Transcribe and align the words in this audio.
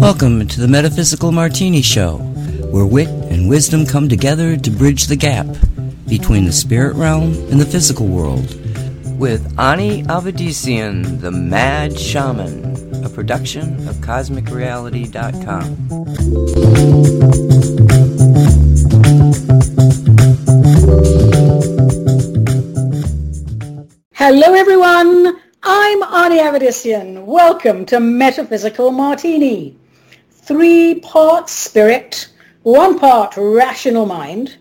Welcome 0.00 0.48
to 0.48 0.60
the 0.60 0.66
Metaphysical 0.68 1.30
Martini 1.30 1.82
Show, 1.82 2.16
where 2.72 2.84
wit 2.84 3.06
and 3.06 3.48
wisdom 3.48 3.86
come 3.86 4.08
together 4.08 4.56
to 4.56 4.70
bridge 4.72 5.06
the 5.06 5.14
gap 5.14 5.46
between 6.08 6.46
the 6.46 6.52
spirit 6.52 6.96
realm 6.96 7.34
and 7.52 7.60
the 7.60 7.64
physical 7.64 8.08
world. 8.08 8.56
With 9.20 9.56
Ani 9.56 10.02
Avedissian, 10.04 11.20
the 11.20 11.30
Mad 11.30 11.96
Shaman, 11.96 13.04
a 13.04 13.08
production 13.08 13.86
of 13.88 13.94
CosmicReality.com. 13.98 15.76
Hello, 24.14 24.54
everyone. 24.54 25.43
I'm 25.66 26.02
Ani 26.02 26.40
Avedissian. 26.40 27.24
Welcome 27.24 27.86
to 27.86 27.98
Metaphysical 27.98 28.90
Martini. 28.90 29.74
Three 30.30 30.96
parts 30.96 31.54
spirit, 31.54 32.28
one 32.64 32.98
part 32.98 33.34
rational 33.38 34.04
mind. 34.04 34.58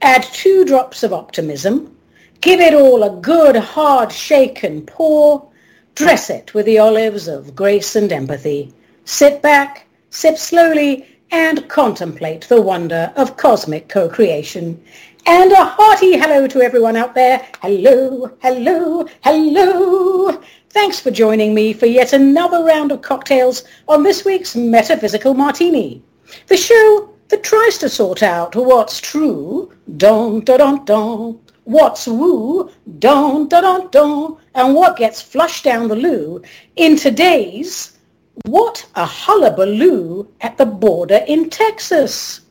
Add 0.00 0.22
two 0.22 0.64
drops 0.64 1.02
of 1.02 1.12
optimism. 1.12 1.94
Give 2.40 2.58
it 2.60 2.72
all 2.72 3.02
a 3.02 3.20
good 3.20 3.56
hard 3.56 4.10
shake 4.10 4.62
and 4.62 4.86
pour. 4.86 5.46
Dress 5.94 6.30
it 6.30 6.54
with 6.54 6.64
the 6.64 6.78
olives 6.78 7.28
of 7.28 7.54
grace 7.54 7.94
and 7.94 8.10
empathy. 8.10 8.72
Sit 9.04 9.42
back, 9.42 9.84
sip 10.08 10.38
slowly, 10.38 11.06
and 11.30 11.68
contemplate 11.68 12.48
the 12.48 12.62
wonder 12.62 13.12
of 13.16 13.36
cosmic 13.36 13.90
co-creation. 13.90 14.82
And 15.28 15.50
a 15.50 15.64
hearty 15.64 16.16
hello 16.16 16.46
to 16.46 16.62
everyone 16.62 16.94
out 16.94 17.16
there. 17.16 17.44
Hello, 17.60 18.30
hello, 18.42 19.08
hello. 19.24 20.40
Thanks 20.70 21.00
for 21.00 21.10
joining 21.10 21.52
me 21.52 21.72
for 21.72 21.86
yet 21.86 22.12
another 22.12 22.62
round 22.62 22.92
of 22.92 23.02
cocktails 23.02 23.64
on 23.88 24.04
this 24.04 24.24
week's 24.24 24.54
Metaphysical 24.54 25.34
Martini. 25.34 26.00
The 26.46 26.56
show 26.56 27.10
that 27.26 27.42
tries 27.42 27.76
to 27.78 27.88
sort 27.88 28.22
out 28.22 28.54
what's 28.54 29.00
true, 29.00 29.72
don 29.96 30.42
da 30.44 30.58
don 30.58 30.84
don, 30.84 31.40
what's 31.64 32.06
woo, 32.06 32.70
don 33.00 33.48
da 33.48 33.62
don 33.62 33.90
don, 33.90 34.36
and 34.54 34.76
what 34.76 34.96
gets 34.96 35.20
flushed 35.20 35.64
down 35.64 35.88
the 35.88 35.96
loo 35.96 36.40
in 36.76 36.94
today's 36.96 37.98
What 38.44 38.86
a 38.94 39.04
Hullabaloo 39.04 40.28
at 40.40 40.56
the 40.56 40.66
Border 40.66 41.24
in 41.26 41.50
Texas. 41.50 42.42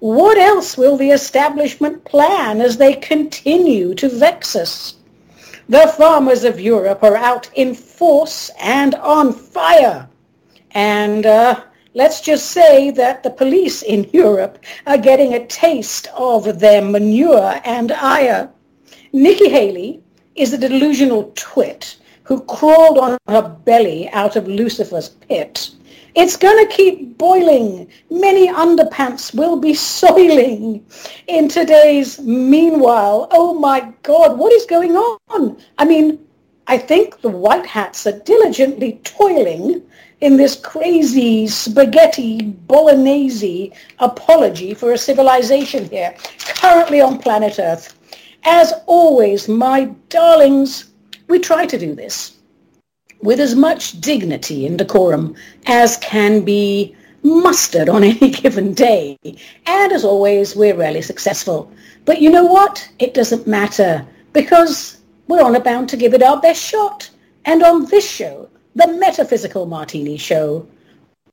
What 0.00 0.36
else 0.36 0.76
will 0.76 0.96
the 0.96 1.10
establishment 1.10 2.04
plan 2.04 2.60
as 2.60 2.76
they 2.76 2.94
continue 2.94 3.94
to 3.94 4.08
vex 4.08 4.56
us? 4.56 4.94
The 5.68 5.88
farmers 5.96 6.44
of 6.44 6.60
Europe 6.60 7.02
are 7.02 7.16
out 7.16 7.48
in 7.54 7.74
force 7.74 8.50
and 8.60 8.94
on 8.96 9.32
fire. 9.32 10.08
And 10.72 11.24
uh, 11.24 11.62
let's 11.94 12.20
just 12.20 12.50
say 12.50 12.90
that 12.90 13.22
the 13.22 13.30
police 13.30 13.82
in 13.82 14.10
Europe 14.12 14.58
are 14.86 14.98
getting 14.98 15.32
a 15.32 15.46
taste 15.46 16.08
of 16.16 16.58
their 16.58 16.82
manure 16.82 17.60
and 17.64 17.92
ire. 17.92 18.50
Nikki 19.12 19.48
Haley 19.48 20.02
is 20.34 20.52
a 20.52 20.58
delusional 20.58 21.32
twit 21.36 21.96
who 22.24 22.40
crawled 22.42 22.98
on 22.98 23.16
her 23.28 23.42
belly 23.64 24.08
out 24.10 24.34
of 24.34 24.48
Lucifer's 24.48 25.08
pit 25.08 25.70
it's 26.14 26.36
going 26.36 26.64
to 26.64 26.74
keep 26.74 27.18
boiling. 27.18 27.88
Many 28.10 28.48
underpants 28.48 29.34
will 29.34 29.58
be 29.58 29.74
soiling 29.98 30.86
in 31.26 31.48
today's 31.48 32.20
meanwhile. 32.20 33.28
Oh 33.30 33.54
my 33.54 33.92
God, 34.02 34.38
what 34.38 34.52
is 34.52 34.64
going 34.66 34.96
on? 34.96 35.56
I 35.78 35.84
mean, 35.84 36.24
I 36.66 36.78
think 36.78 37.20
the 37.20 37.28
white 37.28 37.66
hats 37.66 38.06
are 38.06 38.18
diligently 38.20 39.00
toiling 39.04 39.82
in 40.20 40.36
this 40.36 40.56
crazy 40.56 41.46
spaghetti 41.46 42.42
bolognese 42.42 43.72
apology 43.98 44.72
for 44.72 44.92
a 44.92 44.98
civilization 44.98 45.88
here, 45.90 46.14
currently 46.56 47.00
on 47.00 47.18
planet 47.18 47.58
Earth. 47.58 47.98
As 48.44 48.72
always, 48.86 49.48
my 49.48 49.86
darlings, 50.08 50.92
we 51.28 51.38
try 51.38 51.66
to 51.66 51.78
do 51.78 51.94
this 51.94 52.38
with 53.24 53.40
as 53.40 53.56
much 53.56 53.98
dignity 54.02 54.66
and 54.66 54.76
decorum 54.76 55.34
as 55.66 55.96
can 55.96 56.42
be 56.42 56.94
mustered 57.22 57.88
on 57.88 58.04
any 58.12 58.30
given 58.30 58.74
day. 58.74 59.18
And 59.66 59.92
as 59.92 60.04
always, 60.04 60.54
we're 60.54 60.76
rarely 60.76 61.00
successful. 61.00 61.72
But 62.04 62.20
you 62.20 62.28
know 62.30 62.44
what? 62.44 62.86
It 62.98 63.14
doesn't 63.14 63.46
matter 63.46 64.06
because 64.34 64.98
we're 65.26 65.42
on 65.42 65.56
a 65.56 65.60
bound 65.60 65.88
to 65.88 65.96
give 65.96 66.12
it 66.12 66.22
our 66.22 66.38
best 66.38 66.62
shot. 66.62 67.08
And 67.46 67.62
on 67.62 67.86
this 67.86 68.08
show, 68.08 68.50
the 68.74 68.88
Metaphysical 68.88 69.64
Martini 69.64 70.18
Show, 70.18 70.66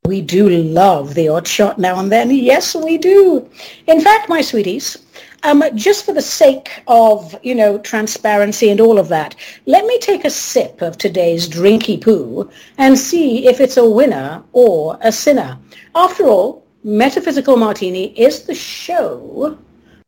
we 0.06 0.22
do 0.22 0.48
love 0.50 1.14
the 1.14 1.28
odd 1.28 1.48
shot 1.48 1.78
now 1.78 2.00
and 2.00 2.10
then. 2.10 2.32
Yes, 2.32 2.74
we 2.74 2.98
do. 2.98 3.48
In 3.88 4.00
fact, 4.00 4.30
my 4.30 4.42
sweeties, 4.42 4.98
um, 5.44 5.64
just 5.76 6.06
for 6.06 6.14
the 6.14 6.22
sake 6.22 6.84
of, 6.88 7.36
you 7.44 7.56
know, 7.56 7.78
transparency 7.80 8.70
and 8.70 8.80
all 8.80 9.00
of 9.00 9.08
that, 9.10 9.36
let 9.66 9.86
me 9.86 9.98
take 10.00 10.26
a 10.26 10.30
sip 10.30 10.82
of 10.82 10.98
today's 10.98 11.50
drinky 11.50 12.00
poo 12.00 12.50
and 12.78 12.98
see 12.98 13.48
if 13.48 13.60
it's 13.60 13.78
a 13.78 13.90
winner 13.90 14.44
or 14.54 14.98
a 15.02 15.12
sinner. 15.12 15.58
After 15.96 16.28
all, 16.28 16.64
Metaphysical 16.84 17.58
Martini 17.58 18.18
is 18.20 18.44
the 18.44 18.56
show 18.56 19.58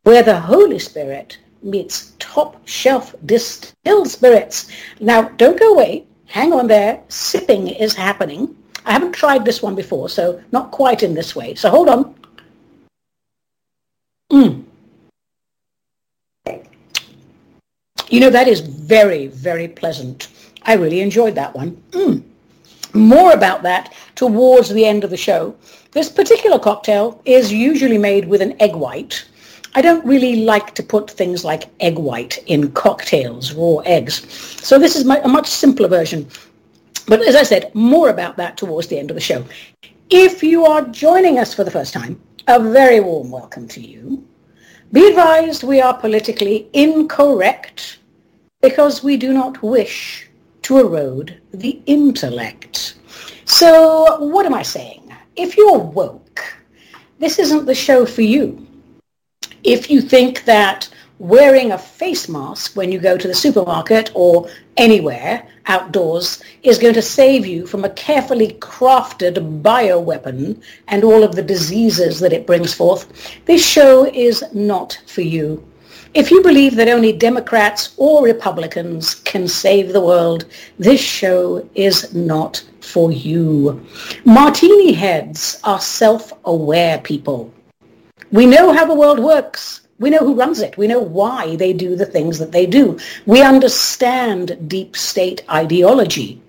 where 0.04 0.24
the 0.24 0.40
Holy 0.40 0.80
Spirit 0.80 1.38
meets 1.62 2.14
top 2.20 2.68
shelf 2.68 3.16
distilled 3.26 4.10
spirits. 4.10 4.68
Now, 5.00 5.24
don't 5.38 5.60
go 5.60 5.74
away. 5.74 6.06
Hang 6.26 6.52
on 6.52 6.68
there. 6.68 7.02
Sipping 7.10 7.68
is 7.68 7.94
happening. 7.94 8.56
I 8.86 8.92
haven't 8.92 9.14
tried 9.14 9.46
this 9.46 9.62
one 9.62 9.76
before, 9.76 10.10
so 10.10 10.42
not 10.52 10.72
quite 10.72 11.04
in 11.04 11.14
this 11.14 11.36
way. 11.36 11.56
So 11.56 11.70
hold 11.70 11.90
on. 11.90 12.16
Mm. 14.32 14.64
You 18.14 18.20
know, 18.20 18.30
that 18.30 18.48
is 18.48 18.60
very, 18.60 19.26
very 19.26 19.68
pleasant. 19.68 20.28
I 20.62 20.74
really 20.74 21.02
enjoyed 21.02 21.34
that 21.34 21.56
one. 21.56 21.72
Mm. 21.94 22.22
More 22.94 23.32
about 23.32 23.64
that 23.64 23.92
towards 24.14 24.70
the 24.70 24.86
end 24.86 25.04
of 25.04 25.10
the 25.10 25.18
show. 25.18 25.56
This 25.94 26.12
particular 26.12 26.60
cocktail 26.60 27.20
is 27.26 27.52
usually 27.52 27.98
made 27.98 28.28
with 28.28 28.44
an 28.44 28.56
egg 28.62 28.76
white. 28.76 29.26
I 29.74 29.82
don't 29.82 30.06
really 30.06 30.46
like 30.46 30.76
to 30.76 30.84
put 30.84 31.10
things 31.10 31.44
like 31.44 31.72
egg 31.80 31.98
white 31.98 32.38
in 32.46 32.72
cocktails, 32.74 33.52
raw 33.54 33.78
eggs. 33.78 34.32
So 34.64 34.78
this 34.78 34.96
is 34.96 35.06
my, 35.06 35.18
a 35.22 35.28
much 35.28 35.48
simpler 35.48 35.88
version. 35.88 36.28
But 37.08 37.24
as 37.24 37.36
I 37.36 37.42
said, 37.42 37.74
more 37.74 38.10
about 38.10 38.38
that 38.38 38.58
towards 38.58 38.90
the 38.90 39.00
end 39.00 39.10
of 39.10 39.16
the 39.16 39.22
show. 39.22 39.44
If 40.12 40.44
you 40.44 40.68
are 40.68 40.84
joining 40.84 41.40
us 41.40 41.52
for 41.52 41.64
the 41.64 41.72
first 41.72 41.96
time, 41.96 42.22
a 42.48 42.62
very 42.62 43.00
warm 43.00 43.32
welcome 43.32 43.68
to 43.70 43.82
you. 43.82 44.24
Be 44.92 45.08
advised 45.08 45.64
we 45.64 45.82
are 45.82 45.98
politically 45.98 46.70
incorrect 46.74 47.98
because 48.64 49.04
we 49.04 49.18
do 49.18 49.34
not 49.34 49.62
wish 49.62 50.30
to 50.62 50.80
erode 50.80 51.38
the 51.54 51.82
intellect. 51.86 52.96
So 53.44 54.18
what 54.20 54.46
am 54.46 54.54
I 54.54 54.64
saying? 54.64 55.14
If 55.36 55.58
you're 55.58 55.78
woke, 55.78 56.42
this 57.20 57.40
isn't 57.40 57.66
the 57.66 57.76
show 57.76 58.06
for 58.06 58.22
you. 58.22 58.66
If 59.66 59.92
you 59.92 60.00
think 60.00 60.46
that 60.46 60.90
wearing 61.20 61.74
a 61.74 61.78
face 61.78 62.30
mask 62.30 62.78
when 62.78 62.90
you 62.90 63.00
go 63.00 63.18
to 63.18 63.28
the 63.28 63.34
supermarket 63.34 64.12
or 64.14 64.48
anywhere 64.78 65.46
outdoors 65.66 66.42
is 66.64 66.78
going 66.78 66.94
to 66.94 67.02
save 67.02 67.46
you 67.46 67.68
from 67.68 67.84
a 67.84 67.90
carefully 67.90 68.54
crafted 68.62 69.62
bioweapon 69.62 70.62
and 70.88 71.04
all 71.04 71.22
of 71.22 71.36
the 71.36 71.44
diseases 71.44 72.18
that 72.22 72.32
it 72.32 72.48
brings 72.48 72.74
forth, 72.74 73.12
this 73.44 73.66
show 73.66 74.06
is 74.06 74.42
not 74.54 75.02
for 75.06 75.22
you. 75.22 75.66
If 76.14 76.30
you 76.30 76.44
believe 76.44 76.76
that 76.76 76.90
only 76.90 77.12
Democrats 77.12 77.96
or 77.98 78.24
Republicans 78.24 79.16
can 79.16 79.48
save 79.48 79.94
the 79.94 80.02
world, 80.02 80.46
this 80.78 81.02
show 81.02 81.68
is 81.74 82.14
not 82.14 82.64
for 82.82 83.12
you. 83.12 83.84
Martini 84.24 84.94
heads 84.94 85.60
are 85.64 85.80
self-aware 85.80 87.00
people. 87.00 87.52
We 88.32 88.46
know 88.46 88.72
how 88.74 88.86
the 88.86 88.94
world 88.94 89.18
works. 89.18 89.82
We 89.98 90.12
know 90.12 90.20
who 90.20 90.36
runs 90.36 90.60
it. 90.60 90.78
We 90.78 90.86
know 90.86 91.00
why 91.00 91.56
they 91.56 91.74
do 91.74 91.96
the 91.96 92.06
things 92.06 92.38
that 92.38 92.52
they 92.52 92.68
do. 92.68 93.00
We 93.26 93.42
understand 93.42 94.70
deep 94.70 94.96
state 94.96 95.44
ideology. 95.50 96.40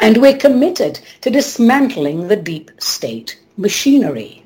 And 0.00 0.18
we're 0.18 0.36
committed 0.36 1.00
to 1.22 1.30
dismantling 1.30 2.28
the 2.28 2.36
deep 2.36 2.70
state 2.78 3.40
machinery. 3.56 4.44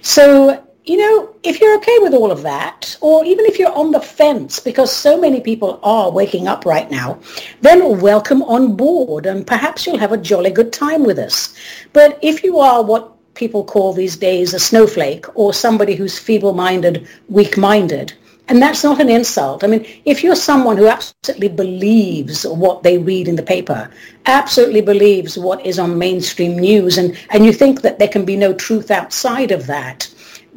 So 0.00 0.64
you 0.88 0.96
know, 0.96 1.34
if 1.42 1.60
you're 1.60 1.76
okay 1.76 1.98
with 2.00 2.14
all 2.14 2.32
of 2.32 2.42
that, 2.42 2.96
or 3.00 3.24
even 3.24 3.44
if 3.44 3.58
you're 3.58 3.74
on 3.74 3.90
the 3.90 4.00
fence, 4.00 4.58
because 4.58 4.90
so 4.90 5.20
many 5.20 5.40
people 5.40 5.78
are 5.82 6.10
waking 6.10 6.48
up 6.48 6.64
right 6.64 6.90
now, 6.90 7.18
then 7.60 8.00
welcome 8.00 8.42
on 8.44 8.74
board 8.74 9.26
and 9.26 9.46
perhaps 9.46 9.86
you'll 9.86 9.98
have 9.98 10.12
a 10.12 10.16
jolly 10.16 10.50
good 10.50 10.72
time 10.72 11.04
with 11.04 11.18
us. 11.18 11.54
But 11.92 12.18
if 12.22 12.42
you 12.42 12.58
are 12.58 12.82
what 12.82 13.14
people 13.34 13.64
call 13.64 13.92
these 13.92 14.16
days 14.16 14.54
a 14.54 14.58
snowflake 14.58 15.26
or 15.36 15.52
somebody 15.52 15.94
who's 15.94 16.18
feeble-minded, 16.18 17.06
weak-minded, 17.28 18.14
And 18.48 18.62
that's 18.62 18.82
not 18.82 19.00
an 19.00 19.10
insult. 19.10 19.62
I 19.62 19.66
mean, 19.66 19.86
if 20.06 20.24
you're 20.24 20.34
someone 20.34 20.78
who 20.78 20.88
absolutely 20.88 21.48
believes 21.48 22.46
what 22.46 22.82
they 22.82 22.96
read 22.96 23.28
in 23.28 23.36
the 23.36 23.42
paper, 23.42 23.90
absolutely 24.24 24.80
believes 24.80 25.36
what 25.36 25.64
is 25.66 25.78
on 25.78 25.98
mainstream 25.98 26.58
news, 26.58 26.96
and, 26.96 27.16
and 27.28 27.44
you 27.44 27.52
think 27.52 27.82
that 27.82 27.98
there 27.98 28.08
can 28.08 28.24
be 28.24 28.36
no 28.36 28.54
truth 28.54 28.90
outside 28.90 29.50
of 29.50 29.66
that, 29.66 30.08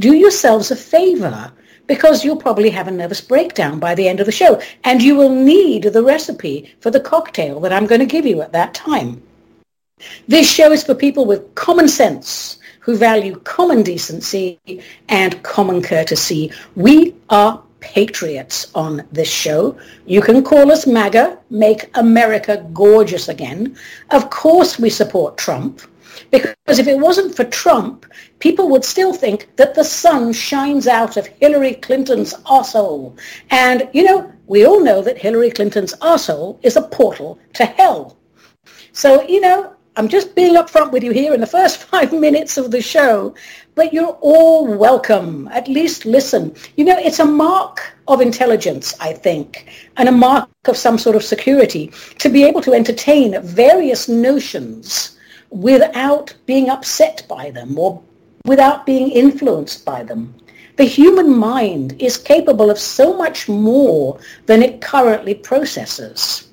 do 0.01 0.13
yourselves 0.13 0.71
a 0.71 0.75
favor 0.75 1.51
because 1.87 2.23
you'll 2.23 2.45
probably 2.47 2.69
have 2.69 2.87
a 2.87 2.91
nervous 2.91 3.21
breakdown 3.21 3.79
by 3.79 3.93
the 3.95 4.07
end 4.07 4.19
of 4.19 4.25
the 4.25 4.31
show. 4.31 4.61
And 4.83 5.01
you 5.01 5.15
will 5.15 5.33
need 5.33 5.83
the 5.83 6.03
recipe 6.03 6.73
for 6.79 6.89
the 6.89 6.99
cocktail 6.99 7.59
that 7.61 7.73
I'm 7.73 7.85
going 7.85 7.99
to 7.99 8.15
give 8.15 8.25
you 8.25 8.41
at 8.41 8.53
that 8.53 8.73
time. 8.73 9.21
This 10.27 10.51
show 10.51 10.71
is 10.71 10.83
for 10.83 10.95
people 10.95 11.25
with 11.25 11.53
common 11.55 11.87
sense 11.87 12.57
who 12.79 12.97
value 12.97 13.39
common 13.41 13.83
decency 13.83 14.59
and 15.09 15.41
common 15.43 15.81
courtesy. 15.81 16.51
We 16.75 17.15
are 17.29 17.61
patriots 17.81 18.71
on 18.73 19.05
this 19.11 19.29
show. 19.29 19.77
You 20.05 20.21
can 20.21 20.43
call 20.43 20.71
us 20.71 20.87
MAGA, 20.87 21.37
Make 21.49 21.89
America 21.95 22.65
Gorgeous 22.73 23.27
Again. 23.27 23.75
Of 24.09 24.29
course 24.29 24.79
we 24.79 24.89
support 24.89 25.37
Trump. 25.37 25.81
Because 26.29 26.79
if 26.79 26.87
it 26.87 26.99
wasn't 26.99 27.35
for 27.35 27.43
Trump, 27.43 28.05
people 28.39 28.69
would 28.69 28.85
still 28.85 29.13
think 29.13 29.49
that 29.57 29.75
the 29.75 29.83
sun 29.83 30.33
shines 30.33 30.87
out 30.87 31.17
of 31.17 31.27
Hillary 31.27 31.75
Clinton's 31.75 32.33
arsehole. 32.45 33.17
And, 33.49 33.89
you 33.93 34.03
know, 34.03 34.31
we 34.47 34.65
all 34.65 34.81
know 34.81 35.01
that 35.01 35.17
Hillary 35.17 35.51
Clinton's 35.51 35.93
arsehole 35.95 36.59
is 36.63 36.75
a 36.75 36.81
portal 36.81 37.39
to 37.53 37.65
hell. 37.65 38.17
So, 38.93 39.21
you 39.23 39.41
know, 39.41 39.73
I'm 39.97 40.07
just 40.07 40.35
being 40.35 40.55
upfront 40.55 40.91
with 40.91 41.03
you 41.03 41.11
here 41.11 41.33
in 41.33 41.41
the 41.41 41.47
first 41.47 41.77
five 41.91 42.13
minutes 42.13 42.57
of 42.57 42.71
the 42.71 42.81
show, 42.81 43.35
but 43.75 43.93
you're 43.93 44.17
all 44.21 44.65
welcome. 44.65 45.49
At 45.49 45.67
least 45.67 46.05
listen. 46.05 46.55
You 46.77 46.85
know, 46.85 46.97
it's 46.97 47.19
a 47.19 47.25
mark 47.25 47.81
of 48.07 48.21
intelligence, 48.21 48.95
I 49.01 49.11
think, 49.13 49.69
and 49.97 50.07
a 50.07 50.13
mark 50.13 50.49
of 50.65 50.77
some 50.77 50.97
sort 50.97 51.17
of 51.17 51.23
security 51.23 51.91
to 52.19 52.29
be 52.29 52.43
able 52.43 52.61
to 52.61 52.73
entertain 52.73 53.41
various 53.41 54.07
notions 54.07 55.10
without 55.51 56.33
being 56.45 56.69
upset 56.69 57.23
by 57.27 57.51
them 57.51 57.77
or 57.77 58.01
without 58.45 58.85
being 58.85 59.11
influenced 59.11 59.85
by 59.85 60.03
them. 60.03 60.33
The 60.77 60.85
human 60.85 61.37
mind 61.37 62.01
is 62.01 62.17
capable 62.17 62.71
of 62.71 62.79
so 62.79 63.15
much 63.15 63.47
more 63.47 64.19
than 64.47 64.63
it 64.63 64.81
currently 64.81 65.35
processes. 65.35 66.47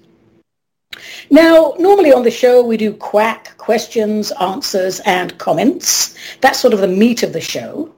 Now, 1.31 1.75
normally 1.79 2.13
on 2.13 2.25
the 2.25 2.31
show 2.31 2.65
we 2.65 2.77
do 2.77 2.93
quack, 2.93 3.57
questions, 3.57 4.33
answers, 4.33 5.01
and 5.01 5.39
comments. 5.39 6.17
That's 6.41 6.59
sort 6.59 6.75
of 6.75 6.81
the 6.81 6.89
meat 6.89 7.23
of 7.23 7.33
the 7.33 7.41
show 7.41 7.95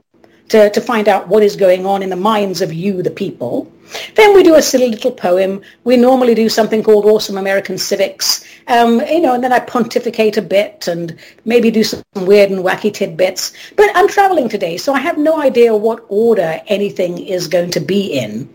to, 0.51 0.69
to 0.69 0.81
find 0.81 1.07
out 1.07 1.29
what 1.29 1.43
is 1.43 1.55
going 1.55 1.85
on 1.85 2.03
in 2.03 2.09
the 2.09 2.15
minds 2.15 2.61
of 2.61 2.73
you, 2.73 3.01
the 3.01 3.09
people. 3.09 3.71
Then 4.15 4.33
we 4.33 4.43
do 4.43 4.55
a 4.55 4.61
silly 4.61 4.89
little 4.89 5.11
poem. 5.11 5.61
We 5.85 5.95
normally 5.95 6.35
do 6.35 6.49
something 6.49 6.83
called 6.83 7.05
Awesome 7.05 7.37
American 7.37 7.77
Civics. 7.77 8.43
Um, 8.67 8.99
you 9.07 9.21
know, 9.21 9.33
and 9.33 9.43
then 9.43 9.53
I 9.53 9.59
pontificate 9.59 10.35
a 10.35 10.41
bit 10.41 10.89
and 10.89 11.17
maybe 11.45 11.71
do 11.71 11.85
some 11.85 12.03
weird 12.15 12.51
and 12.51 12.63
wacky 12.65 12.93
tidbits. 12.93 13.53
But 13.77 13.91
I'm 13.95 14.09
traveling 14.09 14.49
today, 14.49 14.75
so 14.75 14.93
I 14.93 14.99
have 14.99 15.17
no 15.17 15.41
idea 15.41 15.75
what 15.75 16.05
order 16.09 16.59
anything 16.67 17.17
is 17.17 17.47
going 17.47 17.71
to 17.71 17.79
be 17.79 18.07
in. 18.07 18.49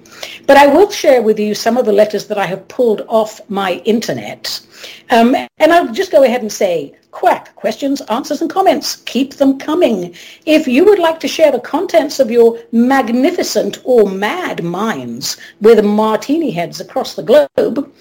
But 0.46 0.56
I 0.56 0.66
will 0.66 0.90
share 0.90 1.22
with 1.22 1.38
you 1.38 1.54
some 1.54 1.76
of 1.76 1.86
the 1.86 1.92
letters 1.92 2.26
that 2.26 2.38
I 2.38 2.46
have 2.46 2.68
pulled 2.68 3.02
off 3.08 3.40
my 3.48 3.74
internet. 3.84 4.60
Um, 5.10 5.34
and 5.34 5.72
I'll 5.72 5.92
just 5.92 6.12
go 6.12 6.22
ahead 6.22 6.42
and 6.42 6.52
say, 6.52 6.94
quack, 7.10 7.54
questions, 7.56 8.00
answers, 8.02 8.42
and 8.42 8.50
comments. 8.50 8.96
Keep 8.96 9.34
them 9.34 9.58
coming. 9.58 10.14
If 10.44 10.68
you 10.68 10.84
would 10.84 10.98
like 10.98 11.18
to 11.20 11.28
share 11.28 11.50
the 11.50 11.60
contents 11.60 12.20
of 12.20 12.30
your 12.30 12.58
magnificent 12.72 13.80
or 13.84 14.08
mad 14.08 14.62
minds 14.62 15.36
with 15.60 15.84
martini 15.84 16.50
heads 16.50 16.80
across 16.80 17.14
the 17.14 17.22
globe, 17.22 17.92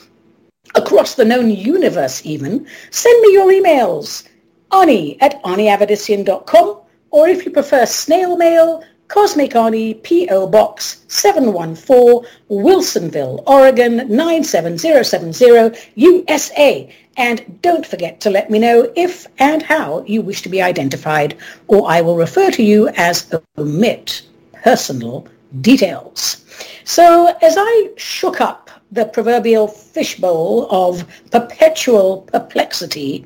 across 0.75 1.15
the 1.15 1.25
known 1.25 1.50
universe 1.50 2.25
even, 2.25 2.68
send 2.91 3.21
me 3.21 3.33
your 3.33 3.51
emails. 3.51 4.27
Ani 4.71 5.19
at 5.21 5.41
aniavedissian.com 5.44 6.81
or 7.11 7.29
if 7.29 7.45
you 7.45 7.51
prefer 7.51 7.85
snail 7.85 8.35
mail, 8.35 8.83
Cosmic 9.07 9.56
Ani, 9.56 9.94
P.O. 9.94 10.48
Box 10.48 11.06
714, 11.07 12.28
Wilsonville, 12.50 13.44
Oregon 13.46 13.98
97070, 14.10 15.80
USA. 15.96 16.90
And 17.18 17.62
don't 17.62 17.86
forget 17.86 18.19
to 18.22 18.30
let 18.30 18.50
me 18.50 18.60
know 18.60 18.92
if 18.96 19.28
and 19.40 19.62
how 19.62 20.04
you 20.06 20.22
wish 20.22 20.42
to 20.42 20.50
be 20.50 20.62
identified, 20.62 21.38
or 21.68 21.90
I 21.90 22.02
will 22.02 22.18
refer 22.18 22.52
to 22.52 22.63
you 22.63 22.90
as 22.90 23.31
omit 23.57 24.24
personal 24.63 25.28
details. 25.62 26.44
So 26.84 27.36
as 27.42 27.56
I 27.57 27.90
shook 27.98 28.42
up 28.42 28.69
the 28.92 29.06
proverbial 29.06 29.68
fishbowl 29.68 30.68
of 30.72 31.06
perpetual 31.31 32.22
perplexity, 32.34 33.25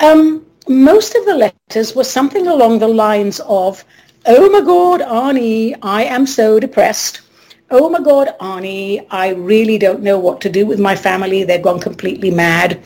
um, 0.00 0.44
most 0.68 1.14
of 1.14 1.24
the 1.26 1.34
letters 1.34 1.94
were 1.94 2.04
something 2.04 2.46
along 2.46 2.78
the 2.78 2.88
lines 2.88 3.40
of 3.40 3.84
oh 4.28 4.50
my 4.50 4.60
God, 4.60 5.00
Ani, 5.00 5.74
I 5.82 6.04
am 6.04 6.26
so 6.26 6.60
depressed. 6.60 7.22
Oh 7.70 7.88
my 7.88 8.00
God, 8.00 8.34
Ani, 8.40 9.06
I 9.08 9.30
really 9.30 9.78
don't 9.78 10.02
know 10.02 10.18
what 10.18 10.40
to 10.42 10.50
do 10.50 10.66
with 10.66 10.78
my 10.78 10.94
family. 10.94 11.44
They've 11.44 11.62
gone 11.62 11.80
completely 11.80 12.30
mad. 12.30 12.82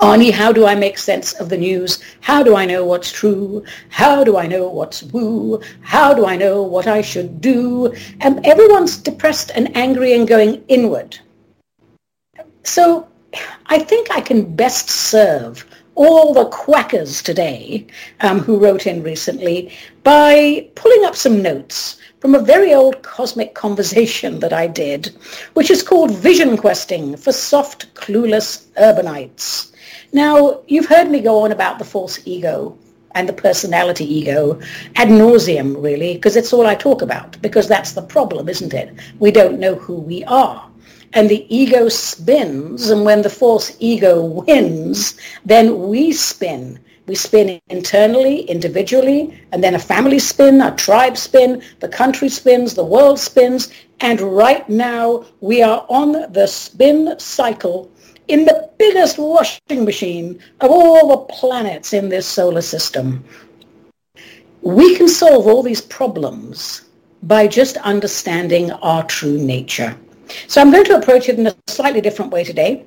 Ani, 0.00 0.30
how 0.30 0.50
do 0.50 0.66
I 0.66 0.74
make 0.74 0.96
sense 0.96 1.34
of 1.34 1.50
the 1.50 1.58
news? 1.58 2.02
How 2.22 2.42
do 2.42 2.56
I 2.56 2.64
know 2.64 2.84
what's 2.84 3.12
true? 3.12 3.62
How 3.90 4.24
do 4.24 4.38
I 4.38 4.46
know 4.46 4.68
what's 4.68 5.02
woo? 5.02 5.60
How 5.82 6.14
do 6.14 6.24
I 6.24 6.34
know 6.36 6.62
what 6.62 6.86
I 6.86 7.02
should 7.02 7.40
do? 7.42 7.94
And 8.20 8.44
everyone's 8.46 8.96
depressed 8.96 9.52
and 9.54 9.76
angry 9.76 10.14
and 10.14 10.26
going 10.26 10.64
inward. 10.68 11.18
So 12.64 13.06
I 13.66 13.78
think 13.78 14.10
I 14.10 14.22
can 14.22 14.56
best 14.56 14.88
serve 14.88 15.66
all 15.94 16.32
the 16.32 16.46
quackers 16.46 17.22
today 17.22 17.86
um, 18.20 18.38
who 18.38 18.58
wrote 18.58 18.86
in 18.86 19.02
recently 19.02 19.72
by 20.02 20.66
pulling 20.74 21.04
up 21.04 21.14
some 21.14 21.42
notes 21.42 21.98
from 22.20 22.34
a 22.34 22.42
very 22.42 22.72
old 22.72 23.02
cosmic 23.02 23.54
conversation 23.64 24.40
that 24.40 24.52
I 24.52 24.66
did, 24.66 25.14
which 25.54 25.70
is 25.70 25.82
called 25.82 26.10
Vision 26.12 26.56
Questing 26.56 27.16
for 27.16 27.32
Soft, 27.32 27.92
Clueless 27.94 28.66
Urbanites. 28.78 29.72
Now, 30.12 30.60
you've 30.66 30.86
heard 30.86 31.10
me 31.10 31.20
go 31.20 31.42
on 31.44 31.52
about 31.52 31.78
the 31.78 31.84
false 31.84 32.20
ego 32.26 32.76
and 33.14 33.28
the 33.28 33.32
personality 33.32 34.04
ego 34.04 34.58
ad 34.96 35.08
nauseum, 35.08 35.82
really, 35.82 36.14
because 36.14 36.36
it's 36.36 36.52
all 36.52 36.66
I 36.66 36.74
talk 36.74 37.02
about, 37.02 37.40
because 37.42 37.68
that's 37.68 37.92
the 37.92 38.02
problem, 38.02 38.48
isn't 38.48 38.72
it? 38.72 38.94
We 39.18 39.30
don't 39.30 39.60
know 39.60 39.74
who 39.74 39.94
we 39.94 40.24
are 40.24 40.71
and 41.14 41.28
the 41.28 41.46
ego 41.54 41.88
spins, 41.88 42.90
and 42.90 43.04
when 43.04 43.22
the 43.22 43.30
false 43.30 43.76
ego 43.78 44.22
wins, 44.22 45.16
then 45.44 45.88
we 45.88 46.12
spin. 46.12 46.78
We 47.06 47.16
spin 47.16 47.60
internally, 47.68 48.42
individually, 48.42 49.38
and 49.50 49.62
then 49.62 49.74
a 49.74 49.78
family 49.78 50.18
spin, 50.18 50.60
a 50.60 50.74
tribe 50.76 51.16
spin, 51.16 51.62
the 51.80 51.88
country 51.88 52.28
spins, 52.28 52.74
the 52.74 52.84
world 52.84 53.18
spins, 53.18 53.72
and 54.00 54.20
right 54.20 54.68
now 54.68 55.24
we 55.40 55.62
are 55.62 55.84
on 55.88 56.32
the 56.32 56.46
spin 56.46 57.18
cycle 57.18 57.90
in 58.28 58.44
the 58.44 58.70
biggest 58.78 59.18
washing 59.18 59.84
machine 59.84 60.38
of 60.60 60.70
all 60.70 61.08
the 61.08 61.32
planets 61.34 61.92
in 61.92 62.08
this 62.08 62.26
solar 62.26 62.62
system. 62.62 63.24
We 64.62 64.96
can 64.96 65.08
solve 65.08 65.46
all 65.46 65.62
these 65.62 65.80
problems 65.80 66.82
by 67.24 67.48
just 67.48 67.76
understanding 67.78 68.70
our 68.70 69.04
true 69.04 69.38
nature. 69.38 69.96
So 70.46 70.60
I'm 70.60 70.70
going 70.70 70.84
to 70.84 70.96
approach 70.96 71.28
it 71.28 71.38
in 71.38 71.46
a 71.46 71.54
slightly 71.66 72.00
different 72.00 72.32
way 72.32 72.44
today. 72.44 72.84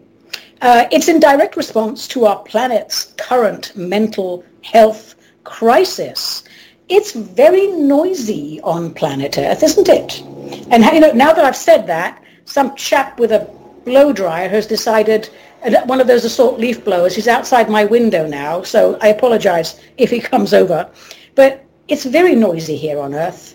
Uh, 0.61 0.87
it's 0.91 1.07
in 1.07 1.19
direct 1.19 1.57
response 1.57 2.07
to 2.09 2.25
our 2.25 2.39
planet's 2.43 3.13
current 3.17 3.75
mental 3.75 4.43
health 4.63 5.15
crisis. 5.43 6.43
It's 6.87 7.13
very 7.13 7.67
noisy 7.67 8.61
on 8.61 8.93
planet 8.93 9.37
Earth, 9.37 9.63
isn't 9.63 9.89
it? 9.89 10.21
And 10.69 10.83
you 10.85 10.99
know, 10.99 11.11
now 11.11 11.33
that 11.33 11.43
I've 11.43 11.55
said 11.55 11.87
that, 11.87 12.23
some 12.45 12.75
chap 12.75 13.19
with 13.19 13.31
a 13.31 13.49
blow 13.85 14.13
dryer 14.13 14.49
has 14.49 14.67
decided, 14.67 15.29
uh, 15.63 15.81
one 15.85 15.99
of 15.99 16.07
those 16.07 16.25
assault 16.25 16.59
leaf 16.59 16.83
blowers, 16.83 17.15
he's 17.15 17.27
outside 17.27 17.69
my 17.69 17.85
window 17.85 18.27
now, 18.27 18.61
so 18.61 18.97
I 19.01 19.09
apologize 19.09 19.79
if 19.97 20.09
he 20.09 20.19
comes 20.31 20.53
over. 20.53 20.89
But 21.35 21.65
it's 21.87 22.05
very 22.05 22.35
noisy 22.35 22.75
here 22.75 22.99
on 22.99 23.13
Earth. 23.13 23.54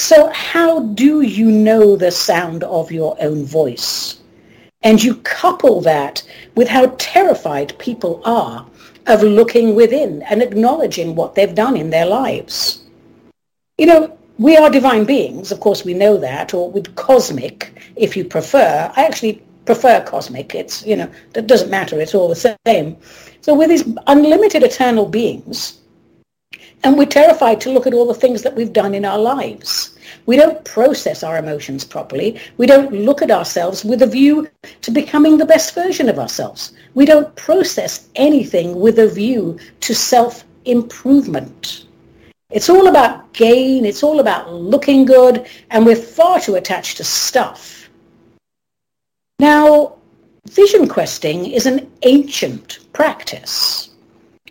So 0.00 0.30
how 0.30 0.80
do 0.80 1.20
you 1.20 1.52
know 1.52 1.94
the 1.94 2.10
sound 2.10 2.64
of 2.64 2.90
your 2.90 3.18
own 3.20 3.44
voice? 3.44 4.22
And 4.80 5.00
you 5.00 5.16
couple 5.16 5.82
that 5.82 6.22
with 6.54 6.68
how 6.68 6.94
terrified 6.96 7.78
people 7.78 8.22
are 8.24 8.66
of 9.06 9.22
looking 9.22 9.74
within 9.74 10.22
and 10.22 10.42
acknowledging 10.42 11.14
what 11.14 11.34
they've 11.34 11.54
done 11.54 11.76
in 11.76 11.90
their 11.90 12.06
lives. 12.06 12.82
You 13.76 13.86
know, 13.86 14.18
we 14.38 14.56
are 14.56 14.70
divine 14.70 15.04
beings, 15.04 15.52
of 15.52 15.60
course 15.60 15.84
we 15.84 15.92
know 15.92 16.16
that, 16.16 16.54
or 16.54 16.70
with 16.70 16.96
cosmic, 16.96 17.70
if 17.94 18.16
you 18.16 18.24
prefer. 18.24 18.90
I 18.96 19.04
actually 19.04 19.42
prefer 19.66 20.00
cosmic. 20.00 20.54
It's, 20.54 20.84
you 20.84 20.96
know, 20.96 21.10
that 21.34 21.46
doesn't 21.46 21.70
matter. 21.70 22.00
It's 22.00 22.14
all 22.14 22.28
the 22.28 22.56
same. 22.66 22.96
So 23.42 23.54
with 23.54 23.68
these 23.68 23.84
unlimited 24.06 24.62
eternal 24.62 25.04
beings, 25.04 25.79
And 26.82 26.96
we're 26.96 27.06
terrified 27.06 27.60
to 27.60 27.70
look 27.70 27.86
at 27.86 27.92
all 27.92 28.06
the 28.06 28.14
things 28.14 28.42
that 28.42 28.56
we've 28.56 28.72
done 28.72 28.94
in 28.94 29.04
our 29.04 29.18
lives. 29.18 29.98
We 30.24 30.36
don't 30.36 30.64
process 30.64 31.22
our 31.22 31.36
emotions 31.36 31.84
properly. 31.84 32.40
We 32.56 32.66
don't 32.66 32.92
look 32.92 33.20
at 33.20 33.30
ourselves 33.30 33.84
with 33.84 34.02
a 34.02 34.06
view 34.06 34.48
to 34.80 34.90
becoming 34.90 35.36
the 35.36 35.44
best 35.44 35.74
version 35.74 36.08
of 36.08 36.18
ourselves. 36.18 36.72
We 36.94 37.04
don't 37.04 37.34
process 37.36 38.08
anything 38.16 38.80
with 38.80 38.98
a 38.98 39.08
view 39.08 39.58
to 39.80 39.94
self-improvement. 39.94 41.86
It's 42.50 42.70
all 42.70 42.88
about 42.88 43.32
gain. 43.34 43.84
It's 43.84 44.02
all 44.02 44.20
about 44.20 44.52
looking 44.52 45.04
good. 45.04 45.46
And 45.70 45.84
we're 45.84 45.96
far 45.96 46.40
too 46.40 46.54
attached 46.54 46.96
to 46.96 47.04
stuff. 47.04 47.90
Now, 49.38 49.96
vision 50.48 50.88
questing 50.88 51.46
is 51.46 51.66
an 51.66 51.90
ancient 52.02 52.80
practice. 52.92 53.90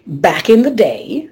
Back 0.05 0.49
in 0.49 0.61
the 0.61 0.71
day, 0.71 1.29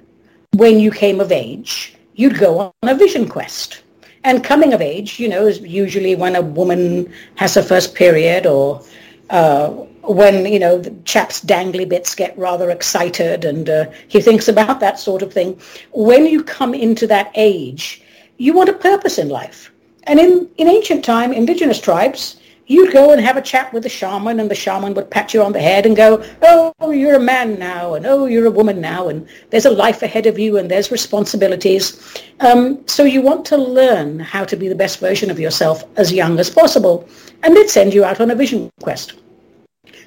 when 0.52 0.80
you 0.80 0.90
came 0.90 1.20
of 1.20 1.32
age, 1.32 1.96
you'd 2.14 2.38
go 2.38 2.58
on 2.58 2.88
a 2.88 2.94
vision 2.94 3.28
quest. 3.28 3.82
And 4.24 4.42
coming 4.42 4.72
of 4.72 4.80
age, 4.80 5.20
you 5.20 5.28
know, 5.28 5.46
is 5.46 5.60
usually 5.60 6.16
when 6.16 6.36
a 6.36 6.42
woman 6.42 7.12
has 7.36 7.54
her 7.54 7.62
first 7.62 7.94
period 7.94 8.46
or 8.46 8.82
uh, 9.30 9.68
when, 10.02 10.46
you 10.46 10.58
know, 10.58 10.78
the 10.78 10.94
chap's 11.04 11.44
dangly 11.44 11.88
bits 11.88 12.14
get 12.14 12.36
rather 12.36 12.70
excited 12.70 13.44
and 13.44 13.70
uh, 13.70 13.86
he 14.08 14.20
thinks 14.20 14.48
about 14.48 14.80
that 14.80 14.98
sort 14.98 15.22
of 15.22 15.32
thing. 15.32 15.60
When 15.92 16.26
you 16.26 16.42
come 16.42 16.74
into 16.74 17.06
that 17.06 17.30
age, 17.34 18.02
you 18.38 18.52
want 18.52 18.68
a 18.68 18.72
purpose 18.74 19.18
in 19.18 19.28
life. 19.28 19.70
And 20.04 20.18
in, 20.18 20.48
in 20.56 20.68
ancient 20.68 21.04
time, 21.04 21.32
indigenous 21.32 21.80
tribes, 21.80 22.37
you'd 22.68 22.92
go 22.92 23.10
and 23.10 23.20
have 23.20 23.36
a 23.36 23.42
chat 23.42 23.72
with 23.72 23.82
the 23.82 23.88
shaman 23.88 24.38
and 24.38 24.50
the 24.50 24.54
shaman 24.54 24.94
would 24.94 25.10
pat 25.10 25.34
you 25.34 25.42
on 25.42 25.52
the 25.52 25.60
head 25.60 25.86
and 25.86 25.96
go, 25.96 26.22
oh, 26.42 26.90
you're 26.90 27.16
a 27.16 27.20
man 27.20 27.58
now 27.58 27.94
and 27.94 28.06
oh, 28.06 28.26
you're 28.26 28.46
a 28.46 28.50
woman 28.50 28.80
now 28.80 29.08
and 29.08 29.26
there's 29.50 29.64
a 29.64 29.70
life 29.70 30.02
ahead 30.02 30.26
of 30.26 30.38
you 30.38 30.58
and 30.58 30.70
there's 30.70 30.92
responsibilities. 30.92 32.22
Um, 32.40 32.86
so 32.86 33.04
you 33.04 33.22
want 33.22 33.44
to 33.46 33.56
learn 33.56 34.20
how 34.20 34.44
to 34.44 34.54
be 34.54 34.68
the 34.68 34.74
best 34.74 35.00
version 35.00 35.30
of 35.30 35.40
yourself 35.40 35.82
as 35.96 36.12
young 36.12 36.38
as 36.38 36.50
possible. 36.50 37.08
And 37.42 37.56
they'd 37.56 37.70
send 37.70 37.94
you 37.94 38.04
out 38.04 38.20
on 38.20 38.30
a 38.30 38.34
vision 38.34 38.70
quest. 38.82 39.14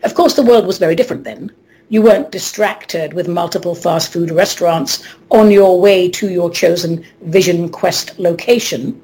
Of 0.04 0.14
course, 0.14 0.36
the 0.36 0.44
world 0.44 0.68
was 0.68 0.78
very 0.78 0.96
different 0.96 1.24
then. 1.24 1.52
You 1.90 2.04
weren't 2.04 2.32
distracted 2.32 3.14
with 3.14 3.28
multiple 3.28 3.76
fast 3.76 4.14
food 4.14 4.32
restaurants 4.32 5.04
on 5.32 5.52
your 5.52 5.82
way 5.82 6.10
to 6.10 6.30
your 6.30 6.50
chosen 6.50 7.04
vision 7.24 7.70
quest 7.70 8.18
location 8.18 9.02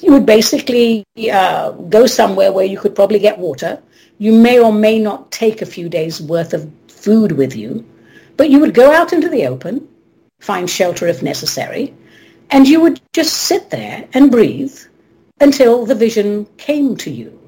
you 0.00 0.12
would 0.12 0.26
basically 0.26 1.04
uh, 1.32 1.70
go 1.70 2.06
somewhere 2.06 2.52
where 2.52 2.64
you 2.64 2.78
could 2.78 2.94
probably 2.94 3.18
get 3.18 3.38
water. 3.38 3.82
You 4.18 4.32
may 4.32 4.58
or 4.58 4.72
may 4.72 4.98
not 4.98 5.30
take 5.30 5.62
a 5.62 5.66
few 5.66 5.88
days 5.88 6.20
worth 6.20 6.52
of 6.54 6.70
food 6.88 7.32
with 7.32 7.54
you, 7.54 7.84
but 8.36 8.50
you 8.50 8.60
would 8.60 8.74
go 8.74 8.92
out 8.92 9.12
into 9.12 9.28
the 9.28 9.46
open, 9.46 9.88
find 10.40 10.68
shelter 10.68 11.06
if 11.06 11.22
necessary, 11.22 11.94
and 12.50 12.66
you 12.66 12.80
would 12.80 13.00
just 13.12 13.34
sit 13.34 13.70
there 13.70 14.08
and 14.12 14.30
breathe 14.30 14.76
until 15.40 15.86
the 15.86 15.94
vision 15.94 16.46
came 16.56 16.96
to 16.96 17.10
you. 17.10 17.38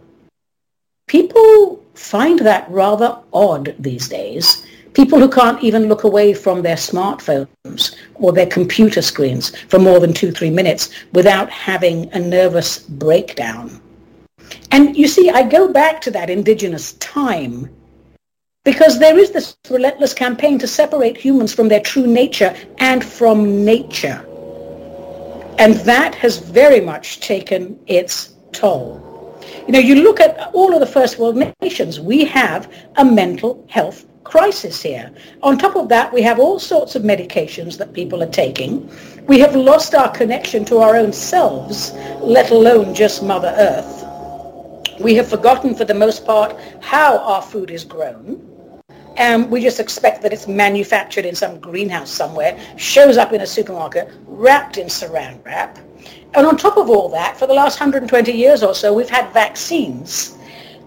People 1.07 1.83
find 1.95 2.39
that 2.41 2.71
rather 2.71 3.19
odd 3.33 3.75
these 3.79 4.09
days 4.09 4.67
people 4.95 5.19
who 5.19 5.29
can't 5.29 5.63
even 5.63 5.89
look 5.89 6.05
away 6.05 6.35
from 6.35 6.63
their 6.63 6.77
smartphones 6.77 7.97
or 8.15 8.33
their 8.33 8.47
computer 8.47 9.03
screens 9.03 9.57
for 9.69 9.79
more 9.79 10.01
than 10.01 10.13
two, 10.13 10.33
three 10.33 10.51
minutes 10.51 10.91
without 11.13 11.51
having 11.51 12.13
a 12.13 12.19
nervous 12.19 12.79
breakdown. 12.79 13.81
And 14.71 14.97
you 14.97 15.09
see, 15.09 15.31
I 15.31 15.43
go 15.43 15.73
back 15.73 16.01
to 16.03 16.11
that 16.13 16.31
indigenous 16.31 16.93
time 16.95 17.71
because 18.65 18.99
there 18.99 19.19
is 19.19 19.33
this 19.33 19.57
relentless 19.71 20.15
campaign 20.15 20.59
to 20.59 20.69
separate 20.69 21.17
humans 21.17 21.53
from 21.53 21.69
their 21.69 21.81
true 21.81 22.07
nature 22.07 22.55
and 22.79 23.05
from 23.05 23.65
nature. 23.65 24.25
And 25.59 25.75
that 25.87 26.15
has 26.17 26.39
very 26.39 26.81
much 26.81 27.21
taken 27.21 27.79
its 27.87 28.35
toll. 28.53 29.09
You 29.67 29.73
know, 29.73 29.79
you 29.79 29.97
look 30.03 30.21
at 30.21 30.51
all 30.53 30.75
of 30.75 30.81
the 30.81 30.87
first 30.87 31.19
world 31.19 31.43
nations, 31.61 32.01
we 32.01 32.25
have 32.25 32.73
a 32.97 33.05
mental 33.05 33.65
health 33.69 34.07
crisis 34.25 34.83
here. 34.83 35.11
On 35.43 35.59
top 35.59 35.77
of 35.77 35.89
that, 35.89 36.13
we 36.13 36.23
have 36.23 36.39
all 36.39 36.59
sorts 36.59 36.95
of 36.95 37.03
medications 37.03 37.77
that 37.79 37.93
people 37.93 38.23
are 38.23 38.31
taking. 38.31 38.91
We 39.27 39.39
have 39.41 39.55
lost 39.55 39.95
our 39.95 40.11
connection 40.11 40.65
to 40.67 40.79
our 40.79 40.97
own 40.97 41.13
selves, 41.13 41.93
let 42.21 42.51
alone 42.51 42.95
just 42.95 43.23
Mother 43.23 43.55
Earth. 43.57 45.01
We 45.01 45.15
have 45.15 45.29
forgotten, 45.29 45.75
for 45.75 45.85
the 45.85 45.95
most 45.95 46.25
part, 46.25 46.57
how 46.81 47.19
our 47.19 47.43
food 47.43 47.71
is 47.71 47.85
grown. 47.85 48.49
And 49.17 49.51
we 49.51 49.61
just 49.61 49.79
expect 49.79 50.23
that 50.23 50.33
it's 50.33 50.49
manufactured 50.49 51.27
in 51.27 51.35
some 51.35 51.61
greenhouse 51.61 52.11
somewhere, 52.11 52.59
shows 52.77 53.17
up 53.19 53.33
in 53.33 53.43
a 53.43 53.47
supermarket, 53.47 54.11
wrapped 54.27 54.79
in 54.79 54.87
saran 54.87 55.45
wrap. 55.45 55.79
And 56.35 56.47
on 56.47 56.57
top 56.57 56.79
of 56.79 56.89
all 56.89 57.11
that, 57.11 57.37
for 57.37 57.47
the 57.47 57.53
last 57.53 57.79
120 57.79 58.33
years 58.33 58.63
or 58.63 58.75
so, 58.75 58.95
we've 58.95 59.11
had 59.11 59.31
vaccines 59.33 60.39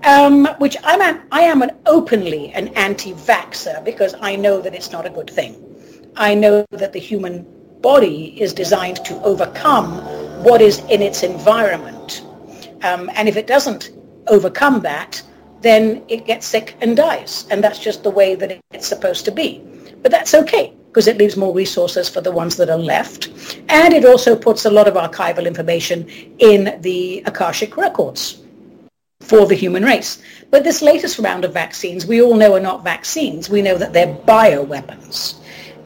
um, 0.05 0.45
which 0.59 0.77
I'm 0.83 1.01
an, 1.01 1.23
I 1.31 1.41
am 1.41 1.61
an 1.61 1.71
openly 1.85 2.51
an 2.53 2.69
anti-vaxxer 2.69 3.83
because 3.83 4.15
I 4.21 4.35
know 4.35 4.61
that 4.61 4.73
it's 4.73 4.91
not 4.91 5.05
a 5.05 5.09
good 5.09 5.29
thing. 5.29 5.61
I 6.15 6.35
know 6.35 6.65
that 6.71 6.93
the 6.93 6.99
human 6.99 7.45
body 7.81 8.39
is 8.39 8.53
designed 8.53 9.03
to 9.05 9.21
overcome 9.23 9.97
what 10.43 10.61
is 10.61 10.79
in 10.89 11.01
its 11.01 11.23
environment. 11.23 12.23
Um, 12.83 13.09
and 13.15 13.27
if 13.27 13.35
it 13.35 13.47
doesn't 13.47 13.91
overcome 14.27 14.81
that, 14.81 15.21
then 15.61 16.03
it 16.07 16.25
gets 16.25 16.45
sick 16.45 16.77
and 16.81 16.95
dies. 16.95 17.45
And 17.49 17.63
that's 17.63 17.79
just 17.79 18.03
the 18.03 18.11
way 18.11 18.35
that 18.35 18.61
it's 18.71 18.87
supposed 18.87 19.25
to 19.25 19.31
be. 19.31 19.63
But 20.03 20.11
that's 20.11 20.35
okay 20.35 20.73
because 20.87 21.07
it 21.07 21.17
leaves 21.17 21.35
more 21.35 21.53
resources 21.53 22.07
for 22.07 22.21
the 22.21 22.31
ones 22.31 22.55
that 22.57 22.69
are 22.69 22.77
left. 22.77 23.29
And 23.69 23.93
it 23.93 24.05
also 24.05 24.35
puts 24.35 24.65
a 24.65 24.69
lot 24.69 24.87
of 24.87 24.93
archival 24.93 25.47
information 25.47 26.07
in 26.37 26.79
the 26.81 27.23
Akashic 27.25 27.75
records 27.75 28.44
for 29.25 29.45
the 29.45 29.55
human 29.55 29.83
race. 29.83 30.21
But 30.51 30.63
this 30.63 30.81
latest 30.81 31.19
round 31.19 31.43
of 31.45 31.53
vaccines, 31.53 32.05
we 32.05 32.21
all 32.21 32.35
know 32.35 32.55
are 32.55 32.59
not 32.59 32.83
vaccines. 32.83 33.49
We 33.49 33.61
know 33.61 33.77
that 33.77 33.93
they're 33.93 34.15
bioweapons. 34.15 35.35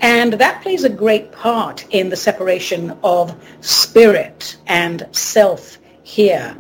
And 0.01 0.34
that 0.34 0.62
plays 0.62 0.84
a 0.84 0.89
great 0.89 1.31
part 1.31 1.86
in 1.89 2.10
the 2.10 2.15
separation 2.15 2.98
of 3.03 3.36
spirit 3.62 4.58
and 4.67 5.08
self 5.12 5.77
here. 6.03 6.55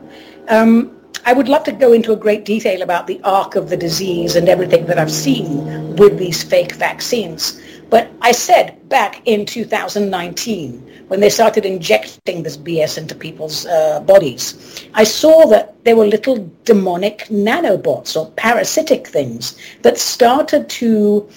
Um, 0.49 0.99
I 1.25 1.33
would 1.33 1.47
love 1.47 1.63
to 1.65 1.71
go 1.71 1.93
into 1.93 2.11
a 2.11 2.15
great 2.15 2.45
detail 2.45 2.81
about 2.81 3.07
the 3.07 3.21
arc 3.23 3.55
of 3.55 3.69
the 3.69 3.77
disease 3.77 4.35
and 4.35 4.49
everything 4.49 4.85
that 4.87 4.97
I've 4.97 5.11
seen 5.11 5.95
with 5.95 6.17
these 6.17 6.43
fake 6.43 6.73
vaccines. 6.73 7.61
But 7.89 8.11
I 8.21 8.31
said 8.31 8.87
back 8.89 9.21
in 9.25 9.45
2019, 9.45 11.05
when 11.07 11.19
they 11.19 11.29
started 11.29 11.65
injecting 11.65 12.43
this 12.43 12.55
BS 12.55 12.97
into 12.97 13.15
people's 13.15 13.65
uh, 13.65 13.99
bodies, 14.01 14.87
I 14.93 15.03
saw 15.03 15.47
that 15.47 15.83
there 15.83 15.95
were 15.95 16.05
little 16.05 16.51
demonic 16.65 17.25
nanobots 17.29 18.15
or 18.15 18.29
parasitic 18.31 19.07
things 19.07 19.57
that 19.81 19.97
started 19.97 20.69
to, 20.69 21.27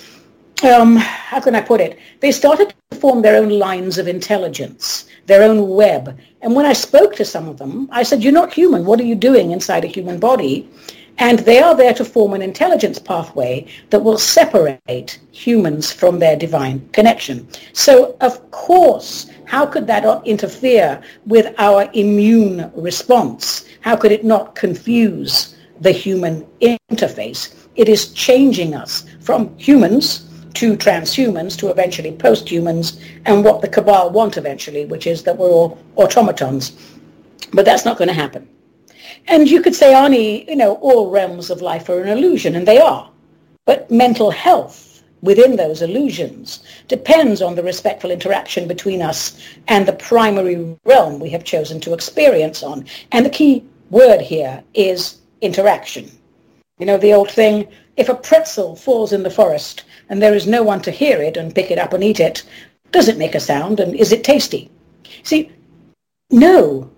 um, 0.63 0.97
how 0.97 1.41
can 1.41 1.55
I 1.55 1.63
put 1.63 1.81
it? 1.81 1.99
They 2.21 2.33
started 2.33 2.75
to 2.91 2.99
form 2.99 3.23
their 3.23 3.37
own 3.43 3.49
lines 3.49 3.97
of 3.97 4.07
intelligence, 4.07 5.07
their 5.27 5.43
own 5.43 5.69
web. 5.69 6.19
And 6.43 6.55
when 6.55 6.67
I 6.67 6.75
spoke 6.75 7.17
to 7.17 7.25
some 7.25 7.49
of 7.49 7.57
them, 7.57 7.89
I 7.91 8.03
said, 8.03 8.23
you're 8.23 8.33
not 8.33 8.53
human. 8.53 8.85
What 8.85 9.01
are 9.01 9.05
you 9.05 9.15
doing 9.15 9.53
inside 9.53 9.85
a 9.85 9.89
human 9.89 10.19
body? 10.19 10.69
And 11.19 11.41
they 11.41 11.61
are 11.61 11.75
there 11.75 11.95
to 11.95 12.05
form 12.05 12.33
an 12.33 12.43
intelligence 12.43 12.99
pathway 12.99 13.67
that 13.91 14.03
will 14.03 14.19
separate 14.19 15.21
humans 15.31 15.93
from 15.93 16.19
their 16.19 16.37
divine 16.37 16.89
connection. 16.93 17.47
So, 17.73 18.17
of 18.21 18.51
course, 18.51 19.31
how 19.45 19.67
could 19.67 19.87
that 19.87 20.27
interfere 20.27 21.01
with 21.27 21.55
our 21.59 21.89
immune 21.93 22.73
response? 22.75 23.67
How 23.83 23.97
could 23.97 24.13
it 24.13 24.25
not 24.25 24.55
confuse 24.55 25.57
the 25.81 25.93
human 25.93 26.47
interface? 26.61 27.55
It 27.77 27.89
is 27.89 28.13
changing 28.13 28.75
us 28.75 29.05
from 29.21 29.57
humans 29.59 30.29
to 30.55 30.77
transhumans 30.77 31.57
to 31.59 31.69
eventually 31.69 32.13
posthumans 32.13 33.01
and 33.25 33.45
what 33.45 33.61
the 33.61 33.69
cabal 33.69 34.11
want 34.11 34.37
eventually, 34.37 34.85
which 34.87 35.07
is 35.07 35.23
that 35.23 35.37
we're 35.37 35.49
all 35.49 35.79
automatons. 35.97 36.73
But 37.53 37.65
that's 37.65 37.85
not 37.85 37.99
going 37.99 38.09
to 38.09 38.15
happen. 38.15 38.49
And 39.29 39.51
you 39.51 39.63
could 39.63 39.75
say, 39.75 39.95
Ani, 39.95 40.49
you 40.49 40.57
know, 40.57 40.75
all 40.77 41.11
realms 41.11 41.51
of 41.51 41.63
life 41.63 41.89
are 41.89 42.03
an 42.03 42.09
illusion, 42.09 42.55
and 42.57 42.67
they 42.67 42.79
are. 42.79 43.11
But 43.65 43.91
mental 43.91 44.31
health 44.31 45.03
within 45.23 45.57
those 45.57 45.83
illusions 45.83 46.63
depends 46.89 47.41
on 47.41 47.55
the 47.55 47.63
respectful 47.63 48.11
interaction 48.11 48.67
between 48.67 49.01
us 49.01 49.41
and 49.69 49.87
the 49.87 49.93
primary 49.93 50.77
realm 50.85 51.21
we 51.21 51.31
have 51.31 51.45
chosen 51.45 51.81
to 51.81 51.95
experience 51.95 52.63
on. 52.63 52.85
And 53.13 53.25
the 53.25 53.31
key 53.31 53.65
word 53.91 54.21
here 54.21 54.63
is 54.75 55.19
interaction. 55.41 56.11
You 56.79 56.87
know, 56.87 56.99
the 56.99 57.13
old 57.13 57.31
thing, 57.31 57.69
if 57.97 58.09
a 58.09 58.15
pretzel 58.15 58.75
falls 58.75 59.13
in 59.13 59.23
the 59.23 59.31
forest 59.31 59.85
and 60.09 60.21
there 60.21 60.35
is 60.35 60.47
no 60.47 60.63
one 60.63 60.83
to 60.83 60.91
hear 60.91 61.23
it 61.23 61.37
and 61.37 61.55
pick 61.55 61.71
it 61.71 61.79
up 61.79 61.93
and 61.93 62.03
eat 62.03 62.19
it, 62.19 62.43
does 62.91 63.09
it 63.09 63.19
make 63.19 63.35
a 63.35 63.41
sound 63.41 63.79
and 63.79 63.95
is 63.95 64.13
it 64.13 64.25
tasty? 64.25 64.71
See, 65.23 65.53
no, 66.31 66.91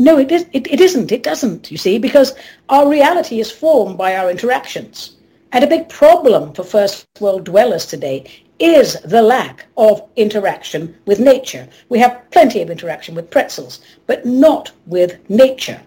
no, 0.00 0.18
it, 0.18 0.32
is, 0.32 0.46
it, 0.52 0.66
it 0.66 0.80
isn't. 0.80 1.12
It 1.12 1.22
doesn't, 1.22 1.70
you 1.70 1.76
see, 1.76 1.98
because 1.98 2.34
our 2.68 2.88
reality 2.88 3.40
is 3.40 3.50
formed 3.50 3.96
by 3.96 4.16
our 4.16 4.30
interactions. 4.30 5.16
And 5.52 5.62
a 5.62 5.68
big 5.68 5.88
problem 5.88 6.52
for 6.54 6.64
first 6.64 7.06
world 7.20 7.44
dwellers 7.44 7.86
today 7.86 8.24
is 8.58 9.00
the 9.02 9.22
lack 9.22 9.66
of 9.76 10.08
interaction 10.16 10.96
with 11.06 11.20
nature. 11.20 11.68
We 11.88 11.98
have 11.98 12.22
plenty 12.30 12.62
of 12.62 12.70
interaction 12.70 13.14
with 13.14 13.30
pretzels, 13.30 13.80
but 14.06 14.24
not 14.24 14.72
with 14.86 15.18
nature. 15.28 15.80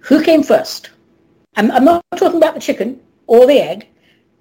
Who 0.00 0.22
came 0.22 0.42
first? 0.42 0.90
I'm, 1.56 1.70
I'm 1.70 1.84
not 1.84 2.02
talking 2.16 2.38
about 2.38 2.54
the 2.54 2.60
chicken 2.60 3.00
or 3.26 3.46
the 3.46 3.60
egg. 3.60 3.88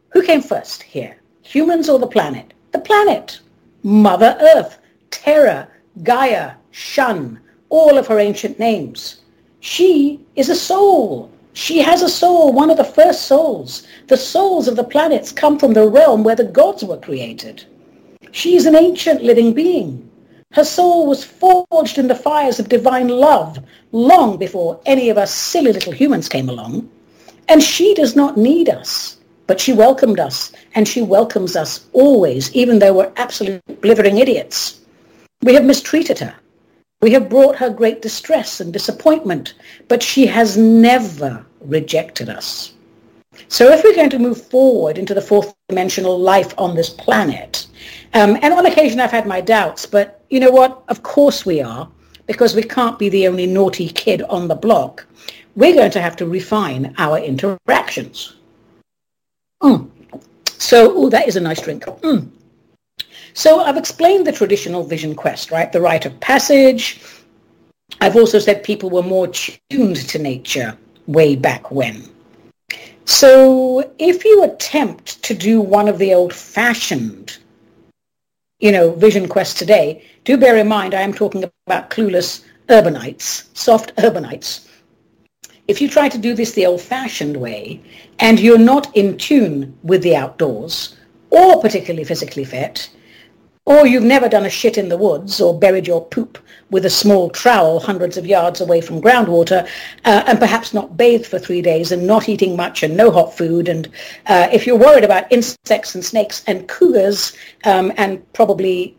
Who 0.09 0.21
came 0.23 0.41
first 0.41 0.83
here? 0.83 1.17
Humans 1.43 1.89
or 1.89 1.99
the 1.99 2.07
planet? 2.07 2.53
The 2.71 2.79
planet. 2.79 3.39
Mother 3.83 4.37
Earth, 4.39 4.79
Terra, 5.11 5.67
Gaia, 6.03 6.53
Shun, 6.71 7.39
all 7.69 7.97
of 7.97 8.07
her 8.07 8.19
ancient 8.19 8.59
names. 8.59 9.17
She 9.59 10.19
is 10.35 10.49
a 10.49 10.55
soul. 10.55 11.31
She 11.53 11.79
has 11.79 12.01
a 12.01 12.09
soul, 12.09 12.53
one 12.53 12.69
of 12.69 12.77
the 12.77 12.83
first 12.83 13.23
souls. 13.23 13.83
The 14.07 14.17
souls 14.17 14.67
of 14.67 14.75
the 14.75 14.83
planets 14.83 15.31
come 15.31 15.57
from 15.57 15.73
the 15.73 15.89
realm 15.89 16.23
where 16.23 16.35
the 16.35 16.43
gods 16.43 16.83
were 16.83 16.97
created. 16.97 17.65
She 18.31 18.55
is 18.55 18.65
an 18.65 18.75
ancient 18.75 19.23
living 19.23 19.53
being. 19.53 20.07
Her 20.53 20.63
soul 20.63 21.07
was 21.07 21.23
forged 21.23 21.97
in 21.97 22.07
the 22.07 22.15
fires 22.15 22.59
of 22.59 22.69
divine 22.69 23.09
love 23.09 23.59
long 23.91 24.37
before 24.37 24.79
any 24.85 25.09
of 25.09 25.17
us 25.17 25.33
silly 25.33 25.73
little 25.73 25.91
humans 25.91 26.29
came 26.29 26.47
along. 26.47 26.89
And 27.49 27.63
she 27.63 27.93
does 27.93 28.15
not 28.15 28.37
need 28.37 28.69
us, 28.69 29.17
but 29.47 29.59
she 29.59 29.73
welcomed 29.73 30.19
us, 30.19 30.51
and 30.75 30.87
she 30.87 31.01
welcomes 31.01 31.55
us 31.55 31.85
always, 31.93 32.53
even 32.53 32.79
though 32.79 32.93
we're 32.93 33.11
absolute 33.15 33.61
blithering 33.81 34.19
idiots. 34.19 34.79
We 35.41 35.53
have 35.53 35.65
mistreated 35.65 36.19
her. 36.19 36.35
We 37.01 37.11
have 37.11 37.29
brought 37.29 37.55
her 37.57 37.69
great 37.69 38.01
distress 38.01 38.59
and 38.59 38.73
disappointment, 38.73 39.53
but 39.87 40.01
she 40.01 40.25
has 40.25 40.57
never 40.57 41.45
rejected 41.61 42.29
us. 42.29 42.73
So 43.49 43.71
if 43.71 43.83
we're 43.83 43.95
going 43.95 44.09
to 44.09 44.19
move 44.19 44.41
forward 44.41 44.97
into 44.97 45.13
the 45.13 45.21
fourth 45.21 45.53
dimensional 45.69 46.19
life 46.19 46.53
on 46.57 46.75
this 46.75 46.89
planet, 46.89 47.67
um, 48.15 48.37
and 48.41 48.53
on 48.53 48.65
occasion 48.65 48.99
I've 48.99 49.11
had 49.11 49.27
my 49.27 49.41
doubts, 49.41 49.85
but 49.85 50.23
you 50.29 50.39
know 50.39 50.49
what? 50.49 50.83
Of 50.87 51.03
course 51.03 51.45
we 51.45 51.61
are, 51.61 51.87
because 52.25 52.55
we 52.55 52.63
can't 52.63 52.97
be 52.97 53.09
the 53.09 53.27
only 53.27 53.45
naughty 53.45 53.89
kid 53.89 54.23
on 54.23 54.47
the 54.47 54.55
block. 54.55 55.05
We're 55.55 55.75
going 55.75 55.91
to 55.91 56.01
have 56.01 56.15
to 56.17 56.25
refine 56.25 56.95
our 56.97 57.19
interactions. 57.19 58.35
Mm. 59.61 59.89
So, 60.47 60.93
oh, 60.95 61.09
that 61.09 61.27
is 61.27 61.35
a 61.35 61.41
nice 61.41 61.61
drink. 61.61 61.83
Mm. 61.85 62.29
So 63.37 63.59
I've 63.59 63.77
explained 63.77 64.25
the 64.25 64.31
traditional 64.31 64.83
vision 64.83 65.13
quest, 65.13 65.51
right? 65.51 65.71
The 65.71 65.79
rite 65.79 66.07
of 66.07 66.19
passage. 66.19 66.99
I've 68.01 68.15
also 68.15 68.39
said 68.39 68.63
people 68.63 68.89
were 68.89 69.03
more 69.03 69.27
tuned 69.27 69.97
to 70.09 70.17
nature 70.17 70.75
way 71.05 71.35
back 71.35 71.69
when. 71.69 72.09
So 73.05 73.93
if 73.99 74.25
you 74.25 74.43
attempt 74.43 75.21
to 75.21 75.35
do 75.35 75.61
one 75.61 75.87
of 75.87 75.99
the 75.99 76.15
old-fashioned, 76.15 77.37
you 78.59 78.71
know, 78.71 78.93
vision 78.93 79.29
quests 79.29 79.59
today, 79.59 80.03
do 80.23 80.35
bear 80.35 80.57
in 80.57 80.67
mind 80.67 80.95
I 80.95 81.01
am 81.01 81.13
talking 81.13 81.43
about 81.67 81.91
clueless 81.91 82.43
urbanites, 82.69 83.55
soft 83.55 83.95
urbanites. 83.97 84.67
If 85.67 85.79
you 85.79 85.87
try 85.87 86.09
to 86.09 86.17
do 86.17 86.33
this 86.33 86.53
the 86.53 86.65
old-fashioned 86.65 87.37
way 87.37 87.83
and 88.17 88.39
you're 88.39 88.57
not 88.57 88.95
in 88.97 89.15
tune 89.15 89.77
with 89.83 90.01
the 90.01 90.15
outdoors 90.15 90.95
or 91.29 91.61
particularly 91.61 92.03
physically 92.03 92.43
fit, 92.43 92.89
or 93.67 93.85
you've 93.85 94.01
never 94.01 94.29
done 94.29 94.45
a 94.45 94.49
shit 94.49 94.77
in 94.77 94.87
the 94.87 94.95
woods 94.95 95.41
or 95.41 95.59
buried 95.59 95.85
your 95.85 96.03
poop 96.05 96.37
with 96.69 96.85
a 96.85 96.89
small 96.89 97.29
trowel 97.29 97.81
hundreds 97.81 98.15
of 98.15 98.25
yards 98.25 98.61
away 98.61 98.79
from 98.79 99.01
groundwater 99.01 99.67
uh, 100.05 100.23
and 100.25 100.39
perhaps 100.39 100.73
not 100.73 100.95
bathed 100.95 101.25
for 101.25 101.37
three 101.37 101.61
days 101.61 101.91
and 101.91 102.07
not 102.07 102.29
eating 102.29 102.55
much 102.55 102.81
and 102.81 102.95
no 102.95 103.11
hot 103.11 103.37
food. 103.37 103.67
And 103.67 103.87
uh, 104.27 104.47
if 104.53 104.65
you're 104.65 104.77
worried 104.77 105.03
about 105.03 105.29
insects 105.33 105.95
and 105.95 106.05
snakes 106.05 106.45
and 106.47 106.65
cougars 106.69 107.35
um, 107.65 107.91
and 107.97 108.23
probably, 108.31 108.95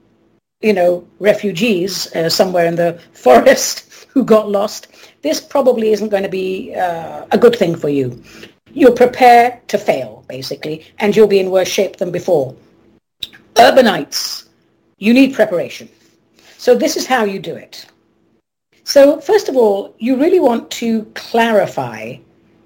you 0.60 0.74
know, 0.74 1.08
refugees 1.18 2.14
uh, 2.14 2.28
somewhere 2.28 2.66
in 2.66 2.76
the 2.76 3.00
forest 3.14 4.06
who 4.10 4.22
got 4.22 4.50
lost, 4.50 4.88
this 5.22 5.40
probably 5.40 5.92
isn't 5.92 6.10
going 6.10 6.24
to 6.24 6.28
be 6.28 6.74
uh, 6.74 7.24
a 7.30 7.38
good 7.38 7.56
thing 7.56 7.74
for 7.74 7.88
you. 7.88 8.22
You'll 8.74 8.92
prepare 8.92 9.62
to 9.68 9.78
fail, 9.78 10.26
basically, 10.28 10.84
and 10.98 11.16
you'll 11.16 11.26
be 11.26 11.40
in 11.40 11.50
worse 11.50 11.68
shape 11.68 11.96
than 11.96 12.12
before. 12.12 12.54
Urbanites 13.54 14.47
you 14.98 15.14
need 15.14 15.34
preparation. 15.34 15.88
So 16.56 16.74
this 16.74 16.96
is 16.96 17.06
how 17.06 17.24
you 17.24 17.38
do 17.38 17.54
it. 17.54 17.86
So 18.84 19.20
first 19.20 19.48
of 19.48 19.56
all, 19.56 19.94
you 19.98 20.16
really 20.16 20.40
want 20.40 20.70
to 20.72 21.04
clarify 21.14 22.16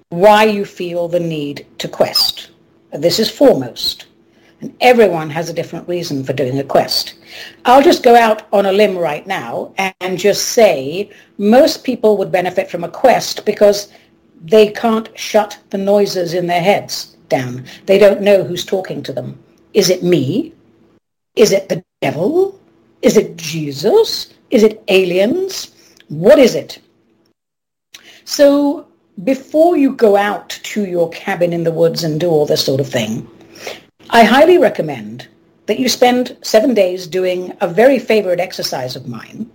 why 0.09 0.43
you 0.45 0.65
feel 0.65 1.07
the 1.07 1.19
need 1.19 1.65
to 1.79 1.87
quest. 1.87 2.51
This 2.91 3.19
is 3.19 3.29
foremost. 3.29 4.05
And 4.61 4.75
everyone 4.79 5.29
has 5.31 5.49
a 5.49 5.53
different 5.53 5.87
reason 5.87 6.23
for 6.23 6.31
doing 6.31 6.57
a 6.59 6.63
quest. 6.63 7.15
I'll 7.65 7.81
just 7.81 8.03
go 8.03 8.15
out 8.15 8.47
on 8.53 8.65
a 8.65 8.71
limb 8.71 8.97
right 8.97 9.27
now 9.27 9.73
and 9.99 10.17
just 10.17 10.49
say 10.49 11.11
most 11.37 11.83
people 11.83 12.15
would 12.17 12.31
benefit 12.31 12.69
from 12.69 12.83
a 12.83 12.89
quest 12.89 13.45
because 13.45 13.91
they 14.41 14.71
can't 14.71 15.09
shut 15.19 15.59
the 15.71 15.77
noises 15.77 16.33
in 16.33 16.47
their 16.47 16.61
heads 16.61 17.17
down. 17.27 17.65
They 17.85 17.97
don't 17.97 18.21
know 18.21 18.43
who's 18.43 18.65
talking 18.65 19.03
to 19.03 19.13
them. 19.13 19.37
Is 19.73 19.89
it 19.89 20.03
me? 20.03 20.53
Is 21.35 21.51
it 21.51 21.67
the 21.67 21.83
devil? 22.03 22.59
Is 23.01 23.15
it 23.15 23.37
Jesus? 23.37 24.33
Is 24.49 24.63
it 24.63 24.83
aliens? 24.89 25.71
What 26.09 26.37
is 26.37 26.53
it? 26.53 26.79
So 28.25 28.87
before 29.23 29.77
you 29.77 29.95
go 29.95 30.15
out 30.15 30.49
to 30.71 30.85
your 30.85 31.09
cabin 31.11 31.53
in 31.53 31.63
the 31.63 31.77
woods 31.81 32.03
and 32.03 32.19
do 32.19 32.29
all 32.29 32.45
this 32.45 32.65
sort 32.65 32.81
of 32.81 32.89
thing, 32.89 33.27
I 34.09 34.23
highly 34.23 34.57
recommend 34.57 35.27
that 35.67 35.79
you 35.79 35.87
spend 35.87 36.37
seven 36.41 36.73
days 36.73 37.07
doing 37.07 37.55
a 37.61 37.67
very 37.67 37.99
favorite 37.99 38.41
exercise 38.41 38.97
of 38.97 39.07
mine, 39.07 39.49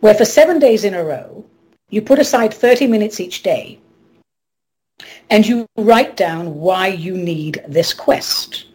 where 0.00 0.14
for 0.14 0.26
seven 0.26 0.58
days 0.58 0.84
in 0.84 0.94
a 0.94 1.04
row, 1.04 1.44
you 1.88 2.02
put 2.02 2.18
aside 2.18 2.52
30 2.52 2.86
minutes 2.88 3.20
each 3.20 3.42
day 3.42 3.78
and 5.30 5.46
you 5.46 5.66
write 5.78 6.14
down 6.16 6.56
why 6.56 6.88
you 6.88 7.16
need 7.16 7.64
this 7.66 7.94
quest 7.94 8.66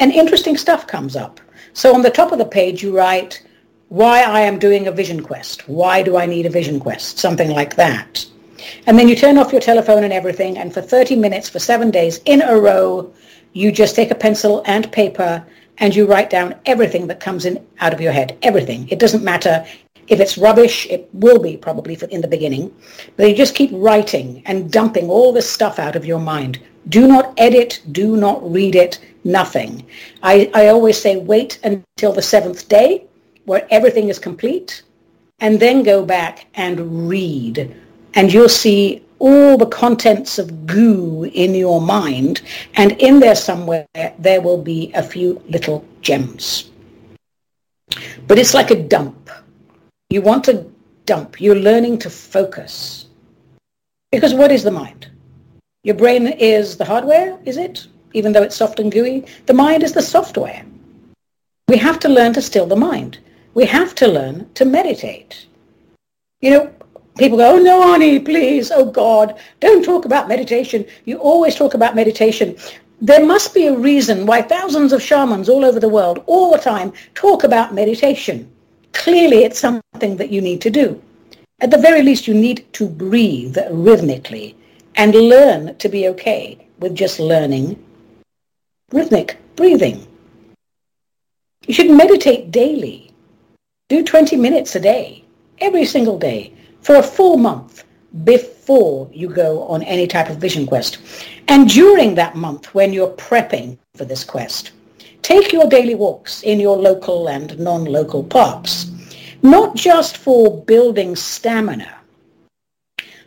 and 0.00 0.12
interesting 0.12 0.56
stuff 0.56 0.86
comes 0.86 1.14
up. 1.14 1.40
So 1.72 1.94
on 1.94 2.02
the 2.02 2.10
top 2.10 2.32
of 2.32 2.38
the 2.38 2.44
page, 2.44 2.82
you 2.82 2.96
write, 2.96 3.42
why 3.88 4.22
I 4.22 4.40
am 4.40 4.58
doing 4.58 4.86
a 4.86 4.92
vision 4.92 5.22
quest. 5.22 5.68
Why 5.68 6.02
do 6.02 6.16
I 6.16 6.26
need 6.26 6.46
a 6.46 6.50
vision 6.50 6.78
quest? 6.78 7.18
Something 7.18 7.50
like 7.50 7.76
that. 7.76 8.24
And 8.86 8.98
then 8.98 9.08
you 9.08 9.16
turn 9.16 9.38
off 9.38 9.52
your 9.52 9.60
telephone 9.60 10.04
and 10.04 10.12
everything, 10.12 10.58
and 10.58 10.72
for 10.72 10.80
30 10.80 11.16
minutes, 11.16 11.48
for 11.48 11.58
seven 11.58 11.90
days 11.90 12.20
in 12.24 12.42
a 12.42 12.58
row, 12.58 13.12
you 13.52 13.72
just 13.72 13.96
take 13.96 14.10
a 14.10 14.14
pencil 14.14 14.62
and 14.66 14.90
paper 14.92 15.44
and 15.78 15.96
you 15.96 16.06
write 16.06 16.30
down 16.30 16.54
everything 16.66 17.06
that 17.06 17.20
comes 17.20 17.46
in 17.46 17.66
out 17.80 17.94
of 17.94 18.00
your 18.00 18.12
head. 18.12 18.36
Everything. 18.42 18.86
It 18.90 18.98
doesn't 18.98 19.24
matter 19.24 19.66
if 20.10 20.18
it's 20.18 20.36
rubbish, 20.36 20.86
it 20.90 21.08
will 21.12 21.38
be 21.38 21.56
probably 21.56 21.96
in 22.10 22.20
the 22.20 22.28
beginning, 22.28 22.74
but 23.16 23.28
you 23.28 23.34
just 23.34 23.54
keep 23.54 23.70
writing 23.72 24.42
and 24.44 24.70
dumping 24.70 25.08
all 25.08 25.32
this 25.32 25.48
stuff 25.48 25.78
out 25.78 25.94
of 25.94 26.04
your 26.04 26.18
mind. 26.18 26.58
Do 26.88 27.06
not 27.06 27.32
edit, 27.38 27.80
do 27.92 28.16
not 28.16 28.42
read 28.50 28.74
it, 28.74 28.98
nothing. 29.24 29.86
I, 30.22 30.50
I 30.54 30.68
always 30.68 31.00
say 31.00 31.16
wait 31.16 31.58
until 31.62 32.12
the 32.12 32.22
seventh 32.22 32.68
day 32.68 33.04
where 33.44 33.66
everything 33.70 34.08
is 34.08 34.18
complete 34.18 34.82
and 35.40 35.58
then 35.58 35.82
go 35.82 36.04
back 36.04 36.46
and 36.54 37.08
read 37.08 37.74
and 38.14 38.32
you'll 38.32 38.48
see 38.48 39.04
all 39.18 39.56
the 39.56 39.66
contents 39.66 40.38
of 40.38 40.66
goo 40.66 41.24
in 41.34 41.54
your 41.54 41.80
mind 41.80 42.42
and 42.74 42.92
in 42.92 43.20
there 43.20 43.34
somewhere 43.34 43.86
there 44.18 44.40
will 44.40 44.60
be 44.60 44.90
a 44.94 45.02
few 45.02 45.42
little 45.48 45.84
gems. 46.00 46.70
But 48.26 48.38
it's 48.38 48.54
like 48.54 48.70
a 48.70 48.82
dump. 48.82 49.30
You 50.10 50.22
want 50.22 50.44
to 50.44 50.70
dump. 51.06 51.40
You're 51.40 51.56
learning 51.56 51.98
to 51.98 52.10
focus. 52.10 53.06
Because 54.12 54.34
what 54.34 54.50
is 54.50 54.62
the 54.62 54.70
mind? 54.70 55.08
Your 55.82 55.94
brain 55.94 56.26
is 56.26 56.76
the 56.76 56.84
hardware, 56.84 57.38
is 57.44 57.56
it? 57.56 57.86
Even 58.12 58.32
though 58.32 58.42
it's 58.42 58.56
soft 58.56 58.80
and 58.80 58.92
gooey. 58.92 59.24
The 59.46 59.54
mind 59.54 59.82
is 59.82 59.92
the 59.92 60.02
software. 60.02 60.64
We 61.68 61.76
have 61.78 61.98
to 62.00 62.08
learn 62.08 62.32
to 62.34 62.42
still 62.42 62.66
the 62.66 62.76
mind. 62.76 63.18
We 63.54 63.64
have 63.66 63.94
to 63.96 64.08
learn 64.08 64.50
to 64.54 64.64
meditate. 64.64 65.46
You 66.40 66.50
know, 66.50 66.74
people 67.18 67.38
go, 67.38 67.56
oh 67.56 67.58
no, 67.58 67.92
Ani, 67.94 68.18
please, 68.18 68.70
oh 68.70 68.90
God, 68.90 69.38
don't 69.60 69.84
talk 69.84 70.04
about 70.04 70.28
meditation. 70.28 70.84
You 71.04 71.18
always 71.18 71.54
talk 71.54 71.74
about 71.74 71.94
meditation. 71.94 72.56
There 73.00 73.24
must 73.24 73.54
be 73.54 73.66
a 73.66 73.76
reason 73.76 74.26
why 74.26 74.42
thousands 74.42 74.92
of 74.92 75.02
shamans 75.02 75.48
all 75.48 75.64
over 75.64 75.80
the 75.80 75.88
world, 75.88 76.22
all 76.26 76.52
the 76.52 76.58
time, 76.58 76.92
talk 77.14 77.44
about 77.44 77.74
meditation. 77.74 78.50
Clearly, 78.92 79.44
it's 79.44 79.58
something 79.58 80.16
that 80.16 80.30
you 80.30 80.40
need 80.40 80.60
to 80.62 80.70
do. 80.70 81.00
At 81.60 81.70
the 81.70 81.78
very 81.78 82.02
least, 82.02 82.26
you 82.26 82.34
need 82.34 82.70
to 82.74 82.88
breathe 82.88 83.56
rhythmically 83.70 84.56
and 84.96 85.14
learn 85.14 85.76
to 85.76 85.88
be 85.88 86.08
okay 86.08 86.58
with 86.78 86.94
just 86.94 87.20
learning 87.20 87.82
rhythmic 88.92 89.38
breathing. 89.56 90.06
You 91.66 91.74
should 91.74 91.90
meditate 91.90 92.50
daily. 92.50 93.12
Do 93.88 94.02
20 94.02 94.36
minutes 94.36 94.74
a 94.76 94.80
day, 94.80 95.24
every 95.58 95.84
single 95.84 96.18
day, 96.18 96.52
for 96.80 96.96
a 96.96 97.02
full 97.02 97.36
month 97.36 97.84
before 98.24 99.08
you 99.12 99.28
go 99.28 99.62
on 99.64 99.82
any 99.82 100.06
type 100.06 100.30
of 100.30 100.38
vision 100.38 100.66
quest. 100.66 100.98
And 101.48 101.68
during 101.68 102.14
that 102.14 102.36
month, 102.36 102.74
when 102.74 102.92
you're 102.92 103.12
prepping 103.12 103.78
for 103.96 104.04
this 104.04 104.24
quest, 104.24 104.72
Take 105.22 105.52
your 105.52 105.68
daily 105.68 105.94
walks 105.94 106.42
in 106.42 106.58
your 106.58 106.78
local 106.78 107.28
and 107.28 107.58
non-local 107.58 108.24
parks, 108.24 108.90
not 109.42 109.76
just 109.76 110.16
for 110.16 110.62
building 110.64 111.14
stamina, 111.14 111.99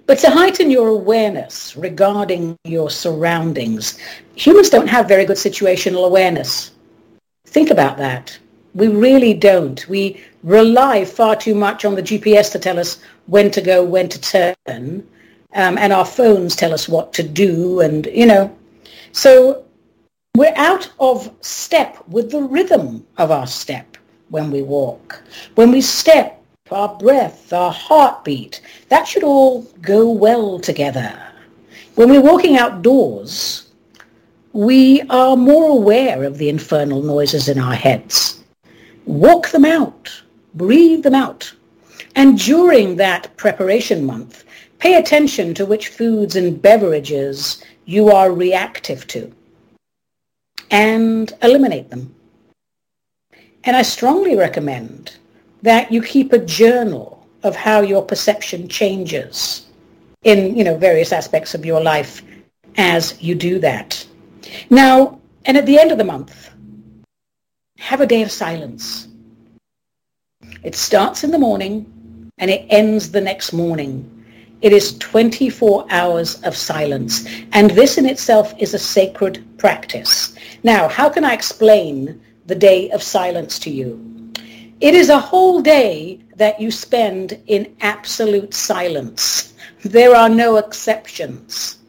but 0.06 0.20
to 0.20 0.30
heighten 0.30 0.70
your 0.70 0.90
awareness 0.90 1.76
regarding 1.76 2.58
your 2.66 2.90
surroundings. 2.90 3.98
Humans 4.36 4.70
don't 4.70 4.88
have 4.88 5.08
very 5.08 5.26
good 5.26 5.38
situational 5.38 6.06
awareness. 6.06 6.72
Think 7.46 7.70
about 7.70 7.98
that. 7.98 8.38
We 8.76 8.88
really 8.88 9.34
don't. 9.34 9.88
We 9.88 10.22
rely 10.44 11.06
far 11.06 11.36
too 11.36 11.56
much 11.56 11.86
on 11.86 11.96
the 11.96 12.04
GPS 12.04 12.52
to 12.52 12.60
tell 12.60 12.80
us 12.80 13.00
when 13.28 13.52
to 13.52 13.62
go, 13.62 13.84
when 13.84 14.10
to 14.10 14.20
turn, 14.20 15.08
um, 15.54 15.78
and 15.78 15.94
our 15.94 16.06
phones 16.06 16.56
tell 16.56 16.74
us 16.74 16.90
what 16.90 17.14
to 17.14 17.24
do, 17.24 17.80
and 17.82 18.08
you 18.08 18.26
know. 18.26 18.56
So 19.12 19.64
we're 20.36 20.54
out 20.56 20.92
of 21.00 21.32
step 21.42 21.98
with 22.08 22.32
the 22.32 22.42
rhythm 22.42 23.06
of 23.18 23.30
our 23.30 23.46
step 23.46 23.98
when 24.30 24.50
we 24.50 24.64
walk. 24.64 25.22
When 25.54 25.72
we 25.72 25.82
step, 25.82 26.43
our 26.74 26.96
breath, 26.98 27.54
our 27.54 27.72
heartbeat, 27.72 28.62
that 28.90 29.08
should 29.08 29.24
all 29.24 29.64
go 29.82 30.10
well 30.10 30.60
together. 30.60 31.18
When 31.96 32.10
we're 32.10 32.22
walking 32.22 32.58
outdoors, 32.58 33.68
we 34.54 35.02
are 35.10 35.36
more 35.36 35.70
aware 35.70 36.24
of 36.24 36.38
the 36.38 36.50
infernal 36.50 37.02
noises 37.02 37.50
in 37.50 37.60
our 37.60 37.76
heads. 37.76 38.44
Walk 39.06 39.50
them 39.50 39.66
out, 39.66 40.12
breathe 40.54 41.04
them 41.04 41.16
out. 41.16 41.54
And 42.16 42.38
during 42.38 42.96
that 42.98 43.36
preparation 43.38 44.06
month, 44.06 44.44
pay 44.80 44.96
attention 44.96 45.54
to 45.56 45.66
which 45.66 45.88
foods 45.88 46.36
and 46.36 46.62
beverages 46.62 47.64
you 47.86 48.10
are 48.10 48.32
reactive 48.32 49.08
to 49.08 49.34
and 50.70 51.32
eliminate 51.42 51.90
them. 51.90 52.14
And 53.64 53.76
I 53.76 53.82
strongly 53.82 54.36
recommend 54.36 55.18
that 55.64 55.92
you 55.92 56.02
keep 56.02 56.34
a 56.34 56.38
journal 56.38 57.26
of 57.44 57.56
how 57.56 57.80
your 57.82 58.04
perception 58.04 58.68
changes 58.68 59.68
in, 60.24 60.56
you 60.56 60.64
know, 60.64 60.78
various 60.78 61.12
aspects 61.12 61.56
of 61.56 61.66
your 61.66 61.82
life 61.82 62.22
as 62.78 63.22
you 63.22 63.34
do 63.34 63.60
that. 63.60 64.06
Now, 64.70 65.20
and 65.46 65.58
at 65.58 65.66
the 65.66 65.80
end 65.80 65.92
of 65.92 65.98
the 65.98 66.04
month, 66.04 66.50
have 67.80 68.02
a 68.02 68.06
day 68.06 68.22
of 68.22 68.32
silence. 68.32 69.08
It 70.64 70.76
starts 70.76 71.24
in 71.24 71.32
the 71.32 71.40
morning 71.40 72.32
and 72.38 72.52
it 72.52 72.66
ends 72.70 73.12
the 73.12 73.22
next 73.22 73.54
morning. 73.54 74.10
It 74.62 74.74
is 74.74 74.98
24 74.98 75.86
hours 75.90 76.42
of 76.44 76.58
silence. 76.58 77.26
And 77.54 77.72
this 77.72 77.98
in 77.98 78.06
itself 78.06 78.54
is 78.60 78.74
a 78.74 78.80
sacred 78.80 79.46
practice. 79.58 80.36
Now, 80.64 80.90
how 80.90 81.10
can 81.10 81.24
I 81.24 81.34
explain 81.34 82.22
the 82.48 82.56
day 82.56 82.90
of 82.92 83.02
silence 83.02 83.60
to 83.60 83.70
you? 83.70 84.23
It 84.84 84.94
is 84.94 85.10
a 85.10 85.18
whole 85.20 85.62
day 85.62 86.20
that 86.36 86.60
you 86.62 86.70
spend 86.70 87.40
in 87.48 87.76
absolute 87.82 88.54
silence. 88.54 89.54
There 89.84 90.16
are 90.16 90.30
no 90.30 90.58
exceptions. 90.58 91.80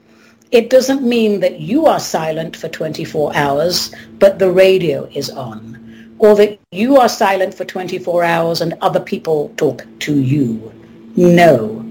It 0.50 0.70
doesn't 0.70 1.02
mean 1.02 1.40
that 1.40 1.59
you 1.61 1.87
are 1.87 1.98
silent 1.98 2.57
for 2.57 2.68
24 2.68 3.35
hours, 3.35 3.92
but 4.18 4.38
the 4.38 4.50
radio 4.50 5.04
is 5.12 5.28
on. 5.28 6.14
Or 6.18 6.35
that 6.37 6.59
you 6.70 6.96
are 6.96 7.09
silent 7.09 7.52
for 7.52 7.64
24 7.64 8.24
hours 8.24 8.61
and 8.61 8.74
other 8.80 9.00
people 9.00 9.52
talk 9.57 9.85
to 10.07 10.20
you. 10.20 10.72
No. 11.16 11.85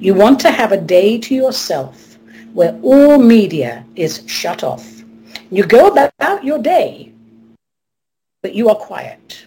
You 0.00 0.14
want 0.14 0.40
to 0.40 0.50
have 0.50 0.72
a 0.72 0.80
day 0.96 1.18
to 1.18 1.34
yourself 1.34 2.18
where 2.52 2.78
all 2.82 3.18
media 3.18 3.86
is 3.94 4.24
shut 4.26 4.62
off 4.64 4.92
you 5.52 5.66
go 5.66 5.88
about 5.88 6.42
your 6.42 6.58
day, 6.58 7.12
but 8.42 8.54
you 8.54 8.70
are 8.70 8.74
quiet. 8.74 9.44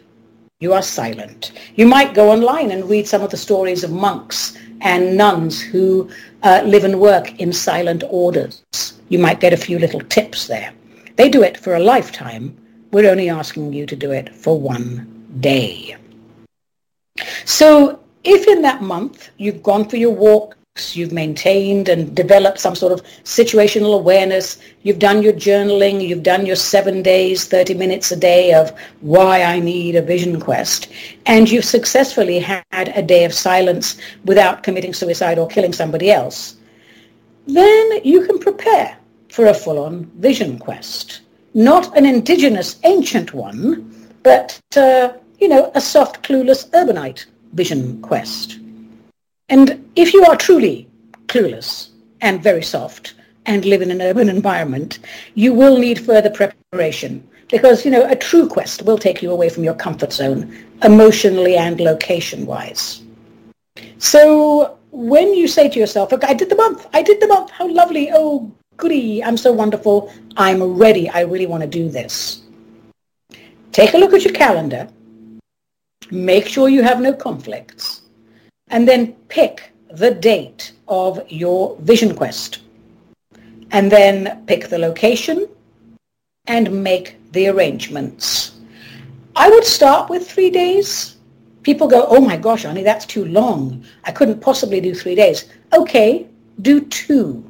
You 0.62 0.72
are 0.72 0.82
silent. 0.82 1.52
You 1.76 1.86
might 1.86 2.14
go 2.14 2.32
online 2.32 2.72
and 2.72 2.90
read 2.90 3.08
some 3.08 3.22
of 3.22 3.30
the 3.30 3.36
stories 3.36 3.84
of 3.84 3.92
monks 3.92 4.58
and 4.80 5.18
nuns 5.18 5.62
who 5.62 6.10
uh, 6.44 6.62
live 6.64 6.86
and 6.86 7.02
work 7.02 7.38
in 7.42 7.52
silent 7.52 8.06
orders. 8.10 8.64
You 9.10 9.20
might 9.20 9.42
get 9.42 9.52
a 9.52 9.58
few 9.58 9.78
little 9.80 10.00
tips 10.00 10.48
there. 10.48 10.74
They 11.18 11.28
do 11.28 11.44
it 11.44 11.58
for 11.58 11.76
a 11.76 11.80
lifetime. 11.80 12.56
We're 12.92 13.12
only 13.12 13.30
asking 13.30 13.74
you 13.74 13.86
to 13.86 13.98
do 13.98 14.12
it 14.12 14.34
for 14.34 14.58
one 14.58 15.36
day. 15.42 15.98
So 17.44 18.00
if 18.24 18.48
in 18.48 18.62
that 18.62 18.82
month 18.82 19.32
you've 19.38 19.62
gone 19.62 19.90
for 19.90 19.98
your 19.98 20.14
walk 20.16 20.56
you've 20.94 21.14
maintained 21.14 21.88
and 21.88 22.14
developed 22.14 22.60
some 22.60 22.76
sort 22.76 22.92
of 22.92 23.02
situational 23.24 23.96
awareness, 23.96 24.60
you've 24.84 25.00
done 25.00 25.24
your 25.24 25.32
journaling, 25.32 26.06
you've 26.06 26.22
done 26.22 26.46
your 26.46 26.58
seven 26.58 27.02
days, 27.02 27.46
30 27.46 27.76
minutes 27.76 28.12
a 28.12 28.16
day 28.18 28.54
of 28.54 28.78
why 29.00 29.42
I 29.42 29.62
need 29.62 29.96
a 29.96 30.02
vision 30.02 30.38
quest, 30.38 30.90
and 31.28 31.50
you've 31.50 31.64
successfully 31.64 32.40
had 32.40 32.66
a 32.74 33.02
day 33.02 33.24
of 33.24 33.34
silence 33.34 33.98
without 34.26 34.64
committing 34.64 34.94
suicide 34.94 35.40
or 35.40 35.48
killing 35.48 35.72
somebody 35.72 36.12
else, 36.12 36.58
then 37.48 38.04
you 38.04 38.26
can 38.26 38.38
prepare 38.38 38.98
for 39.30 39.46
a 39.46 39.54
full-on 39.54 40.12
vision 40.18 40.60
quest. 40.60 41.22
Not 41.54 41.96
an 41.98 42.06
indigenous 42.06 42.82
ancient 42.84 43.34
one, 43.34 44.10
but, 44.24 44.60
uh, 44.76 45.14
you 45.40 45.48
know, 45.48 45.72
a 45.74 45.80
soft, 45.80 46.22
clueless 46.22 46.70
urbanite 46.72 47.28
vision 47.54 48.02
quest. 48.02 48.60
And 49.50 49.90
if 49.96 50.14
you 50.14 50.26
are 50.26 50.36
truly 50.36 50.88
clueless 51.28 51.90
and 52.22 52.42
very 52.42 52.64
soft 52.64 53.14
and 53.46 53.64
live 53.66 53.82
in 53.82 53.92
an 53.92 54.02
urban 54.02 54.30
environment, 54.30 55.00
you 55.36 55.54
will 55.54 55.78
need 55.78 56.04
further 56.04 56.30
preparation 56.30 57.28
because, 57.50 57.86
you 57.86 57.92
know, 57.92 58.10
a 58.10 58.16
true 58.16 58.48
quest 58.48 58.82
will 58.84 58.98
take 58.98 59.22
you 59.22 59.32
away 59.32 59.50
from 59.50 59.64
your 59.64 59.76
comfort 59.76 60.12
zone 60.12 60.66
emotionally 60.84 61.56
and 61.56 61.80
location-wise. 61.80 63.04
So 64.00 64.80
when 64.92 65.34
you 65.34 65.48
say 65.48 65.70
to 65.70 65.80
yourself, 65.80 66.12
okay, 66.14 66.28
I 66.28 66.34
did 66.34 66.50
the 66.50 66.56
month, 66.56 66.88
I 66.94 67.04
did 67.04 67.22
the 67.22 67.28
month, 67.28 67.52
how 67.52 67.68
lovely, 67.68 68.10
oh, 68.14 68.52
goody, 68.78 69.24
I'm 69.24 69.38
so 69.38 69.52
wonderful, 69.52 70.12
I'm 70.38 70.64
ready, 70.64 71.08
I 71.10 71.22
really 71.22 71.46
want 71.46 71.62
to 71.62 71.68
do 71.68 71.88
this. 71.90 72.42
Take 73.72 73.94
a 73.94 73.98
look 73.98 74.14
at 74.14 74.24
your 74.24 74.34
calendar, 74.34 74.88
make 76.10 76.48
sure 76.48 76.70
you 76.70 76.82
have 76.82 77.00
no 77.00 77.14
conflicts, 77.14 77.95
and 78.70 78.88
then 78.88 79.14
pick 79.28 79.72
the 79.92 80.12
date 80.12 80.74
of 80.88 81.24
your 81.30 81.78
vision 81.80 82.16
quest 82.16 82.60
and 83.72 83.92
then 83.92 84.44
pick 84.46 84.70
the 84.70 84.78
location 84.78 85.48
and 86.48 86.84
make 86.84 87.18
the 87.32 87.48
arrangements. 87.48 88.60
I 89.36 89.50
would 89.50 89.66
start 89.66 90.10
with 90.10 90.30
three 90.30 90.50
days. 90.50 91.18
People 91.64 91.88
go, 91.88 92.06
oh 92.08 92.22
my 92.22 92.38
gosh, 92.38 92.66
Ani, 92.66 92.84
that's 92.84 93.06
too 93.06 93.26
long. 93.26 93.84
I 94.04 94.12
couldn't 94.12 94.40
possibly 94.40 94.80
do 94.80 94.94
three 94.94 95.16
days. 95.16 95.46
Okay, 95.74 96.28
do 96.62 96.82
two. 96.82 97.44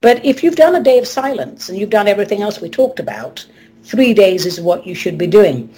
But 0.00 0.24
if 0.24 0.42
you've 0.42 0.56
done 0.56 0.74
a 0.74 0.82
day 0.82 0.98
of 0.98 1.06
silence 1.06 1.68
and 1.68 1.78
you've 1.78 1.90
done 1.90 2.08
everything 2.08 2.42
else 2.42 2.60
we 2.60 2.68
talked 2.68 2.98
about, 2.98 3.46
three 3.84 4.12
days 4.12 4.46
is 4.46 4.60
what 4.60 4.86
you 4.86 4.94
should 4.94 5.16
be 5.16 5.28
doing. 5.28 5.72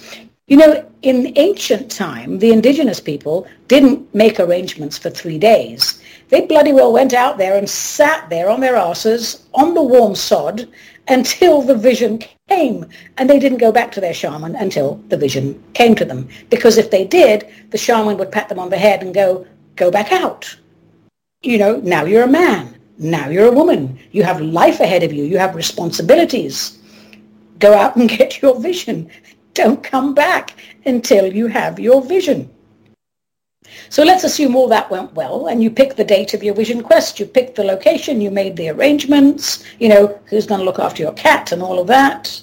You 0.47 0.59
know, 0.59 0.85
in 1.01 1.33
ancient 1.37 1.91
time, 1.91 2.39
the 2.39 2.53
indigenous 2.53 3.01
people 3.01 3.47
didn't 3.67 4.15
make 4.15 4.39
arrangements 4.39 4.99
for 4.99 5.09
three 5.09 5.39
days. 5.39 6.03
They 6.29 6.43
bloody 6.43 6.71
well 6.71 6.93
went 6.93 7.15
out 7.15 7.39
there 7.39 7.57
and 7.57 7.69
sat 7.69 8.29
there 8.29 8.51
on 8.51 8.61
their 8.61 8.77
asses 8.77 9.45
on 9.55 9.73
the 9.73 9.83
warm 9.83 10.15
sod 10.15 10.69
until 11.09 11.63
the 11.63 11.75
vision 11.75 12.21
came. 12.51 12.85
And 13.17 13.31
they 13.31 13.39
didn't 13.39 13.57
go 13.57 13.73
back 13.73 13.91
to 13.93 14.03
their 14.03 14.13
shaman 14.13 14.55
until 14.57 15.03
the 15.09 15.17
vision 15.17 15.63
came 15.73 15.95
to 15.95 16.05
them. 16.05 16.29
Because 16.51 16.77
if 16.77 16.91
they 16.91 17.07
did, 17.07 17.49
the 17.71 17.79
shaman 17.79 18.19
would 18.19 18.31
pat 18.31 18.51
them 18.51 18.59
on 18.59 18.69
the 18.69 18.77
head 18.77 19.03
and 19.03 19.15
go, 19.15 19.47
go 19.77 19.91
back 19.91 20.13
out. 20.13 20.55
You 21.43 21.57
know, 21.57 21.81
now 21.81 22.05
you're 22.05 22.25
a 22.25 22.29
man. 22.29 22.79
Now 22.99 23.31
you're 23.31 23.49
a 23.49 23.57
woman. 23.57 23.99
You 24.13 24.25
have 24.25 24.43
life 24.43 24.81
ahead 24.81 25.05
of 25.05 25.13
you. 25.15 25.25
You 25.25 25.39
have 25.39 25.55
responsibilities. 25.55 26.81
Go 27.61 27.73
out 27.73 27.97
and 27.97 28.09
get 28.19 28.43
your 28.43 28.61
vision 28.61 29.11
don't 29.55 29.83
come 29.83 30.15
back 30.15 30.57
until 30.85 31.33
you 31.33 31.47
have 31.47 31.79
your 31.79 32.03
vision. 32.03 32.51
So 33.89 34.03
let's 34.03 34.25
assume 34.25 34.57
all 34.57 34.69
that 34.69 34.91
went 34.91 35.15
well 35.15 35.47
and 35.47 35.63
you 35.63 35.71
picked 35.71 35.97
the 35.97 36.05
date 36.05 36.35
of 36.35 36.43
your 36.43 36.55
vision 36.55 36.83
quest, 36.83 37.19
you 37.19 37.27
picked 37.27 37.57
the 37.57 37.65
location, 37.65 38.21
you 38.21 38.31
made 38.31 38.57
the 38.57 38.69
arrangements, 38.69 39.65
you 39.79 39.89
know, 39.89 40.21
who's 40.27 40.47
going 40.47 40.61
to 40.61 40.65
look 40.65 40.79
after 40.79 41.03
your 41.03 41.13
cat 41.13 41.53
and 41.53 41.63
all 41.63 41.79
of 41.79 41.87
that. 41.87 42.41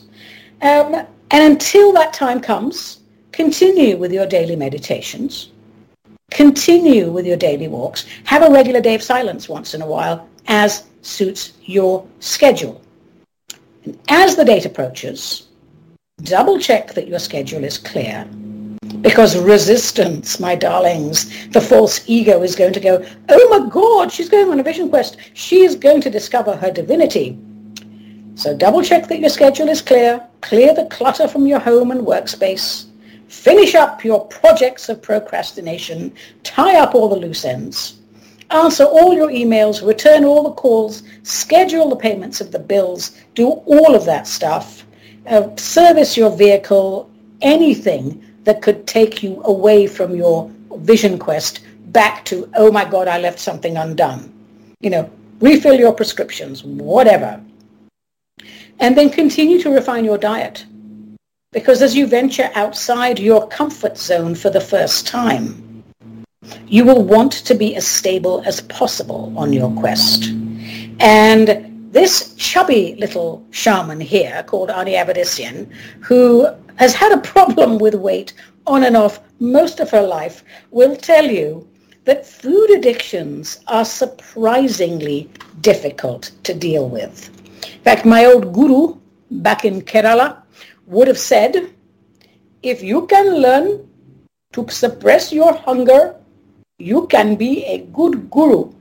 Um, 0.61 0.95
and 1.31 1.53
until 1.53 1.93
that 1.93 2.13
time 2.13 2.41
comes, 2.41 3.01
continue 3.31 3.97
with 3.97 4.11
your 4.11 4.25
daily 4.25 4.55
meditations, 4.55 5.51
continue 6.31 7.11
with 7.11 7.25
your 7.25 7.37
daily 7.37 7.67
walks, 7.67 8.05
have 8.25 8.43
a 8.43 8.51
regular 8.51 8.81
day 8.81 8.95
of 8.95 9.03
silence 9.03 9.47
once 9.47 9.73
in 9.73 9.81
a 9.81 9.87
while 9.87 10.27
as 10.47 10.85
suits 11.01 11.53
your 11.63 12.05
schedule. 12.19 12.81
And 13.83 13.97
as 14.09 14.35
the 14.35 14.45
date 14.45 14.65
approaches, 14.65 15.47
double 16.23 16.59
check 16.59 16.93
that 16.93 17.07
your 17.07 17.19
schedule 17.19 17.63
is 17.63 17.77
clear. 17.77 18.25
Because 19.01 19.37
resistance, 19.37 20.39
my 20.39 20.55
darlings, 20.55 21.47
the 21.49 21.61
false 21.61 22.01
ego 22.07 22.43
is 22.43 22.55
going 22.55 22.73
to 22.73 22.79
go, 22.79 23.05
oh 23.29 23.59
my 23.59 23.69
God, 23.69 24.11
she's 24.11 24.29
going 24.29 24.49
on 24.49 24.59
a 24.59 24.63
vision 24.63 24.89
quest. 24.89 25.17
She 25.33 25.61
is 25.61 25.75
going 25.75 26.01
to 26.01 26.09
discover 26.09 26.55
her 26.55 26.71
divinity. 26.71 27.39
So 28.35 28.55
double 28.55 28.81
check 28.81 29.07
that 29.07 29.19
your 29.19 29.29
schedule 29.29 29.69
is 29.69 29.81
clear, 29.81 30.25
clear 30.41 30.73
the 30.73 30.85
clutter 30.85 31.27
from 31.27 31.47
your 31.47 31.59
home 31.59 31.91
and 31.91 32.05
workspace, 32.05 32.85
finish 33.27 33.75
up 33.75 34.03
your 34.03 34.25
projects 34.27 34.89
of 34.89 35.01
procrastination, 35.01 36.13
tie 36.43 36.77
up 36.79 36.95
all 36.95 37.09
the 37.09 37.15
loose 37.15 37.45
ends, 37.45 37.99
answer 38.49 38.83
all 38.83 39.13
your 39.13 39.29
emails, 39.29 39.85
return 39.85 40.25
all 40.25 40.43
the 40.43 40.51
calls, 40.51 41.03
schedule 41.23 41.89
the 41.89 41.95
payments 41.95 42.41
of 42.41 42.51
the 42.51 42.59
bills, 42.59 43.17
do 43.35 43.47
all 43.47 43.95
of 43.95 44.05
that 44.05 44.27
stuff, 44.27 44.85
uh, 45.27 45.55
service 45.55 46.17
your 46.17 46.35
vehicle, 46.35 47.09
anything 47.41 48.23
that 48.43 48.61
could 48.61 48.87
take 48.87 49.21
you 49.21 49.41
away 49.43 49.87
from 49.87 50.15
your 50.15 50.51
vision 50.77 51.19
quest 51.19 51.61
back 51.87 52.25
to, 52.25 52.49
oh 52.55 52.71
my 52.71 52.85
God, 52.85 53.07
I 53.07 53.19
left 53.19 53.39
something 53.39 53.77
undone. 53.77 54.31
You 54.79 54.89
know, 54.89 55.11
refill 55.39 55.75
your 55.75 55.93
prescriptions, 55.93 56.63
whatever. 56.63 57.41
And 58.79 58.97
then 58.97 59.09
continue 59.09 59.61
to 59.61 59.69
refine 59.69 60.05
your 60.05 60.17
diet. 60.17 60.65
Because 61.51 61.81
as 61.81 61.95
you 61.95 62.07
venture 62.07 62.49
outside 62.55 63.19
your 63.19 63.47
comfort 63.49 63.97
zone 63.97 64.35
for 64.35 64.49
the 64.49 64.61
first 64.61 65.05
time, 65.05 65.83
you 66.67 66.85
will 66.85 67.03
want 67.03 67.33
to 67.33 67.53
be 67.53 67.75
as 67.75 67.85
stable 67.85 68.41
as 68.45 68.61
possible 68.61 69.33
on 69.37 69.53
your 69.53 69.71
quest. 69.73 70.29
And 70.99 71.70
this 71.91 72.33
chubby 72.35 72.95
little 72.97 73.45
shaman 73.51 73.99
here 73.99 74.43
called 74.43 74.69
Ani 74.69 74.93
Avedissian, 74.93 75.69
who 75.99 76.47
has 76.77 76.93
had 76.95 77.11
a 77.11 77.21
problem 77.21 77.77
with 77.79 77.95
weight 77.95 78.33
on 78.65 78.83
and 78.83 78.95
off 78.95 79.19
most 79.39 79.79
of 79.81 79.89
her 79.91 80.01
life, 80.01 80.43
will 80.71 80.95
tell 80.95 81.25
you 81.25 81.67
that 82.05 82.25
food 82.25 82.69
addictions 82.71 83.59
are 83.67 83.85
surprisingly 83.85 85.29
difficult 85.59 86.31
to 86.43 86.53
deal 86.53 86.87
with. 86.87 87.29
In 87.63 87.81
fact, 87.83 88.05
my 88.05 88.25
old 88.25 88.53
guru 88.53 88.97
back 89.29 89.65
in 89.65 89.81
Kerala 89.81 90.41
would 90.87 91.07
have 91.07 91.19
said, 91.19 91.73
if 92.63 92.81
you 92.81 93.05
can 93.07 93.35
learn 93.35 93.87
to 94.53 94.67
suppress 94.69 95.31
your 95.33 95.53
hunger, 95.53 96.15
you 96.77 97.05
can 97.07 97.35
be 97.35 97.65
a 97.65 97.79
good 97.93 98.29
guru. 98.31 98.71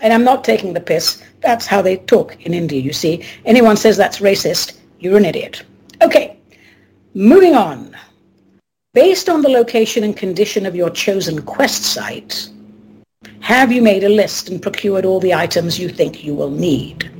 And 0.00 0.12
I'm 0.12 0.24
not 0.24 0.44
taking 0.44 0.72
the 0.72 0.80
piss. 0.80 1.22
That's 1.40 1.66
how 1.66 1.82
they 1.82 1.98
talk 1.98 2.40
in 2.44 2.54
India, 2.54 2.80
you 2.80 2.92
see. 2.92 3.24
Anyone 3.44 3.76
says 3.76 3.96
that's 3.96 4.18
racist, 4.18 4.78
you're 4.98 5.16
an 5.16 5.24
idiot. 5.24 5.62
Okay, 6.02 6.38
moving 7.14 7.54
on. 7.54 7.96
Based 8.92 9.28
on 9.28 9.42
the 9.42 9.48
location 9.48 10.04
and 10.04 10.16
condition 10.16 10.66
of 10.66 10.76
your 10.76 10.90
chosen 10.90 11.42
quest 11.42 11.82
site, 11.82 12.48
have 13.40 13.72
you 13.72 13.82
made 13.82 14.04
a 14.04 14.08
list 14.08 14.48
and 14.48 14.62
procured 14.62 15.04
all 15.04 15.20
the 15.20 15.34
items 15.34 15.78
you 15.78 15.88
think 15.88 16.24
you 16.24 16.34
will 16.34 16.50
need? 16.50 17.10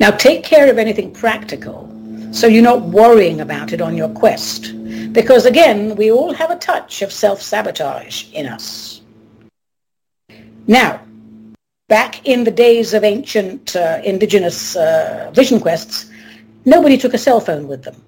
Now 0.00 0.10
take 0.10 0.44
care 0.44 0.70
of 0.70 0.78
anything 0.78 1.12
practical 1.12 1.92
so 2.32 2.46
you're 2.46 2.62
not 2.62 2.82
worrying 2.82 3.40
about 3.40 3.72
it 3.72 3.80
on 3.80 3.96
your 3.96 4.08
quest. 4.10 4.74
Because 5.12 5.46
again, 5.46 5.96
we 5.96 6.10
all 6.10 6.34
have 6.34 6.50
a 6.50 6.56
touch 6.56 7.02
of 7.02 7.12
self-sabotage 7.12 8.30
in 8.32 8.46
us. 8.46 8.95
Now, 10.68 11.00
back 11.88 12.26
in 12.26 12.42
the 12.42 12.50
days 12.50 12.92
of 12.92 13.04
ancient 13.04 13.76
uh, 13.76 14.00
indigenous 14.02 14.74
uh, 14.74 15.30
vision 15.32 15.60
quests, 15.60 16.10
nobody 16.64 16.98
took 16.98 17.14
a 17.14 17.18
cell 17.18 17.38
phone 17.38 17.68
with 17.68 17.84
them. 17.84 18.02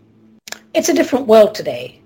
It's 0.74 0.88
a 0.88 0.94
different 0.94 1.26
world 1.26 1.54
today. 1.54 2.00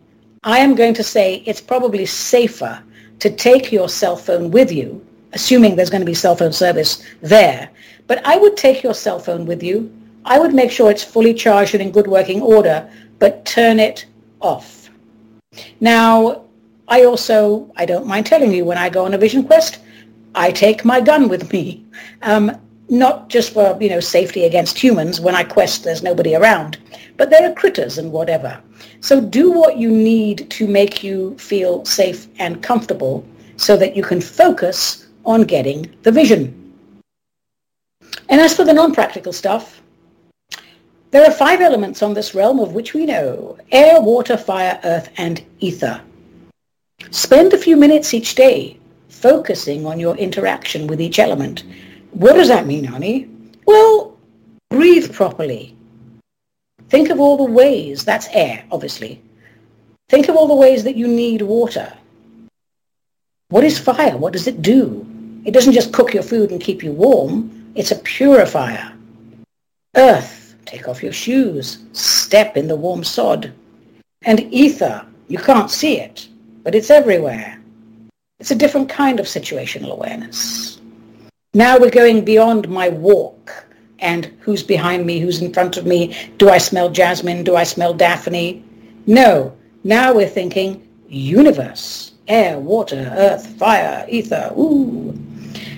I 0.44 0.58
am 0.58 0.74
going 0.74 0.92
to 0.94 1.02
say 1.02 1.42
it's 1.46 1.60
probably 1.60 2.04
safer 2.04 2.82
to 3.20 3.30
take 3.30 3.72
your 3.72 3.88
cell 3.88 4.16
phone 4.16 4.50
with 4.50 4.70
you, 4.70 5.04
assuming 5.32 5.74
there's 5.74 5.90
going 5.90 6.02
to 6.02 6.06
be 6.06 6.14
cell 6.14 6.36
phone 6.36 6.52
service 6.52 7.02
there. 7.22 7.70
But 8.06 8.20
I 8.26 8.36
would 8.36 8.56
take 8.56 8.82
your 8.82 8.94
cell 8.94 9.18
phone 9.18 9.46
with 9.46 9.62
you. 9.62 9.90
I 10.26 10.38
would 10.38 10.52
make 10.52 10.70
sure 10.70 10.90
it's 10.90 11.04
fully 11.04 11.32
charged 11.32 11.74
and 11.74 11.82
in 11.82 11.92
good 11.92 12.06
working 12.06 12.42
order, 12.42 12.90
but 13.20 13.46
turn 13.46 13.80
it 13.80 14.04
off. 14.40 14.90
Now, 15.80 16.42
I 16.88 17.04
also, 17.04 17.72
I 17.76 17.86
don't 17.86 18.06
mind 18.06 18.26
telling 18.26 18.52
you, 18.52 18.66
when 18.66 18.76
I 18.76 18.90
go 18.90 19.04
on 19.06 19.14
a 19.14 19.18
vision 19.18 19.44
quest, 19.44 19.78
I 20.34 20.50
take 20.50 20.84
my 20.84 21.00
gun 21.00 21.28
with 21.28 21.52
me. 21.52 21.84
Um, 22.22 22.52
not 22.88 23.30
just 23.30 23.54
for, 23.54 23.78
you 23.80 23.88
know, 23.88 24.00
safety 24.00 24.44
against 24.44 24.78
humans. 24.78 25.18
When 25.20 25.34
I 25.34 25.44
quest, 25.44 25.82
there's 25.82 26.02
nobody 26.02 26.34
around. 26.34 26.78
But 27.16 27.30
there 27.30 27.48
are 27.48 27.54
critters 27.54 27.96
and 27.96 28.12
whatever. 28.12 28.60
So 29.00 29.20
do 29.20 29.50
what 29.50 29.78
you 29.78 29.90
need 29.90 30.50
to 30.50 30.66
make 30.66 31.02
you 31.02 31.36
feel 31.38 31.84
safe 31.86 32.26
and 32.38 32.62
comfortable 32.62 33.26
so 33.56 33.76
that 33.78 33.96
you 33.96 34.02
can 34.02 34.20
focus 34.20 35.06
on 35.24 35.44
getting 35.44 35.94
the 36.02 36.12
vision. 36.12 36.74
And 38.28 38.40
as 38.40 38.54
for 38.54 38.64
the 38.64 38.74
non-practical 38.74 39.32
stuff, 39.32 39.80
there 41.12 41.24
are 41.24 41.32
five 41.32 41.60
elements 41.60 42.02
on 42.02 42.14
this 42.14 42.34
realm 42.34 42.58
of 42.60 42.74
which 42.74 42.94
we 42.94 43.06
know, 43.06 43.56
air, 43.70 44.00
water, 44.00 44.36
fire, 44.36 44.78
earth, 44.84 45.08
and 45.16 45.42
ether. 45.60 46.00
Spend 47.10 47.52
a 47.52 47.58
few 47.58 47.76
minutes 47.76 48.12
each 48.12 48.34
day 48.34 48.78
focusing 49.22 49.86
on 49.86 49.98
your 49.98 50.16
interaction 50.16 50.86
with 50.86 51.00
each 51.00 51.18
element 51.18 51.64
what 52.12 52.34
does 52.34 52.48
that 52.48 52.66
mean, 52.66 52.84
honey? 52.84 53.28
Well, 53.66 54.18
breathe 54.68 55.12
properly. 55.12 55.74
Think 56.90 57.08
of 57.08 57.20
all 57.20 57.38
the 57.38 57.50
ways, 57.50 58.04
that's 58.04 58.28
air, 58.32 58.64
obviously. 58.70 59.22
Think 60.10 60.28
of 60.28 60.36
all 60.36 60.46
the 60.46 60.54
ways 60.54 60.84
that 60.84 60.96
you 60.96 61.08
need 61.08 61.40
water. 61.40 61.92
What 63.48 63.64
is 63.64 63.78
fire? 63.78 64.16
What 64.16 64.34
does 64.34 64.46
it 64.46 64.60
do? 64.60 65.06
It 65.46 65.52
doesn't 65.52 65.72
just 65.72 65.92
cook 65.92 66.12
your 66.12 66.22
food 66.22 66.50
and 66.52 66.60
keep 66.60 66.82
you 66.82 66.92
warm. 66.92 67.72
It's 67.74 67.92
a 67.92 67.96
purifier. 67.96 68.92
Earth, 69.96 70.54
take 70.66 70.88
off 70.88 71.02
your 71.02 71.12
shoes. 71.12 71.78
Step 71.92 72.58
in 72.58 72.68
the 72.68 72.76
warm 72.76 73.04
sod. 73.04 73.52
And 74.22 74.40
ether, 74.52 75.06
you 75.28 75.38
can't 75.38 75.70
see 75.70 75.98
it, 75.98 76.28
but 76.62 76.74
it's 76.74 76.90
everywhere. 76.90 77.61
It's 78.42 78.50
a 78.50 78.56
different 78.56 78.88
kind 78.88 79.20
of 79.20 79.26
situational 79.26 79.92
awareness. 79.92 80.80
Now 81.54 81.78
we're 81.78 81.90
going 81.90 82.24
beyond 82.24 82.68
my 82.68 82.88
walk 82.88 83.66
and 84.00 84.24
who's 84.40 84.64
behind 84.64 85.06
me, 85.06 85.20
who's 85.20 85.40
in 85.40 85.54
front 85.54 85.76
of 85.76 85.86
me, 85.86 86.16
do 86.38 86.48
I 86.48 86.58
smell 86.58 86.90
jasmine, 86.90 87.44
do 87.44 87.54
I 87.54 87.62
smell 87.62 87.94
daphne? 87.94 88.64
No, 89.06 89.56
now 89.84 90.12
we're 90.12 90.26
thinking 90.26 90.84
universe, 91.06 92.14
air, 92.26 92.58
water, 92.58 93.14
earth, 93.16 93.46
fire, 93.46 94.04
ether, 94.08 94.52
ooh. 94.58 95.10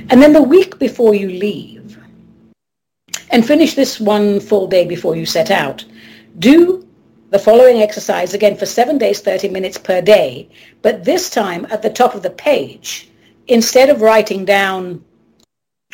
And 0.08 0.22
then 0.22 0.32
the 0.32 0.42
week 0.42 0.78
before 0.78 1.14
you 1.14 1.28
leave, 1.28 1.98
and 3.28 3.46
finish 3.46 3.74
this 3.74 4.00
one 4.00 4.40
full 4.40 4.68
day 4.68 4.86
before 4.86 5.16
you 5.16 5.26
set 5.26 5.50
out, 5.50 5.84
do 6.38 6.83
the 7.34 7.40
following 7.40 7.82
exercise 7.82 8.32
again 8.32 8.56
for 8.56 8.64
seven 8.64 8.96
days, 8.96 9.18
30 9.18 9.48
minutes 9.48 9.76
per 9.76 10.00
day, 10.00 10.48
but 10.82 11.02
this 11.02 11.28
time 11.28 11.66
at 11.68 11.82
the 11.82 11.90
top 11.90 12.14
of 12.14 12.22
the 12.22 12.30
page, 12.30 13.10
instead 13.48 13.90
of 13.90 14.02
writing 14.02 14.44
down 14.44 15.04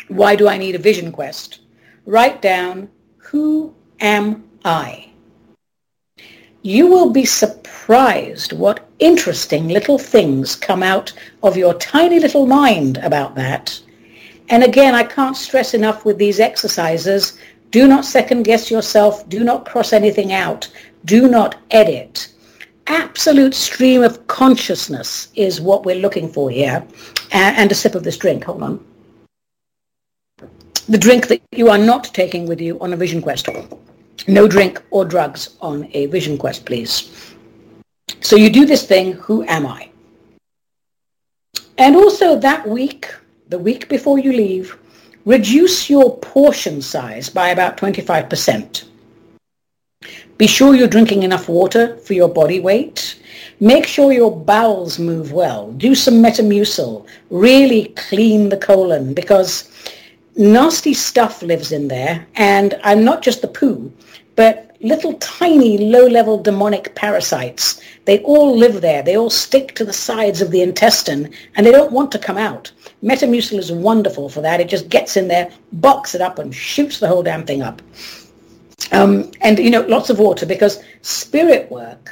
why 0.07 0.35
do 0.35 0.47
I 0.47 0.59
need 0.59 0.75
a 0.75 0.77
vision 0.77 1.11
quest? 1.11 1.61
Write 2.05 2.43
down, 2.43 2.89
who 3.17 3.73
am 3.99 4.43
I? 4.63 5.09
You 6.61 6.85
will 6.85 7.09
be 7.09 7.25
surprised 7.25 8.53
what 8.53 8.87
interesting 8.99 9.67
little 9.67 9.97
things 9.97 10.55
come 10.55 10.83
out 10.83 11.11
of 11.41 11.57
your 11.57 11.73
tiny 11.73 12.19
little 12.19 12.45
mind 12.45 12.99
about 12.99 13.33
that. 13.33 13.81
And 14.49 14.63
again, 14.63 14.93
I 14.93 15.03
can't 15.03 15.35
stress 15.35 15.73
enough 15.73 16.05
with 16.05 16.19
these 16.19 16.39
exercises, 16.39 17.39
do 17.71 17.87
not 17.87 18.03
second 18.03 18.43
guess 18.43 18.69
yourself. 18.69 19.27
Do 19.29 19.45
not 19.45 19.65
cross 19.65 19.93
anything 19.93 20.33
out. 20.33 20.69
Do 21.05 21.27
not 21.27 21.57
edit. 21.71 22.29
Absolute 22.87 23.53
stream 23.53 24.03
of 24.03 24.27
consciousness 24.27 25.29
is 25.35 25.61
what 25.61 25.85
we're 25.85 25.95
looking 25.95 26.31
for 26.31 26.49
here. 26.49 26.85
And 27.31 27.71
a 27.71 27.75
sip 27.75 27.95
of 27.95 28.03
this 28.03 28.17
drink. 28.17 28.43
Hold 28.43 28.63
on 28.63 28.85
the 30.91 30.97
drink 30.97 31.27
that 31.27 31.41
you 31.53 31.69
are 31.69 31.77
not 31.77 32.03
taking 32.13 32.45
with 32.45 32.59
you 32.59 32.77
on 32.79 32.91
a 32.91 32.97
vision 32.97 33.21
quest. 33.21 33.47
No 34.27 34.47
drink 34.47 34.83
or 34.91 35.05
drugs 35.05 35.55
on 35.61 35.89
a 35.93 36.07
vision 36.07 36.37
quest, 36.37 36.65
please. 36.65 37.33
So 38.19 38.35
you 38.35 38.49
do 38.49 38.65
this 38.65 38.85
thing, 38.85 39.13
who 39.13 39.43
am 39.43 39.65
I? 39.65 39.89
And 41.77 41.95
also 41.95 42.37
that 42.39 42.67
week, 42.67 43.13
the 43.47 43.57
week 43.57 43.87
before 43.87 44.19
you 44.19 44.33
leave, 44.33 44.77
reduce 45.25 45.89
your 45.89 46.17
portion 46.17 46.81
size 46.81 47.29
by 47.29 47.49
about 47.49 47.77
25%. 47.77 48.83
Be 50.37 50.47
sure 50.47 50.73
you're 50.73 50.87
drinking 50.87 51.21
enough 51.21 51.47
water 51.47 51.97
for 51.97 52.13
your 52.13 52.27
body 52.27 52.59
weight. 52.59 53.19
Make 53.59 53.85
sure 53.85 54.11
your 54.11 54.35
bowels 54.35 54.97
move 54.97 55.31
well. 55.31 55.71
Do 55.73 55.93
some 55.93 56.15
Metamucil. 56.15 57.05
Really 57.29 57.93
clean 58.09 58.49
the 58.49 58.57
colon 58.57 59.13
because 59.13 59.69
nasty 60.35 60.95
stuff 60.95 61.43
lives 61.43 61.71
in 61.71 61.89
there, 61.89 62.25
and 62.33 62.79
I'm 62.83 63.03
not 63.03 63.21
just 63.21 63.43
the 63.43 63.47
poo, 63.47 63.93
but 64.35 64.75
little 64.81 65.13
tiny 65.19 65.77
low-level 65.77 66.41
demonic 66.41 66.95
parasites. 66.95 67.79
They 68.05 68.17
all 68.23 68.57
live 68.57 68.81
there. 68.81 69.03
They 69.03 69.15
all 69.15 69.29
stick 69.29 69.75
to 69.75 69.85
the 69.85 69.93
sides 69.93 70.41
of 70.41 70.49
the 70.49 70.63
intestine 70.63 71.31
and 71.55 71.65
they 71.65 71.71
don't 71.71 71.91
want 71.91 72.11
to 72.13 72.17
come 72.17 72.37
out. 72.37 72.71
Metamucil 73.03 73.59
is 73.59 73.71
wonderful 73.71 74.27
for 74.27 74.41
that. 74.41 74.59
It 74.59 74.69
just 74.69 74.89
gets 74.89 75.17
in 75.17 75.27
there, 75.27 75.51
bulks 75.73 76.15
it 76.15 76.21
up 76.21 76.39
and 76.39 76.55
shoots 76.55 76.99
the 76.99 77.07
whole 77.07 77.21
damn 77.21 77.45
thing 77.45 77.61
up. 77.61 77.79
Um, 78.91 79.31
and, 79.41 79.59
you 79.59 79.69
know, 79.69 79.81
lots 79.81 80.09
of 80.09 80.19
water 80.19 80.45
because 80.45 80.83
spirit 81.01 81.69
work, 81.71 82.11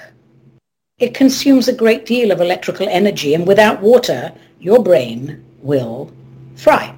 it 1.00 1.14
consumes 1.14 1.68
a 1.68 1.74
great 1.74 2.06
deal 2.06 2.32
of 2.32 2.42
electrical 2.42 2.88
energy 2.90 3.34
and 3.34 3.48
without 3.48 3.82
water, 3.82 4.34
your 4.60 4.84
brain 4.84 5.44
will 5.62 6.12
fry. 6.56 6.94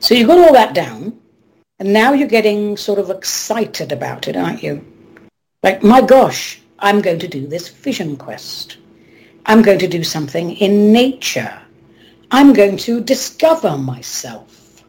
So 0.00 0.14
you've 0.14 0.28
got 0.28 0.38
all 0.38 0.52
that 0.52 0.74
down 0.74 1.18
and 1.78 1.92
now 1.92 2.12
you're 2.12 2.28
getting 2.28 2.76
sort 2.76 2.98
of 2.98 3.10
excited 3.10 3.92
about 3.92 4.28
it, 4.28 4.36
aren't 4.36 4.62
you? 4.62 4.84
Like, 5.62 5.82
my 5.82 6.00
gosh, 6.00 6.60
I'm 6.78 7.00
going 7.00 7.18
to 7.20 7.28
do 7.28 7.46
this 7.46 7.68
vision 7.68 8.16
quest. 8.16 8.78
I'm 9.46 9.62
going 9.62 9.78
to 9.78 9.88
do 9.88 10.02
something 10.02 10.56
in 10.56 10.92
nature. 10.92 11.60
I'm 12.30 12.52
going 12.52 12.76
to 12.78 13.00
discover 13.00 13.78
myself. 13.78 14.84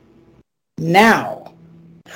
Now, 0.80 1.54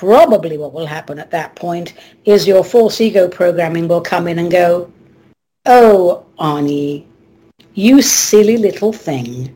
probably 0.02 0.58
what 0.58 0.74
will 0.74 0.88
happen 0.88 1.20
at 1.20 1.30
that 1.30 1.56
point 1.56 1.94
is 2.26 2.48
your 2.48 2.64
false 2.64 3.00
ego 3.00 3.28
programming 3.28 3.88
will 3.88 4.02
come 4.02 4.28
in 4.28 4.40
and 4.40 4.50
go, 4.50 4.92
oh, 5.68 6.26
Ani, 6.40 7.08
you 7.76 8.02
silly 8.02 8.58
little 8.58 8.92
thing 8.92 9.56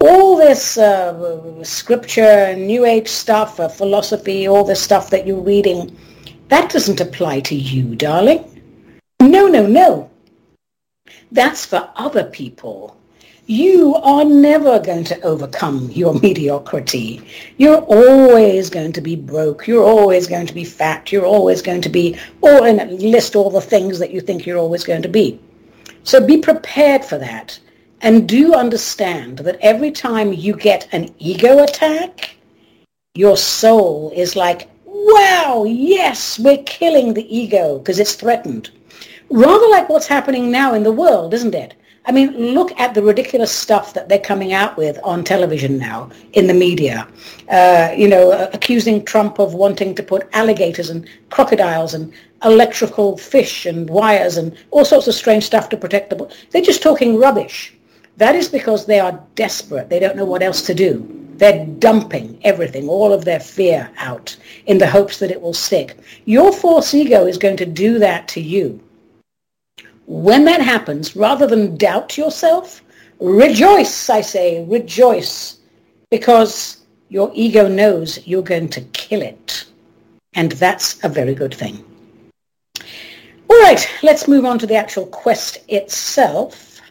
all 0.00 0.36
this 0.36 0.78
uh, 0.78 1.62
scripture, 1.62 2.56
New 2.56 2.84
Age 2.84 3.06
stuff, 3.06 3.60
uh, 3.60 3.68
philosophy, 3.68 4.48
all 4.48 4.64
this 4.64 4.82
stuff 4.82 5.10
that 5.10 5.26
you're 5.26 5.40
reading, 5.40 5.96
that 6.48 6.72
doesn't 6.72 7.00
apply 7.00 7.38
to 7.40 7.54
you, 7.54 7.94
darling. 7.94 8.42
No, 9.20 9.46
no, 9.46 9.64
no. 9.64 10.10
That's 11.30 11.64
for 11.64 11.88
other 11.94 12.24
people. 12.24 12.96
You 13.52 13.96
are 13.96 14.24
never 14.24 14.78
going 14.78 15.04
to 15.04 15.20
overcome 15.20 15.90
your 15.90 16.14
mediocrity. 16.20 17.20
You're 17.58 17.82
always 17.82 18.70
going 18.70 18.94
to 18.94 19.02
be 19.02 19.14
broke. 19.14 19.66
You're 19.66 19.84
always 19.84 20.26
going 20.26 20.46
to 20.46 20.54
be 20.54 20.64
fat. 20.64 21.12
You're 21.12 21.26
always 21.26 21.60
going 21.60 21.82
to 21.82 21.90
be, 21.90 22.16
all, 22.40 22.64
and 22.64 23.02
list 23.02 23.36
all 23.36 23.50
the 23.50 23.60
things 23.60 23.98
that 23.98 24.10
you 24.10 24.22
think 24.22 24.46
you're 24.46 24.56
always 24.56 24.84
going 24.84 25.02
to 25.02 25.08
be. 25.08 25.38
So 26.02 26.26
be 26.26 26.38
prepared 26.38 27.04
for 27.04 27.18
that. 27.18 27.60
And 28.00 28.26
do 28.26 28.54
understand 28.54 29.40
that 29.40 29.58
every 29.60 29.90
time 29.90 30.32
you 30.32 30.56
get 30.56 30.88
an 30.92 31.14
ego 31.18 31.62
attack, 31.62 32.34
your 33.14 33.36
soul 33.36 34.14
is 34.16 34.34
like, 34.34 34.70
wow, 34.86 35.66
yes, 35.68 36.38
we're 36.38 36.62
killing 36.62 37.12
the 37.12 37.28
ego 37.28 37.80
because 37.80 37.98
it's 37.98 38.14
threatened. 38.14 38.70
Rather 39.28 39.68
like 39.68 39.90
what's 39.90 40.06
happening 40.06 40.50
now 40.50 40.72
in 40.72 40.84
the 40.84 40.90
world, 40.90 41.34
isn't 41.34 41.54
it? 41.54 41.74
I 42.04 42.10
mean, 42.10 42.36
look 42.54 42.72
at 42.80 42.94
the 42.94 43.02
ridiculous 43.02 43.52
stuff 43.52 43.94
that 43.94 44.08
they're 44.08 44.18
coming 44.18 44.52
out 44.52 44.76
with 44.76 44.98
on 45.04 45.22
television 45.22 45.78
now, 45.78 46.10
in 46.32 46.48
the 46.48 46.54
media. 46.54 47.06
Uh, 47.48 47.94
you 47.96 48.08
know, 48.08 48.32
uh, 48.32 48.50
accusing 48.52 49.04
Trump 49.04 49.38
of 49.38 49.54
wanting 49.54 49.94
to 49.94 50.02
put 50.02 50.28
alligators 50.32 50.90
and 50.90 51.08
crocodiles 51.30 51.94
and 51.94 52.12
electrical 52.44 53.16
fish 53.16 53.66
and 53.66 53.88
wires 53.88 54.36
and 54.36 54.56
all 54.72 54.84
sorts 54.84 55.06
of 55.06 55.14
strange 55.14 55.44
stuff 55.44 55.68
to 55.68 55.76
protect 55.76 56.10
the... 56.10 56.36
They're 56.50 56.60
just 56.60 56.82
talking 56.82 57.18
rubbish. 57.18 57.72
That 58.16 58.34
is 58.34 58.48
because 58.48 58.84
they 58.84 58.98
are 58.98 59.22
desperate. 59.36 59.88
They 59.88 60.00
don't 60.00 60.16
know 60.16 60.24
what 60.24 60.42
else 60.42 60.62
to 60.62 60.74
do. 60.74 61.08
They're 61.36 61.66
dumping 61.66 62.38
everything, 62.42 62.88
all 62.88 63.12
of 63.12 63.24
their 63.24 63.40
fear 63.40 63.88
out 63.98 64.36
in 64.66 64.78
the 64.78 64.90
hopes 64.90 65.18
that 65.20 65.30
it 65.30 65.40
will 65.40 65.54
stick. 65.54 65.96
Your 66.24 66.52
false 66.52 66.94
ego 66.94 67.26
is 67.26 67.38
going 67.38 67.56
to 67.58 67.66
do 67.66 67.98
that 68.00 68.26
to 68.28 68.40
you. 68.40 68.80
When 70.12 70.44
that 70.44 70.60
happens, 70.60 71.16
rather 71.16 71.46
than 71.46 71.78
doubt 71.78 72.18
yourself, 72.18 72.82
rejoice, 73.18 74.10
I 74.10 74.20
say, 74.20 74.62
rejoice, 74.66 75.60
because 76.10 76.82
your 77.08 77.32
ego 77.34 77.66
knows 77.66 78.24
you're 78.26 78.42
going 78.42 78.68
to 78.68 78.82
kill 78.92 79.22
it. 79.22 79.64
And 80.34 80.52
that's 80.52 81.02
a 81.02 81.08
very 81.08 81.34
good 81.34 81.54
thing. 81.54 81.82
All 83.48 83.58
right, 83.62 83.88
let's 84.02 84.28
move 84.28 84.44
on 84.44 84.58
to 84.58 84.66
the 84.66 84.76
actual 84.76 85.06
quest 85.06 85.60
itself. 85.68 86.82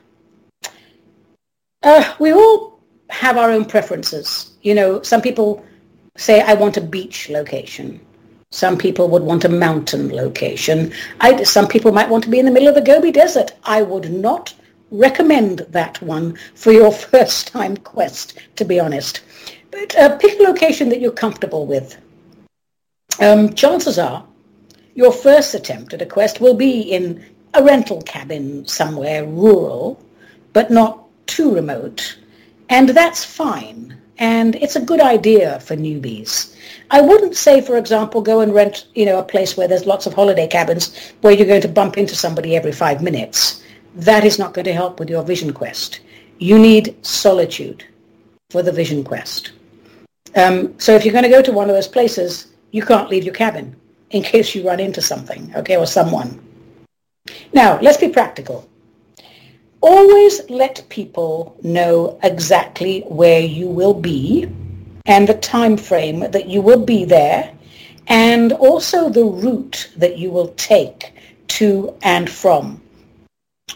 Uh, 1.84 2.16
we 2.20 2.34
all 2.34 2.80
have 3.12 3.38
our 3.38 3.52
own 3.52 3.66
preferences. 3.66 4.54
You 4.64 4.74
know, 4.74 5.04
some 5.04 5.22
people 5.22 5.64
say, 6.18 6.42
I 6.42 6.56
want 6.56 6.78
a 6.78 6.82
beach 6.82 7.30
location. 7.30 8.04
Some 8.54 8.78
people 8.78 9.08
would 9.08 9.24
want 9.24 9.46
a 9.46 9.50
mountain 9.50 10.14
location. 10.14 10.92
I, 11.22 11.44
some 11.44 11.70
people 11.70 11.94
might 11.94 12.10
want 12.10 12.26
to 12.26 12.30
be 12.30 12.38
in 12.38 12.46
the 12.46 12.52
middle 12.52 12.68
of 12.68 12.76
the 12.76 12.82
Gobi 12.82 13.10
Desert. 13.10 13.54
I 13.64 13.82
would 13.82 14.12
not 14.12 14.54
recommend 14.92 15.60
that 15.70 16.02
one 16.02 16.38
for 16.54 16.74
your 16.74 16.92
first 17.12 17.48
time 17.48 17.78
quest, 17.78 18.38
to 18.58 18.66
be 18.66 18.78
honest. 18.78 19.22
But 19.72 19.96
uh, 19.96 20.18
pick 20.18 20.38
a 20.38 20.44
location 20.44 20.90
that 20.90 21.00
you're 21.00 21.14
comfortable 21.14 21.66
with. 21.66 21.98
Um, 23.22 23.54
chances 23.54 23.98
are 23.98 24.26
your 24.96 25.14
first 25.14 25.54
attempt 25.54 25.94
at 25.94 26.02
a 26.02 26.06
quest 26.06 26.42
will 26.42 26.54
be 26.54 26.82
in 26.82 27.26
a 27.54 27.64
rental 27.64 28.02
cabin 28.02 28.68
somewhere 28.68 29.26
rural, 29.26 30.04
but 30.52 30.72
not 30.72 31.06
too 31.26 31.56
remote. 31.56 32.18
And 32.68 32.90
that's 32.90 33.24
fine. 33.24 34.01
And 34.22 34.54
it's 34.58 34.76
a 34.76 34.86
good 34.86 35.02
idea 35.02 35.60
for 35.62 35.76
newbies. 35.76 36.56
I 36.92 37.02
wouldn't 37.02 37.36
say, 37.36 37.60
for 37.60 37.76
example, 37.76 38.22
go 38.22 38.42
and 38.42 38.54
rent, 38.54 38.86
you 38.94 39.04
know, 39.04 39.18
a 39.18 39.24
place 39.24 39.58
where 39.58 39.68
there's 39.68 39.88
lots 39.88 40.06
of 40.06 40.14
holiday 40.14 40.46
cabins 40.46 40.96
where 41.22 41.34
you're 41.34 41.48
going 41.48 41.64
to 41.64 41.68
bump 41.68 41.98
into 41.98 42.16
somebody 42.16 42.56
every 42.56 42.72
five 42.72 43.02
minutes. 43.02 43.64
That 43.96 44.24
is 44.24 44.38
not 44.38 44.54
going 44.54 44.66
to 44.66 44.74
help 44.74 45.00
with 45.00 45.10
your 45.10 45.24
vision 45.24 45.52
quest. 45.54 46.02
You 46.38 46.60
need 46.60 46.96
solitude 47.04 47.84
for 48.52 48.62
the 48.62 48.72
vision 48.72 49.04
quest. 49.04 49.54
Um, 50.36 50.80
so 50.80 50.94
if 50.94 51.04
you're 51.04 51.14
going 51.14 51.24
to 51.24 51.30
go 51.30 51.42
to 51.42 51.52
one 51.52 51.68
of 51.68 51.76
those 51.76 51.88
places, 51.88 52.54
you 52.70 52.86
can't 52.86 53.10
leave 53.10 53.24
your 53.24 53.34
cabin 53.34 53.76
in 54.12 54.22
case 54.32 54.54
you 54.54 54.68
run 54.68 54.80
into 54.80 55.02
something, 55.02 55.52
okay, 55.56 55.78
or 55.78 55.88
someone. 55.88 56.40
Now, 57.54 57.80
let's 57.82 57.98
be 57.98 58.10
practical 58.10 58.70
always 59.82 60.50
let 60.50 60.88
people 60.90 61.58
know 61.64 62.20
exactly 62.24 63.02
where 63.02 63.42
you 63.42 63.68
will 63.68 63.94
be 63.94 64.48
and 65.06 65.28
the 65.28 65.34
time 65.36 65.76
frame 65.76 66.20
that 66.32 66.48
you 66.48 66.62
will 66.62 66.86
be 66.86 67.04
there 67.04 67.54
and 68.08 68.54
also 68.54 69.10
the 69.10 69.26
route 69.26 69.92
that 69.98 70.18
you 70.18 70.30
will 70.30 70.50
take 70.56 71.14
to 71.48 71.96
and 72.04 72.30
from. 72.30 72.82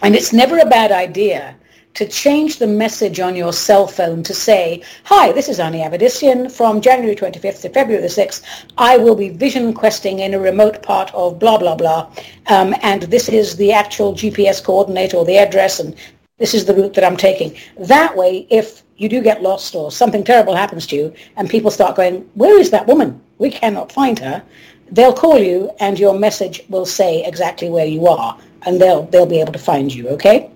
And 0.01 0.15
it's 0.15 0.33
never 0.33 0.59
a 0.59 0.65
bad 0.65 0.91
idea 0.91 1.55
to 1.95 2.05
change 2.05 2.59
the 2.59 2.67
message 2.67 3.21
on 3.21 3.37
your 3.37 3.53
cell 3.53 3.87
phone 3.87 4.21
to 4.21 4.33
say, 4.33 4.83
hi, 5.05 5.31
this 5.31 5.47
is 5.47 5.61
Ani 5.61 5.79
Avedissian 5.79 6.51
from 6.51 6.81
January 6.81 7.15
25th 7.15 7.61
to 7.61 7.69
February 7.69 8.01
the 8.01 8.09
6th. 8.09 8.43
I 8.77 8.97
will 8.97 9.15
be 9.15 9.29
vision 9.29 9.73
questing 9.73 10.19
in 10.19 10.33
a 10.33 10.39
remote 10.39 10.83
part 10.83 11.13
of 11.13 11.39
blah, 11.39 11.57
blah, 11.57 11.75
blah. 11.75 12.11
Um, 12.47 12.75
and 12.81 13.03
this 13.03 13.29
is 13.29 13.55
the 13.55 13.71
actual 13.71 14.13
GPS 14.13 14.61
coordinate 14.61 15.13
or 15.13 15.23
the 15.23 15.37
address 15.37 15.79
and 15.79 15.95
this 16.37 16.53
is 16.53 16.65
the 16.65 16.75
route 16.75 16.95
that 16.95 17.05
I'm 17.05 17.15
taking. 17.15 17.55
That 17.77 18.17
way, 18.17 18.45
if 18.49 18.83
you 18.97 19.07
do 19.07 19.21
get 19.21 19.41
lost 19.41 19.73
or 19.73 19.89
something 19.89 20.25
terrible 20.25 20.53
happens 20.53 20.85
to 20.87 20.97
you 20.97 21.13
and 21.37 21.49
people 21.49 21.71
start 21.71 21.95
going, 21.95 22.29
where 22.33 22.59
is 22.59 22.71
that 22.71 22.87
woman? 22.87 23.21
We 23.37 23.49
cannot 23.49 23.89
find 23.89 24.19
her. 24.19 24.43
They'll 24.91 25.13
call 25.13 25.39
you 25.39 25.71
and 25.79 25.97
your 25.97 26.19
message 26.19 26.61
will 26.67 26.85
say 26.85 27.23
exactly 27.23 27.69
where 27.69 27.85
you 27.85 28.05
are 28.07 28.37
and 28.63 28.81
they'll, 28.81 29.03
they'll 29.03 29.25
be 29.25 29.39
able 29.39 29.53
to 29.53 29.59
find 29.59 29.93
you, 29.93 30.09
okay? 30.09 30.51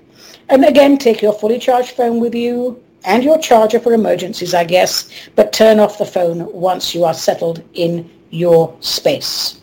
And 0.50 0.66
again, 0.66 0.98
take 0.98 1.22
your 1.22 1.34
fully 1.34 1.60
charged 1.60 1.92
phone 1.92 2.20
with 2.20 2.34
you 2.34 2.82
and 3.06 3.24
your 3.24 3.38
charger 3.38 3.80
for 3.80 3.94
emergencies, 3.94 4.54
I 4.54 4.64
guess, 4.64 5.10
but 5.36 5.54
turn 5.54 5.80
off 5.80 5.98
the 5.98 6.06
phone 6.06 6.52
once 6.52 6.94
you 6.94 7.06
are 7.06 7.14
settled 7.14 7.64
in 7.74 8.10
your 8.32 8.76
space. 8.80 9.62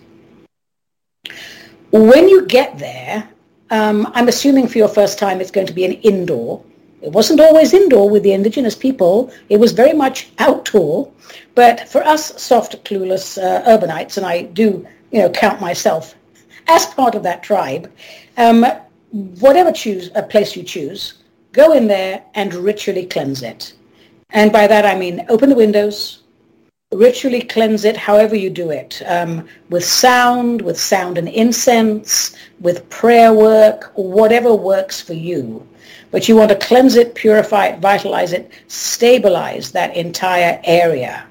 When 1.90 2.28
you 2.28 2.46
get 2.46 2.78
there, 2.78 3.28
um, 3.70 4.10
I'm 4.14 4.28
assuming 4.28 4.68
for 4.68 4.78
your 4.78 4.88
first 4.88 5.18
time 5.18 5.40
it's 5.40 5.50
going 5.50 5.66
to 5.66 5.72
be 5.72 5.84
an 5.84 5.92
indoor. 5.92 6.62
It 7.02 7.12
wasn't 7.12 7.40
always 7.40 7.74
indoor 7.74 8.08
with 8.08 8.22
the 8.22 8.32
indigenous 8.32 8.74
people. 8.74 9.32
It 9.48 9.58
was 9.58 9.72
very 9.72 9.92
much 9.92 10.30
outdoor. 10.38 11.10
But 11.54 11.88
for 11.88 12.02
us 12.04 12.40
soft, 12.40 12.84
clueless 12.84 13.42
uh, 13.42 13.62
urbanites, 13.64 14.16
and 14.16 14.26
I 14.26 14.42
do, 14.42 14.86
you 15.10 15.20
know, 15.20 15.30
count 15.30 15.60
myself 15.60 16.14
as 16.68 16.86
part 16.86 17.14
of 17.14 17.22
that 17.22 17.42
tribe, 17.42 17.90
um, 18.36 18.64
whatever 19.12 19.72
choose 19.72 20.10
a 20.14 20.22
place 20.22 20.56
you 20.56 20.62
choose, 20.62 21.14
go 21.52 21.72
in 21.72 21.86
there 21.86 22.22
and 22.34 22.52
ritually 22.54 23.06
cleanse 23.06 23.42
it. 23.42 23.74
And 24.30 24.52
by 24.52 24.66
that 24.66 24.84
I 24.84 24.98
mean 24.98 25.24
open 25.28 25.48
the 25.48 25.56
windows, 25.56 26.22
ritually 26.92 27.42
cleanse 27.42 27.84
it 27.84 27.96
however 27.96 28.36
you 28.36 28.50
do 28.50 28.70
it, 28.70 29.02
um, 29.06 29.48
with 29.70 29.84
sound, 29.84 30.62
with 30.62 30.78
sound 30.78 31.18
and 31.18 31.28
incense, 31.28 32.36
with 32.60 32.88
prayer 32.90 33.32
work, 33.32 33.92
whatever 33.94 34.54
works 34.54 35.00
for 35.00 35.14
you. 35.14 35.66
But 36.10 36.28
you 36.28 36.36
want 36.36 36.50
to 36.50 36.56
cleanse 36.56 36.96
it, 36.96 37.14
purify 37.14 37.66
it, 37.66 37.80
vitalize 37.80 38.32
it, 38.32 38.50
stabilize 38.68 39.72
that 39.72 39.96
entire 39.96 40.60
area, 40.64 41.26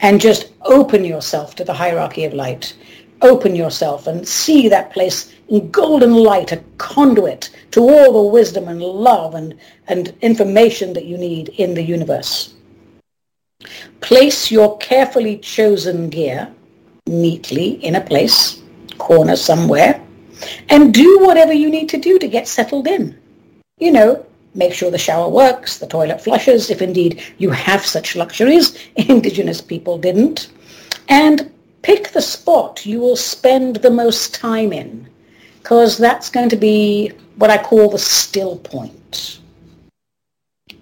and 0.00 0.20
just 0.20 0.52
open 0.62 1.04
yourself 1.04 1.54
to 1.56 1.64
the 1.64 1.72
hierarchy 1.72 2.24
of 2.24 2.34
light. 2.34 2.74
Open 3.22 3.56
yourself 3.56 4.06
and 4.06 4.26
see 4.26 4.68
that 4.68 4.92
place 4.92 5.32
in 5.48 5.70
golden 5.70 6.14
light, 6.14 6.52
a 6.52 6.62
conduit 6.78 7.50
to 7.72 7.80
all 7.80 8.12
the 8.12 8.30
wisdom 8.30 8.68
and 8.68 8.82
love 8.82 9.34
and, 9.34 9.58
and 9.88 10.14
information 10.20 10.92
that 10.92 11.04
you 11.04 11.16
need 11.16 11.48
in 11.50 11.74
the 11.74 11.82
universe. 11.82 12.54
Place 14.00 14.50
your 14.50 14.78
carefully 14.78 15.38
chosen 15.38 16.10
gear 16.10 16.52
neatly 17.06 17.84
in 17.84 17.96
a 17.96 18.00
place, 18.00 18.62
corner 18.98 19.36
somewhere, 19.36 20.00
and 20.68 20.94
do 20.94 21.18
whatever 21.20 21.52
you 21.52 21.68
need 21.68 21.88
to 21.88 21.98
do 21.98 22.18
to 22.18 22.28
get 22.28 22.46
settled 22.46 22.86
in. 22.86 23.18
You 23.78 23.92
know, 23.92 24.26
make 24.54 24.74
sure 24.74 24.90
the 24.90 24.98
shower 24.98 25.28
works, 25.28 25.78
the 25.78 25.86
toilet 25.86 26.20
flushes, 26.20 26.70
if 26.70 26.82
indeed 26.82 27.22
you 27.38 27.50
have 27.50 27.84
such 27.84 28.16
luxuries. 28.16 28.78
Indigenous 28.96 29.60
people 29.60 29.98
didn't. 29.98 30.50
And 31.08 31.50
pick 31.82 32.08
the 32.08 32.22
spot 32.22 32.84
you 32.84 33.00
will 33.00 33.16
spend 33.16 33.76
the 33.76 33.90
most 33.90 34.34
time 34.34 34.72
in, 34.72 35.08
because 35.62 35.98
that's 35.98 36.30
going 36.30 36.48
to 36.48 36.56
be 36.56 37.12
what 37.36 37.50
I 37.50 37.62
call 37.62 37.90
the 37.90 37.98
still 37.98 38.56
point. 38.56 39.40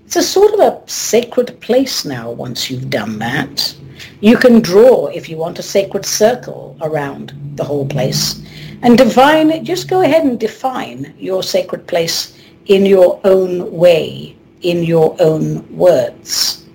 It's 0.05 0.17
a 0.17 0.23
sort 0.23 0.55
of 0.55 0.61
a 0.61 0.83
sacred 0.89 1.61
place 1.61 2.05
now 2.05 2.31
once 2.31 2.71
you've 2.71 2.91
done 2.91 3.19
that. 3.19 3.77
You 4.21 4.37
can 4.37 4.61
draw, 4.61 5.07
if 5.09 5.29
you 5.29 5.37
want, 5.37 5.59
a 5.59 5.63
sacred 5.63 6.07
circle 6.07 6.77
around 6.81 7.33
the 7.57 7.65
whole 7.65 7.87
place. 7.87 8.43
And 8.83 8.97
define, 8.97 9.65
just 9.65 9.89
go 9.89 10.03
ahead 10.03 10.25
and 10.25 10.39
define 10.39 11.15
your 11.19 11.43
sacred 11.43 11.87
place 11.87 12.39
in 12.67 12.87
your 12.87 13.21
own 13.25 13.73
way, 13.73 14.37
in 14.63 14.85
your 14.85 15.17
own 15.19 15.67
words. 15.77 16.66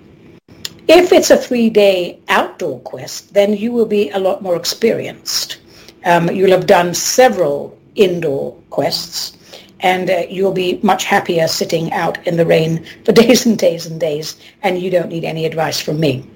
If 0.94 1.10
it's 1.10 1.30
a 1.30 1.38
three-day 1.38 2.20
outdoor 2.28 2.80
quest, 2.80 3.32
then 3.32 3.56
you 3.56 3.72
will 3.72 3.86
be 3.86 4.10
a 4.10 4.18
lot 4.18 4.42
more 4.42 4.56
experienced. 4.56 5.56
Um, 6.04 6.28
you'll 6.28 6.50
have 6.50 6.66
done 6.66 6.92
several 6.92 7.78
indoor 7.94 8.52
quests, 8.68 9.38
and 9.80 10.10
uh, 10.10 10.24
you'll 10.28 10.52
be 10.52 10.80
much 10.82 11.04
happier 11.04 11.48
sitting 11.48 11.90
out 11.94 12.18
in 12.26 12.36
the 12.36 12.44
rain 12.44 12.84
for 13.06 13.12
days 13.12 13.46
and 13.46 13.58
days 13.58 13.86
and 13.86 13.98
days, 13.98 14.36
and 14.62 14.82
you 14.82 14.90
don't 14.90 15.08
need 15.08 15.24
any 15.24 15.46
advice 15.46 15.80
from 15.80 15.98
me. 15.98 16.28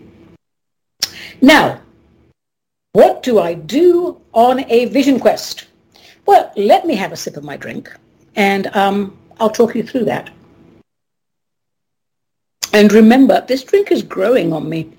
Now, 1.42 1.78
what 2.94 3.22
do 3.22 3.38
I 3.38 3.52
do 3.52 4.18
on 4.32 4.64
a 4.70 4.86
vision 4.86 5.20
quest? 5.20 5.66
Well, 6.24 6.50
let 6.56 6.86
me 6.86 6.94
have 6.94 7.12
a 7.12 7.16
sip 7.16 7.36
of 7.36 7.44
my 7.44 7.58
drink, 7.58 7.94
and 8.36 8.68
um, 8.68 9.18
I'll 9.38 9.50
talk 9.50 9.74
you 9.74 9.82
through 9.82 10.06
that. 10.06 10.30
And 12.72 12.92
remember, 12.92 13.44
this 13.46 13.64
drink 13.64 13.90
is 13.90 14.02
growing 14.02 14.52
on 14.52 14.68
me. 14.68 14.92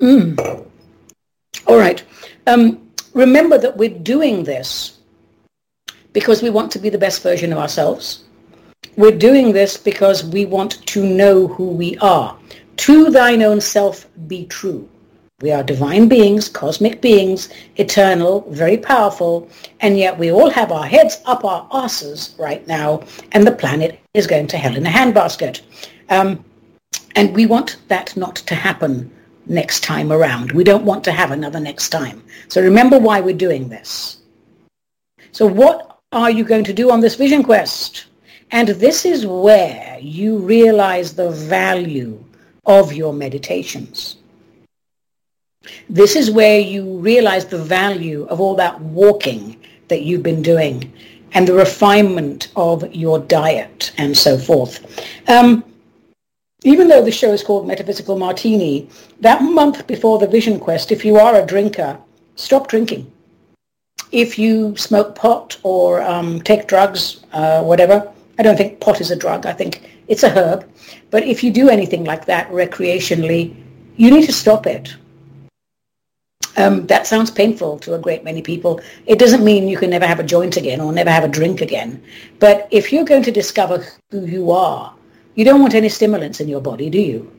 Mm. 0.00 0.66
All 1.66 1.78
right. 1.78 2.02
Um, 2.46 2.88
remember 3.14 3.58
that 3.58 3.76
we're 3.76 3.98
doing 3.98 4.44
this 4.44 4.98
because 6.12 6.42
we 6.42 6.50
want 6.50 6.72
to 6.72 6.78
be 6.78 6.88
the 6.88 6.98
best 6.98 7.22
version 7.22 7.52
of 7.52 7.58
ourselves. 7.58 8.24
We're 8.96 9.16
doing 9.16 9.52
this 9.52 9.76
because 9.76 10.24
we 10.24 10.46
want 10.46 10.84
to 10.86 11.04
know 11.04 11.46
who 11.46 11.68
we 11.70 11.96
are. 11.98 12.36
To 12.78 13.10
thine 13.10 13.42
own 13.42 13.60
self 13.60 14.06
be 14.26 14.46
true. 14.46 14.88
We 15.40 15.52
are 15.52 15.62
divine 15.62 16.08
beings, 16.08 16.48
cosmic 16.48 17.00
beings, 17.00 17.48
eternal, 17.76 18.44
very 18.50 18.76
powerful, 18.76 19.48
and 19.78 19.96
yet 19.96 20.18
we 20.18 20.32
all 20.32 20.50
have 20.50 20.72
our 20.72 20.84
heads 20.84 21.20
up 21.26 21.44
our 21.44 21.68
asses 21.70 22.34
right 22.40 22.66
now, 22.66 23.04
and 23.30 23.46
the 23.46 23.52
planet 23.52 24.00
is 24.14 24.26
going 24.26 24.48
to 24.48 24.58
hell 24.58 24.74
in 24.74 24.84
a 24.84 24.90
handbasket. 24.90 25.60
Um, 26.08 26.44
and 27.14 27.34
we 27.34 27.46
want 27.46 27.76
that 27.88 28.16
not 28.16 28.36
to 28.36 28.54
happen 28.54 29.10
next 29.46 29.82
time 29.82 30.12
around. 30.12 30.52
We 30.52 30.64
don't 30.64 30.84
want 30.84 31.04
to 31.04 31.12
have 31.12 31.30
another 31.30 31.60
next 31.60 31.88
time. 31.90 32.22
So 32.48 32.62
remember 32.62 32.98
why 32.98 33.20
we're 33.20 33.36
doing 33.36 33.68
this. 33.68 34.18
So 35.32 35.46
what 35.46 35.98
are 36.12 36.30
you 36.30 36.44
going 36.44 36.64
to 36.64 36.72
do 36.72 36.90
on 36.90 37.00
this 37.00 37.16
vision 37.16 37.42
quest? 37.42 38.06
And 38.50 38.68
this 38.68 39.04
is 39.04 39.26
where 39.26 39.98
you 40.00 40.38
realize 40.38 41.14
the 41.14 41.30
value 41.30 42.22
of 42.64 42.92
your 42.92 43.12
meditations. 43.12 44.16
This 45.88 46.16
is 46.16 46.30
where 46.30 46.60
you 46.60 46.98
realize 46.98 47.46
the 47.46 47.62
value 47.62 48.26
of 48.30 48.40
all 48.40 48.54
that 48.56 48.80
walking 48.80 49.56
that 49.88 50.02
you've 50.02 50.22
been 50.22 50.42
doing 50.42 50.92
and 51.32 51.46
the 51.46 51.54
refinement 51.54 52.48
of 52.56 52.94
your 52.94 53.18
diet 53.18 53.92
and 53.98 54.16
so 54.16 54.38
forth. 54.38 54.80
Um, 55.28 55.62
even 56.64 56.88
though 56.88 57.04
the 57.04 57.10
show 57.10 57.32
is 57.32 57.42
called 57.42 57.66
Metaphysical 57.66 58.18
Martini, 58.18 58.88
that 59.20 59.42
month 59.42 59.86
before 59.86 60.18
the 60.18 60.26
Vision 60.26 60.58
Quest, 60.58 60.90
if 60.90 61.04
you 61.04 61.16
are 61.16 61.36
a 61.36 61.46
drinker, 61.46 61.98
stop 62.36 62.68
drinking. 62.68 63.10
If 64.10 64.38
you 64.38 64.76
smoke 64.76 65.14
pot 65.14 65.58
or 65.62 66.02
um, 66.02 66.40
take 66.42 66.66
drugs, 66.66 67.24
uh, 67.32 67.62
whatever, 67.62 68.10
I 68.38 68.42
don't 68.42 68.56
think 68.56 68.80
pot 68.80 69.00
is 69.00 69.10
a 69.10 69.16
drug. 69.16 69.46
I 69.46 69.52
think 69.52 69.82
it's 70.08 70.22
a 70.22 70.30
herb. 70.30 70.68
But 71.10 71.24
if 71.24 71.44
you 71.44 71.52
do 71.52 71.68
anything 71.68 72.04
like 72.04 72.24
that 72.26 72.50
recreationally, 72.50 73.54
you 73.96 74.10
need 74.10 74.26
to 74.26 74.32
stop 74.32 74.66
it. 74.66 74.94
Um, 76.56 76.86
that 76.88 77.06
sounds 77.06 77.30
painful 77.30 77.78
to 77.80 77.94
a 77.94 77.98
great 77.98 78.24
many 78.24 78.42
people. 78.42 78.80
It 79.06 79.20
doesn't 79.20 79.44
mean 79.44 79.68
you 79.68 79.76
can 79.76 79.90
never 79.90 80.06
have 80.06 80.18
a 80.18 80.24
joint 80.24 80.56
again 80.56 80.80
or 80.80 80.92
never 80.92 81.10
have 81.10 81.22
a 81.22 81.28
drink 81.28 81.60
again. 81.60 82.02
But 82.40 82.66
if 82.72 82.92
you're 82.92 83.04
going 83.04 83.22
to 83.24 83.30
discover 83.30 83.86
who 84.10 84.26
you 84.26 84.50
are, 84.50 84.92
you 85.38 85.44
don't 85.44 85.60
want 85.60 85.74
any 85.76 85.88
stimulants 85.88 86.40
in 86.40 86.48
your 86.48 86.60
body, 86.60 86.90
do 86.90 86.98
you? 86.98 87.30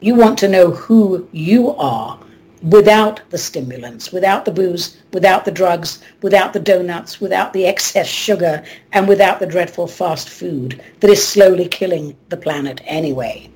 You 0.00 0.14
want 0.14 0.38
to 0.40 0.48
know 0.48 0.72
who 0.72 1.26
you 1.32 1.70
are 1.76 2.20
without 2.62 3.22
the 3.30 3.38
stimulants, 3.38 4.12
without 4.12 4.44
the 4.44 4.50
booze, 4.50 4.98
without 5.14 5.46
the 5.46 5.50
drugs, 5.50 6.02
without 6.20 6.52
the 6.52 6.60
donuts, 6.60 7.18
without 7.18 7.54
the 7.54 7.64
excess 7.64 8.06
sugar, 8.06 8.62
and 8.92 9.08
without 9.08 9.40
the 9.40 9.46
dreadful 9.46 9.86
fast 9.86 10.28
food 10.28 10.82
that 11.00 11.08
is 11.08 11.26
slowly 11.26 11.66
killing 11.66 12.14
the 12.28 12.36
planet 12.36 12.82
anyway. 12.84 13.48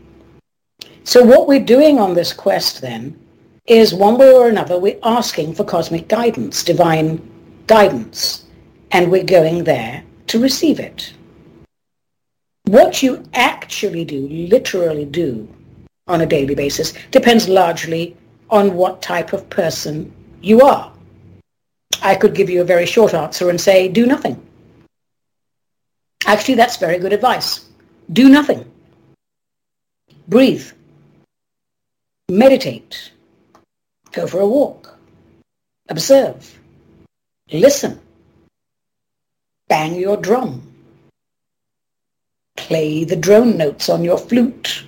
So 1.03 1.23
what 1.23 1.47
we're 1.47 1.61
doing 1.61 1.99
on 1.99 2.15
this 2.15 2.33
quest 2.33 2.81
then 2.81 3.21
is 3.67 3.93
one 3.93 4.17
way 4.17 4.33
or 4.33 4.49
another 4.49 4.79
we're 4.79 4.99
asking 5.03 5.57
for 5.57 5.65
cosmic 5.65 6.09
guidance, 6.09 6.65
divine 6.65 7.21
guidance, 7.67 8.47
and 8.93 9.11
we're 9.11 9.25
going 9.25 9.65
there 9.65 10.03
to 10.29 10.41
receive 10.41 10.81
it. 10.81 11.13
What 12.65 13.03
you 13.03 13.23
actually 13.35 14.05
do, 14.05 14.29
literally 14.29 15.05
do, 15.05 15.49
on 16.07 16.21
a 16.21 16.27
daily 16.27 16.55
basis 16.55 16.93
depends 17.11 17.49
largely 17.49 18.17
on 18.51 18.75
what 18.75 19.01
type 19.01 19.33
of 19.33 19.49
person 19.49 20.13
you 20.43 20.61
are. 20.61 20.93
I 22.03 22.15
could 22.15 22.35
give 22.35 22.51
you 22.51 22.61
a 22.61 22.65
very 22.65 22.87
short 22.87 23.15
answer 23.15 23.49
and 23.49 23.61
say, 23.61 23.89
do 23.89 24.07
nothing. 24.07 24.41
Actually, 26.27 26.55
that's 26.55 26.77
very 26.77 26.99
good 26.99 27.13
advice. 27.13 27.67
Do 28.13 28.29
nothing. 28.29 28.71
Breathe. 30.29 30.71
Meditate. 32.31 33.13
Go 34.13 34.27
for 34.27 34.41
a 34.41 34.47
walk. 34.47 34.99
Observe. 35.89 36.59
Listen. 37.51 38.01
Bang 39.69 39.95
your 39.95 40.17
drum. 40.17 40.64
Play 42.57 43.05
the 43.05 43.17
drone 43.17 43.57
notes 43.57 43.89
on 43.89 44.05
your 44.05 44.19
flute. 44.19 44.85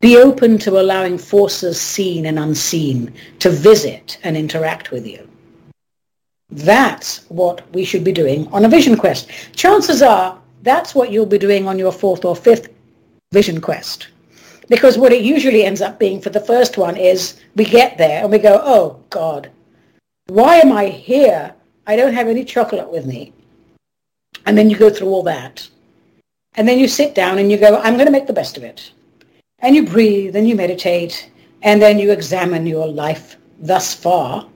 Be 0.00 0.16
open 0.16 0.58
to 0.58 0.80
allowing 0.80 1.16
forces 1.16 1.80
seen 1.80 2.26
and 2.26 2.38
unseen 2.38 3.14
to 3.38 3.50
visit 3.50 4.18
and 4.24 4.36
interact 4.36 4.90
with 4.90 5.06
you. 5.06 5.28
That's 6.50 7.24
what 7.28 7.62
we 7.72 7.84
should 7.84 8.04
be 8.04 8.12
doing 8.12 8.46
on 8.48 8.64
a 8.64 8.68
vision 8.68 8.96
quest. 8.96 9.30
Chances 9.54 10.02
are 10.02 10.38
that's 10.62 10.94
what 10.94 11.10
you'll 11.10 11.26
be 11.26 11.38
doing 11.38 11.66
on 11.66 11.78
your 11.78 11.92
fourth 11.92 12.24
or 12.24 12.36
fifth 12.36 12.68
vision 13.32 13.60
quest. 13.60 14.08
Because 14.68 14.98
what 14.98 15.12
it 15.12 15.22
usually 15.22 15.64
ends 15.64 15.80
up 15.80 15.98
being 15.98 16.20
for 16.20 16.30
the 16.30 16.40
first 16.40 16.78
one 16.78 16.96
is 16.96 17.40
we 17.56 17.64
get 17.64 17.98
there 17.98 18.22
and 18.22 18.30
we 18.30 18.38
go, 18.38 18.60
oh 18.64 19.00
God, 19.10 19.50
why 20.26 20.56
am 20.56 20.72
I 20.72 20.88
here? 20.88 21.54
I 21.86 21.96
don't 21.96 22.14
have 22.14 22.28
any 22.28 22.44
chocolate 22.44 22.90
with 22.90 23.06
me. 23.06 23.32
And 24.46 24.56
then 24.56 24.70
you 24.70 24.76
go 24.76 24.90
through 24.90 25.08
all 25.08 25.22
that. 25.24 25.68
And 26.54 26.68
then 26.68 26.78
you 26.78 26.88
sit 26.88 27.14
down 27.14 27.38
and 27.38 27.50
you 27.50 27.56
go, 27.56 27.78
I'm 27.78 27.94
going 27.94 28.06
to 28.06 28.12
make 28.12 28.26
the 28.26 28.32
best 28.32 28.56
of 28.56 28.64
it. 28.64 28.92
And 29.60 29.74
you 29.74 29.86
breathe 29.86 30.36
and 30.36 30.48
you 30.48 30.54
meditate 30.54 31.30
and 31.62 31.80
then 31.80 31.98
you 31.98 32.10
examine 32.10 32.66
your 32.66 32.86
life 32.86 33.36
thus 33.60 33.94
far. 33.94 34.46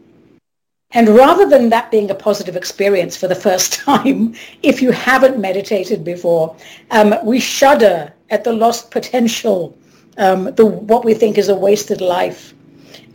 And 0.92 1.08
rather 1.08 1.48
than 1.48 1.68
that 1.70 1.90
being 1.90 2.10
a 2.10 2.14
positive 2.14 2.56
experience 2.56 3.16
for 3.16 3.28
the 3.28 3.34
first 3.34 3.72
time, 3.84 4.34
if 4.62 4.82
you 4.82 4.90
haven't 4.90 5.38
meditated 5.38 6.04
before, 6.04 6.56
um, 6.90 7.14
we 7.24 7.40
shudder 7.40 8.12
at 8.30 8.44
the 8.44 8.52
lost 8.52 8.90
potential 8.90 9.76
um, 10.18 10.44
the, 10.54 10.64
what 10.64 11.04
we 11.04 11.14
think 11.14 11.38
is 11.38 11.48
a 11.48 11.54
wasted 11.54 12.00
life. 12.00 12.54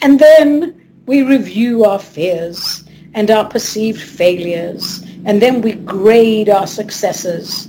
And 0.01 0.19
then 0.19 0.89
we 1.05 1.23
review 1.23 1.85
our 1.85 1.99
fears 1.99 2.83
and 3.13 3.29
our 3.29 3.45
perceived 3.45 4.01
failures, 4.01 5.03
and 5.25 5.41
then 5.41 5.61
we 5.61 5.73
grade 5.73 6.49
our 6.49 6.67
successes. 6.67 7.67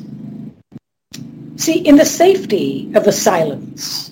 See, 1.63 1.79
in 1.79 1.95
the 1.95 2.05
safety 2.05 2.91
of 2.97 3.05
the 3.05 3.13
silence, 3.13 4.11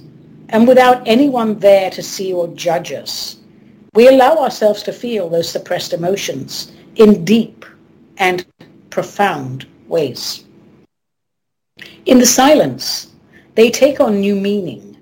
and 0.50 0.68
without 0.68 1.02
anyone 1.04 1.58
there 1.58 1.90
to 1.90 2.00
see 2.00 2.32
or 2.32 2.46
judge 2.54 2.92
us, 2.92 3.38
we 3.92 4.06
allow 4.06 4.36
ourselves 4.36 4.84
to 4.84 4.92
feel 4.92 5.28
those 5.28 5.50
suppressed 5.50 5.92
emotions 5.92 6.70
in 6.94 7.24
deep 7.24 7.64
and 8.18 8.46
profound 8.90 9.66
ways. 9.88 10.44
In 12.06 12.20
the 12.20 12.24
silence, 12.24 13.08
they 13.56 13.68
take 13.68 13.98
on 13.98 14.20
new 14.20 14.36
meaning, 14.36 14.96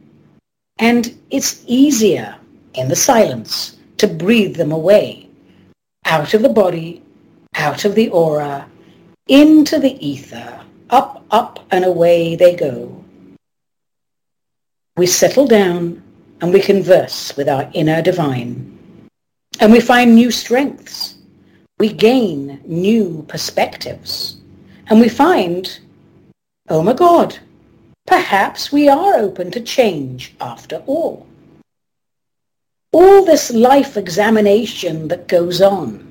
and 0.79 1.19
it's 1.29 1.63
easier 1.67 2.35
in 2.73 2.89
the 2.89 2.97
silence 2.97 3.77
to 3.99 4.07
breathe 4.07 4.57
them 4.57 4.73
away, 4.73 5.29
out 6.07 6.33
of 6.33 6.41
the 6.41 6.49
body, 6.49 7.03
out 7.57 7.85
of 7.85 7.95
the 7.95 8.09
aura, 8.09 8.67
into 9.27 9.79
the 9.79 9.99
ether, 10.01 10.58
up, 10.91 11.25
up 11.31 11.65
and 11.71 11.85
away 11.85 12.37
they 12.37 12.55
go. 12.55 13.05
We 14.97 15.07
settle 15.07 15.47
down 15.47 16.03
and 16.41 16.53
we 16.53 16.61
converse 16.61 17.37
with 17.37 17.49
our 17.49 17.71
inner 17.75 18.03
divine. 18.03 18.75
And 19.61 19.73
we 19.73 19.81
find 19.81 20.15
new 20.15 20.31
strengths. 20.31 21.17
We 21.79 21.93
gain 21.93 22.61
new 22.65 23.25
perspectives. 23.29 24.37
And 24.89 25.01
we 25.01 25.09
find, 25.09 25.79
oh 26.69 26.83
my 26.83 26.93
God, 26.93 27.39
perhaps 28.07 28.73
we 28.73 28.89
are 28.89 29.15
open 29.15 29.51
to 29.53 29.61
change 29.61 30.35
after 30.41 30.83
all. 30.87 31.27
All 32.93 33.25
this 33.25 33.51
life 33.51 33.97
examination 33.97 35.09
that 35.09 35.29
goes 35.29 35.61
on, 35.61 36.07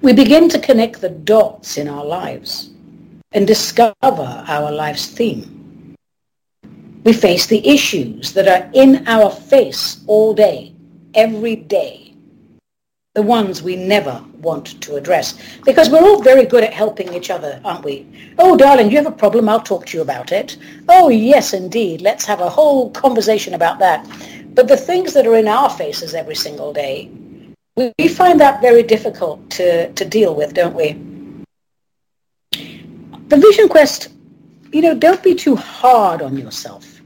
we 0.00 0.12
begin 0.12 0.48
to 0.48 0.58
connect 0.58 1.00
the 1.00 1.10
dots 1.10 1.76
in 1.76 1.88
our 1.88 2.04
lives 2.04 2.70
and 3.36 3.46
discover 3.46 4.44
our 4.48 4.72
life's 4.72 5.06
theme. 5.06 5.94
We 7.04 7.12
face 7.12 7.46
the 7.46 7.68
issues 7.68 8.32
that 8.32 8.48
are 8.48 8.70
in 8.72 9.06
our 9.06 9.30
face 9.30 10.02
all 10.06 10.32
day 10.32 10.74
every 11.14 11.54
day. 11.54 12.14
The 13.14 13.20
ones 13.22 13.62
we 13.62 13.76
never 13.76 14.24
want 14.40 14.80
to 14.82 14.96
address. 14.96 15.38
Because 15.64 15.90
we're 15.90 16.02
all 16.02 16.22
very 16.22 16.46
good 16.46 16.64
at 16.64 16.72
helping 16.72 17.12
each 17.12 17.28
other, 17.30 17.60
aren't 17.62 17.84
we? 17.84 18.06
Oh, 18.38 18.56
darling, 18.56 18.90
you 18.90 18.96
have 18.96 19.06
a 19.06 19.12
problem. 19.12 19.50
I'll 19.50 19.60
talk 19.60 19.84
to 19.86 19.96
you 19.98 20.02
about 20.02 20.32
it. 20.32 20.56
Oh, 20.88 21.10
yes, 21.10 21.52
indeed. 21.52 22.00
Let's 22.00 22.24
have 22.24 22.40
a 22.40 22.48
whole 22.48 22.90
conversation 22.90 23.52
about 23.52 23.78
that. 23.80 24.06
But 24.54 24.68
the 24.68 24.76
things 24.78 25.12
that 25.12 25.26
are 25.26 25.36
in 25.36 25.46
our 25.46 25.68
faces 25.68 26.14
every 26.14 26.34
single 26.34 26.72
day, 26.72 27.10
we 27.98 28.08
find 28.08 28.40
that 28.40 28.62
very 28.62 28.82
difficult 28.82 29.50
to, 29.50 29.92
to 29.92 30.04
deal 30.06 30.34
with, 30.34 30.54
don't 30.54 30.74
we? 30.74 31.15
The 33.28 33.36
Vision 33.36 33.68
Quest, 33.68 34.10
you 34.72 34.80
know, 34.82 34.94
don't 34.94 35.20
be 35.20 35.34
too 35.34 35.56
hard 35.56 36.22
on 36.22 36.36
yourself. 36.36 37.00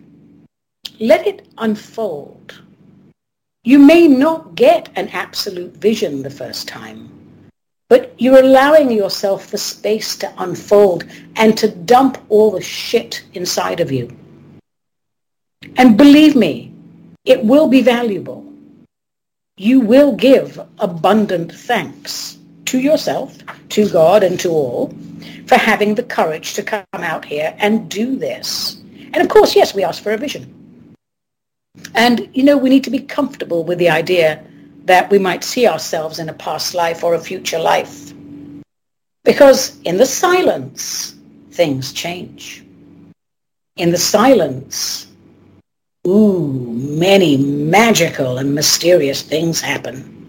Let 0.99 1.27
it 1.27 1.49
unfold. 1.57 2.61
You 3.65 3.79
may 3.79 4.07
not 4.07 4.55
get 4.55 4.91
an 4.97 5.09
absolute 5.09 5.75
vision 5.79 6.23
the 6.23 6.29
first 6.29 6.69
time, 6.69 7.11
but 7.89 8.15
you're 8.19 8.41
allowing 8.41 8.91
yourself 8.91 9.51
the 9.51 9.57
space 9.57 10.15
to 10.17 10.31
unfold 10.37 11.07
and 11.37 11.57
to 11.57 11.69
dump 11.69 12.19
all 12.29 12.51
the 12.51 12.61
shit 12.61 13.25
inside 13.33 13.81
of 13.81 13.91
you. 13.91 14.15
And 15.79 15.97
believe 15.97 16.37
me, 16.37 16.75
it 17.25 17.43
will 17.43 17.67
be 17.67 17.81
valuable. 17.81 18.45
You 19.57 19.81
will 19.81 20.13
give 20.13 20.61
abundant 20.79 21.51
thanks 21.55 22.40
to 22.71 22.79
yourself, 22.79 23.37
to 23.71 23.89
God, 23.89 24.23
and 24.23 24.39
to 24.41 24.49
all 24.51 24.95
for 25.47 25.57
having 25.57 25.97
the 25.97 26.05
courage 26.05 26.55
to 26.55 26.63
come 26.63 26.85
out 26.95 27.25
here 27.25 27.53
and 27.59 27.91
do 27.91 28.17
this. 28.17 28.81
And 29.13 29.17
of 29.17 29.29
course, 29.29 29.57
yes, 29.57 29.75
we 29.75 29.83
ask 29.83 30.01
for 30.01 30.13
a 30.13 30.17
vision. 30.17 30.45
And, 31.97 32.29
you 32.33 32.45
know, 32.45 32.57
we 32.57 32.71
need 32.71 32.85
to 32.85 32.91
be 32.91 33.01
comfortable 33.01 33.65
with 33.65 33.79
the 33.79 33.91
idea 33.91 34.45
that 34.85 35.11
we 35.11 35.19
might 35.19 35.43
see 35.43 35.67
ourselves 35.67 36.21
in 36.21 36.29
a 36.29 36.33
past 36.33 36.75
life 36.75 37.03
or 37.03 37.15
a 37.15 37.21
future 37.21 37.59
life. 37.59 38.13
Because 39.25 39.81
in 39.83 39.97
the 39.97 40.07
silence, 40.07 41.17
things 41.51 41.93
change. 41.93 42.65
In 43.77 43.91
the 43.91 43.99
silence, 43.99 45.09
ooh, 46.07 46.53
many 47.07 47.37
magical 47.37 48.39
and 48.39 48.55
mysterious 48.55 49.23
things 49.23 49.61
happen. 49.61 50.20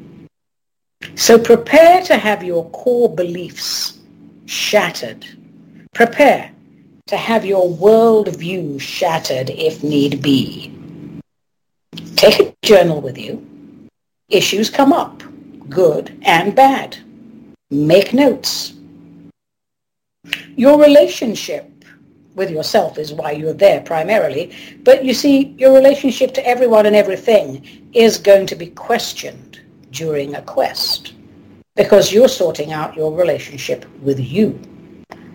So 1.22 1.38
prepare 1.38 2.02
to 2.06 2.18
have 2.18 2.44
your 2.44 2.68
core 2.72 3.08
beliefs 3.08 4.00
shattered. 4.48 5.24
Prepare 5.94 6.52
to 7.06 7.16
have 7.16 7.46
your 7.46 7.70
worldview 7.70 8.82
shattered 8.82 9.52
if 9.52 9.84
need 9.84 10.24
be. 10.24 10.74
Take 12.16 12.40
a 12.40 12.56
journal 12.64 13.02
with 13.02 13.20
you. 13.20 13.48
Issues 14.30 14.72
come 14.72 14.92
up, 14.92 15.22
good 15.70 16.18
and 16.24 16.56
bad. 16.56 16.98
Make 17.70 18.16
notes. 18.16 18.74
Your 20.56 20.82
relationship 20.82 21.70
with 22.34 22.50
yourself 22.50 22.98
is 22.98 23.14
why 23.14 23.34
you're 23.34 23.54
there 23.54 23.82
primarily. 23.82 24.56
But 24.84 25.06
you 25.06 25.14
see, 25.14 25.54
your 25.60 25.76
relationship 25.76 26.34
to 26.34 26.48
everyone 26.48 26.88
and 26.88 26.96
everything 26.96 27.64
is 27.94 28.18
going 28.18 28.48
to 28.48 28.56
be 28.56 28.72
questioned 28.72 29.51
during 29.92 30.36
a 30.36 30.42
quest 30.42 31.14
because 31.76 32.12
you're 32.12 32.28
sorting 32.28 32.74
out 32.74 32.96
your 32.96 33.14
relationship 33.14 33.86
with 34.02 34.20
you. 34.20 34.60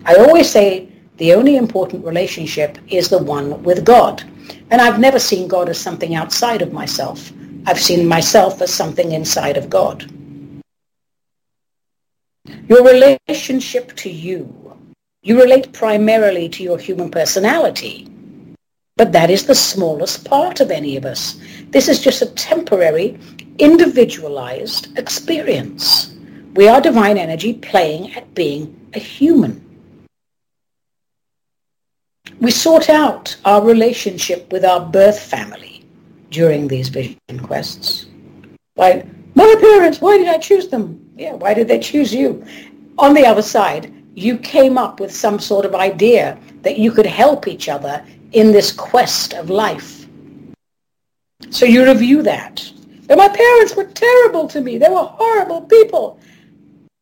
I 0.05 0.15
always 0.15 0.49
say 0.49 0.89
the 1.17 1.33
only 1.33 1.57
important 1.57 2.05
relationship 2.05 2.77
is 2.87 3.09
the 3.09 3.17
one 3.17 3.63
with 3.63 3.83
God. 3.83 4.23
And 4.69 4.81
I've 4.81 4.99
never 4.99 5.19
seen 5.19 5.47
God 5.47 5.67
as 5.69 5.79
something 5.79 6.15
outside 6.15 6.61
of 6.61 6.71
myself. 6.71 7.31
I've 7.65 7.81
seen 7.81 8.07
myself 8.07 8.61
as 8.61 8.73
something 8.73 9.11
inside 9.11 9.57
of 9.57 9.69
God. 9.69 10.09
Your 12.69 12.83
relationship 12.83 13.95
to 13.97 14.09
you, 14.09 14.77
you 15.21 15.41
relate 15.41 15.73
primarily 15.73 16.47
to 16.49 16.63
your 16.63 16.77
human 16.77 17.09
personality. 17.09 18.09
But 18.95 19.11
that 19.11 19.29
is 19.29 19.45
the 19.45 19.55
smallest 19.55 20.25
part 20.25 20.59
of 20.59 20.71
any 20.71 20.97
of 20.97 21.05
us. 21.05 21.39
This 21.69 21.87
is 21.87 21.99
just 21.99 22.21
a 22.21 22.33
temporary, 22.33 23.19
individualized 23.59 24.97
experience. 24.97 26.15
We 26.55 26.67
are 26.67 26.81
divine 26.81 27.17
energy 27.17 27.53
playing 27.53 28.13
at 28.13 28.33
being 28.33 28.89
a 28.93 28.99
human. 28.99 29.63
We 32.39 32.51
sort 32.51 32.89
out 32.89 33.35
our 33.45 33.63
relationship 33.63 34.51
with 34.51 34.63
our 34.63 34.79
birth 34.79 35.19
family 35.19 35.85
during 36.29 36.67
these 36.67 36.89
vision 36.89 37.39
quests. 37.41 38.07
Why, 38.75 39.05
my 39.33 39.55
parents, 39.59 40.01
why 40.01 40.17
did 40.17 40.27
I 40.27 40.37
choose 40.37 40.67
them? 40.67 41.03
Yeah, 41.15 41.33
why 41.33 41.53
did 41.53 41.67
they 41.67 41.79
choose 41.79 42.13
you? 42.13 42.45
On 42.99 43.13
the 43.13 43.25
other 43.25 43.41
side, 43.41 43.91
you 44.13 44.37
came 44.37 44.77
up 44.77 44.99
with 44.99 45.15
some 45.15 45.39
sort 45.39 45.65
of 45.65 45.75
idea 45.75 46.37
that 46.61 46.77
you 46.77 46.91
could 46.91 47.05
help 47.05 47.47
each 47.47 47.69
other 47.69 48.03
in 48.33 48.51
this 48.51 48.71
quest 48.71 49.33
of 49.33 49.49
life. 49.49 50.07
So 51.49 51.65
you 51.65 51.85
review 51.85 52.21
that. 52.23 52.71
And 53.09 53.17
my 53.17 53.29
parents 53.29 53.75
were 53.75 53.85
terrible 53.85 54.47
to 54.49 54.61
me. 54.61 54.77
They 54.77 54.89
were 54.89 55.03
horrible 55.03 55.61
people. 55.61 56.19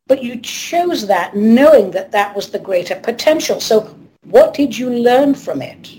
But 0.06 0.22
you 0.22 0.40
chose 0.40 1.06
that 1.06 1.34
knowing 1.34 1.90
that 1.90 2.12
that 2.12 2.34
was 2.34 2.50
the 2.50 2.60
greater 2.60 2.94
potential. 2.94 3.60
So 3.60 3.96
what 4.24 4.54
did 4.54 4.76
you 4.76 4.90
learn 4.90 5.34
from 5.34 5.62
it? 5.62 5.94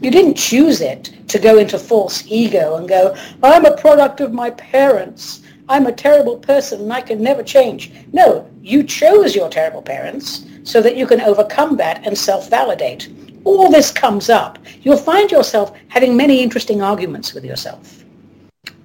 You 0.00 0.12
didn't 0.12 0.36
choose 0.36 0.80
it 0.80 1.12
to 1.26 1.40
go 1.40 1.58
into 1.58 1.78
false 1.78 2.22
ego 2.28 2.76
and 2.76 2.88
go, 2.88 3.16
I'm 3.42 3.64
a 3.64 3.76
product 3.76 4.20
of 4.20 4.32
my 4.32 4.50
parents. 4.50 5.42
I'm 5.68 5.86
a 5.86 5.92
terrible 5.92 6.38
person 6.38 6.82
and 6.82 6.92
I 6.92 7.00
can 7.00 7.20
never 7.20 7.42
change. 7.42 7.92
No, 8.12 8.48
you 8.62 8.84
chose 8.84 9.34
your 9.34 9.48
terrible 9.48 9.82
parents 9.82 10.46
so 10.62 10.80
that 10.80 10.96
you 10.96 11.06
can 11.06 11.20
overcome 11.20 11.76
that 11.78 12.06
and 12.06 12.16
self-validate. 12.16 13.08
All 13.44 13.70
this 13.70 13.90
comes 13.90 14.30
up. 14.30 14.58
You'll 14.82 14.96
find 14.96 15.30
yourself 15.30 15.76
having 15.88 16.16
many 16.16 16.42
interesting 16.42 16.80
arguments 16.80 17.34
with 17.34 17.44
yourself. 17.44 17.97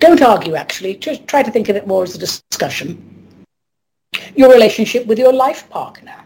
Don't 0.04 0.22
argue, 0.22 0.56
actually. 0.56 0.96
Just 0.96 1.26
try 1.30 1.42
to 1.44 1.50
think 1.50 1.70
of 1.70 1.78
it 1.78 1.88
more 1.88 2.04
as 2.04 2.14
a 2.14 2.18
discussion. 2.18 2.90
Your 4.36 4.52
relationship 4.52 5.06
with 5.06 5.18
your 5.18 5.32
life 5.32 5.70
partner 5.70 6.18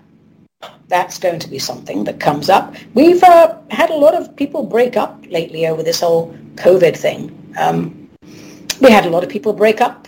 that's 0.88 1.20
going 1.20 1.38
to 1.38 1.48
be 1.48 1.60
something 1.60 2.04
that 2.06 2.20
comes 2.20 2.50
up. 2.50 2.74
We've 2.96 3.22
uh, 3.22 3.58
had 3.70 3.92
a 3.92 3.96
lot 3.96 4.16
of 4.16 4.36
people 4.36 4.64
break 4.64 4.98
up 4.98 5.24
lately 5.30 5.68
over 5.68 5.84
this 5.84 6.00
whole 6.02 6.36
COVID 6.56 6.98
thing. 6.98 7.22
Um, 7.60 8.10
we 8.82 8.90
had 8.90 9.06
a 9.06 9.12
lot 9.12 9.24
of 9.24 9.30
people 9.30 9.54
break 9.54 9.80
up 9.80 10.08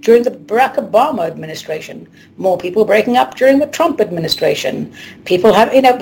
during 0.00 0.22
the 0.22 0.30
Barack 0.30 0.76
Obama 0.76 1.26
administration. 1.26 2.08
More 2.38 2.56
people 2.56 2.86
breaking 2.86 3.18
up 3.18 3.34
during 3.34 3.58
the 3.58 3.66
Trump 3.66 4.00
administration. 4.00 4.94
People 5.26 5.52
have, 5.52 5.74
you 5.74 5.82
know, 5.82 5.98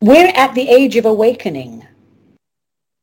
we're 0.00 0.32
at 0.36 0.54
the 0.54 0.68
age 0.68 0.94
of 0.94 1.04
awakening. 1.04 1.84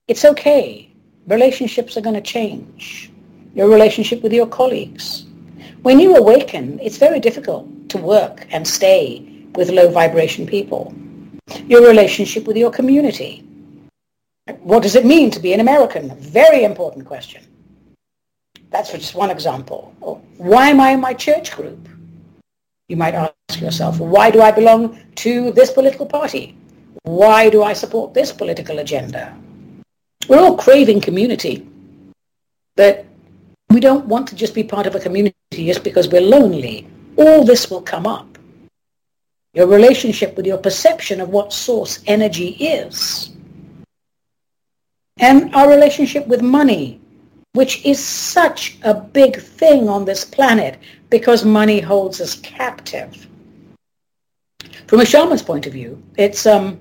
It's 0.08 0.24
okay. 0.24 0.92
Relationships 1.28 1.95
are 1.95 2.01
going 2.01 2.15
to 2.15 2.21
change. 2.21 3.09
Your 3.55 3.69
relationship 3.69 4.21
with 4.24 4.34
your 4.34 4.47
colleagues. 4.47 5.26
When 5.82 5.97
you 5.97 6.17
awaken, 6.17 6.80
it's 6.82 6.97
very 6.97 7.21
difficult 7.21 7.89
to 7.89 7.97
work 7.97 8.45
and 8.51 8.67
stay 8.67 9.45
with 9.55 9.69
low 9.69 9.89
vibration 9.89 10.45
people. 10.45 10.93
Your 11.65 11.88
relationship 11.88 12.45
with 12.45 12.57
your 12.57 12.71
community. 12.71 13.47
What 14.59 14.84
does 14.84 14.95
it 14.95 15.05
mean 15.05 15.32
to 15.32 15.39
be 15.39 15.53
an 15.53 15.61
American? 15.61 16.13
Very 16.17 16.65
important 16.65 17.05
question. 17.05 17.45
That's 18.69 18.91
just 18.91 19.15
one 19.15 19.32
example. 19.32 19.93
Why 20.38 20.69
am 20.69 20.82
I 20.82 20.89
in 20.91 20.99
my 20.99 21.13
church 21.13 21.53
group? 21.55 21.88
You 22.89 22.97
might 22.97 23.13
ask 23.13 23.61
yourself, 23.61 23.99
why 23.99 24.30
do 24.30 24.41
I 24.41 24.51
belong 24.51 24.99
to 25.15 25.53
this 25.53 25.71
political 25.71 26.05
party? 26.05 26.57
Why 27.03 27.49
do 27.49 27.63
I 27.63 27.71
support 27.71 28.13
this 28.13 28.34
political 28.34 28.80
agenda? 28.80 29.38
We're 30.28 30.39
all 30.39 30.57
craving 30.57 31.01
community, 31.01 31.67
but 32.76 33.05
we 33.69 33.80
don't 33.80 34.05
want 34.05 34.28
to 34.28 34.36
just 34.36 34.53
be 34.53 34.63
part 34.63 34.88
of 34.88 34.95
a 34.95 34.99
community 34.99 35.36
just 35.51 35.84
because 35.84 36.07
we're 36.07 36.21
lonely. 36.21 36.88
All 37.17 37.43
this 37.43 37.69
will 37.69 37.82
come 37.82 38.07
up. 38.07 38.38
Your 39.53 39.67
relationship 39.67 40.36
with 40.36 40.47
your 40.47 40.57
perception 40.57 41.21
of 41.21 41.30
what 41.30 41.53
source 41.53 42.03
energy 42.07 42.49
is. 42.49 43.32
And 45.17 45.53
our 45.53 45.69
relationship 45.69 46.28
with 46.28 46.41
money, 46.41 46.99
which 47.53 47.86
is 47.86 48.03
such 48.03 48.78
a 48.84 48.93
big 48.93 49.39
thing 49.39 49.88
on 49.88 50.05
this 50.05 50.26
planet 50.26 50.80
because 51.09 51.45
money 51.45 51.80
holds 51.80 52.19
us 52.19 52.36
captive. 52.36 53.28
From 54.88 55.01
a 55.01 55.05
shaman's 55.05 55.43
point 55.43 55.67
of 55.67 55.74
view, 55.74 56.01
it's 56.17 56.45
um, 56.45 56.80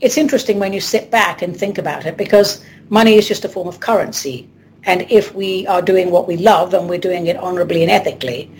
it's 0.00 0.16
interesting 0.16 0.58
when 0.58 0.72
you 0.72 0.80
sit 0.80 1.10
back 1.10 1.42
and 1.42 1.56
think 1.56 1.78
about 1.78 2.06
it 2.06 2.16
because 2.16 2.64
money 2.88 3.14
is 3.14 3.28
just 3.28 3.44
a 3.44 3.48
form 3.48 3.68
of 3.68 3.80
currency. 3.80 4.48
And 4.84 5.06
if 5.10 5.34
we 5.34 5.66
are 5.66 5.82
doing 5.82 6.10
what 6.10 6.26
we 6.26 6.36
love 6.36 6.74
and 6.74 6.88
we're 6.88 6.98
doing 6.98 7.26
it 7.26 7.36
honorably 7.36 7.82
and 7.82 7.90
ethically, 7.90 8.50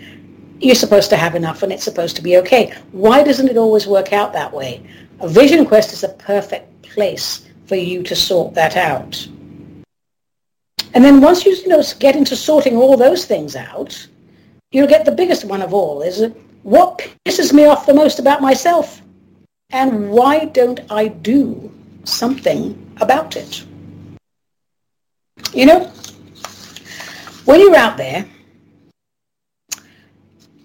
you're 0.61 0.77
supposed 0.77 1.11
to 1.11 1.17
have 1.17 1.35
enough 1.35 1.63
and 1.63 1.73
it's 1.73 1.83
supposed 1.83 2.15
to 2.17 2.23
be 2.23 2.37
okay. 2.39 2.73
Why 2.93 3.25
doesn't 3.25 3.49
it 3.49 3.57
always 3.57 3.87
work 3.87 4.13
out 4.13 4.33
that 4.33 4.53
way? 4.53 4.83
A 5.21 5.29
vision 5.29 5.67
quest 5.67 5.93
is 5.93 6.05
a 6.05 6.09
perfect 6.11 6.83
place 6.83 7.49
for 7.67 7.75
you 7.75 8.03
to 8.05 8.15
sort 8.15 8.55
that 8.55 8.77
out. 8.77 9.27
And 10.95 11.05
then 11.05 11.21
once 11.21 11.45
you, 11.45 11.53
you 11.53 11.69
know, 11.69 11.83
get 11.99 12.17
into 12.17 12.37
sorting 12.37 12.77
all 12.77 12.97
those 12.97 13.25
things 13.25 13.57
out, 13.57 14.07
you'll 14.71 14.87
get 14.87 15.05
the 15.05 15.13
biggest 15.13 15.45
one 15.45 15.63
of 15.63 15.75
all 15.75 16.03
is 16.03 16.31
what 16.63 17.03
pisses 17.27 17.53
me 17.53 17.65
off 17.65 17.87
the 17.87 17.95
most 17.95 18.19
about 18.19 18.41
myself 18.41 19.02
and 19.73 20.11
why 20.11 20.45
don't 20.45 20.81
I 20.91 21.09
do 21.09 21.73
something 22.05 22.95
about 23.01 23.37
it? 23.37 23.65
You 25.53 25.67
know, 25.67 25.93
when 27.45 27.61
you're 27.61 27.77
out 27.77 27.97
there, 27.97 28.27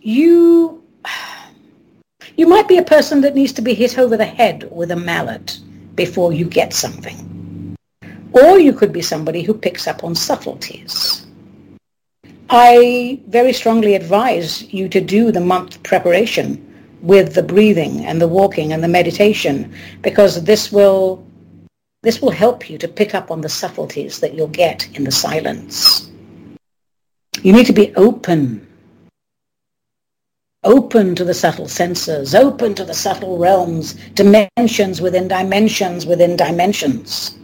you 0.02 0.84
you 2.36 2.48
might 2.48 2.68
be 2.68 2.78
a 2.78 2.84
person 2.84 3.22
that 3.22 3.36
needs 3.36 3.54
to 3.54 3.62
be 3.62 3.74
hit 3.74 3.98
over 3.98 4.16
the 4.16 4.26
head 4.26 4.70
with 4.72 4.92
a 4.92 4.96
mallet 4.96 5.60
before 5.96 6.32
you 6.32 6.46
get 6.46 6.74
something. 6.74 7.76
Or 8.32 8.60
you 8.60 8.74
could 8.74 8.94
be 8.94 9.02
somebody 9.02 9.42
who 9.42 9.54
picks 9.54 9.88
up 9.88 10.04
on 10.04 10.14
subtleties. 10.14 11.26
I 12.50 13.20
very 13.28 13.52
strongly 13.54 13.96
advise 13.96 14.72
you 14.72 14.88
to 14.90 15.02
do 15.02 15.32
the 15.32 15.42
month 15.42 15.82
preparation 15.84 16.64
with 17.02 17.34
the 17.34 17.44
breathing 17.44 18.06
and 18.06 18.22
the 18.22 18.28
walking 18.28 18.74
and 18.74 18.84
the 18.84 18.88
meditation 18.88 19.74
because 20.02 20.44
this 20.44 20.72
will 20.72 21.26
this 22.04 22.22
will 22.22 22.32
help 22.32 22.70
you 22.70 22.78
to 22.78 22.88
pick 22.88 23.16
up 23.16 23.32
on 23.32 23.42
the 23.42 23.50
subtleties 23.50 24.20
that 24.20 24.34
you'll 24.34 24.48
get 24.48 24.88
in 24.96 25.04
the 25.04 25.12
silence. 25.12 26.12
You 27.42 27.54
need 27.54 27.66
to 27.66 27.74
be 27.74 27.94
open 27.96 28.68
open 30.64 31.16
to 31.16 31.24
the 31.24 31.34
subtle 31.34 31.68
senses, 31.68 32.36
open 32.36 32.76
to 32.76 32.84
the 32.84 32.94
subtle 32.94 33.38
realms, 33.38 33.94
dimensions 34.14 35.00
within 35.00 35.28
dimensions 35.28 36.06
within 36.06 36.36
dimensions. 36.36 37.38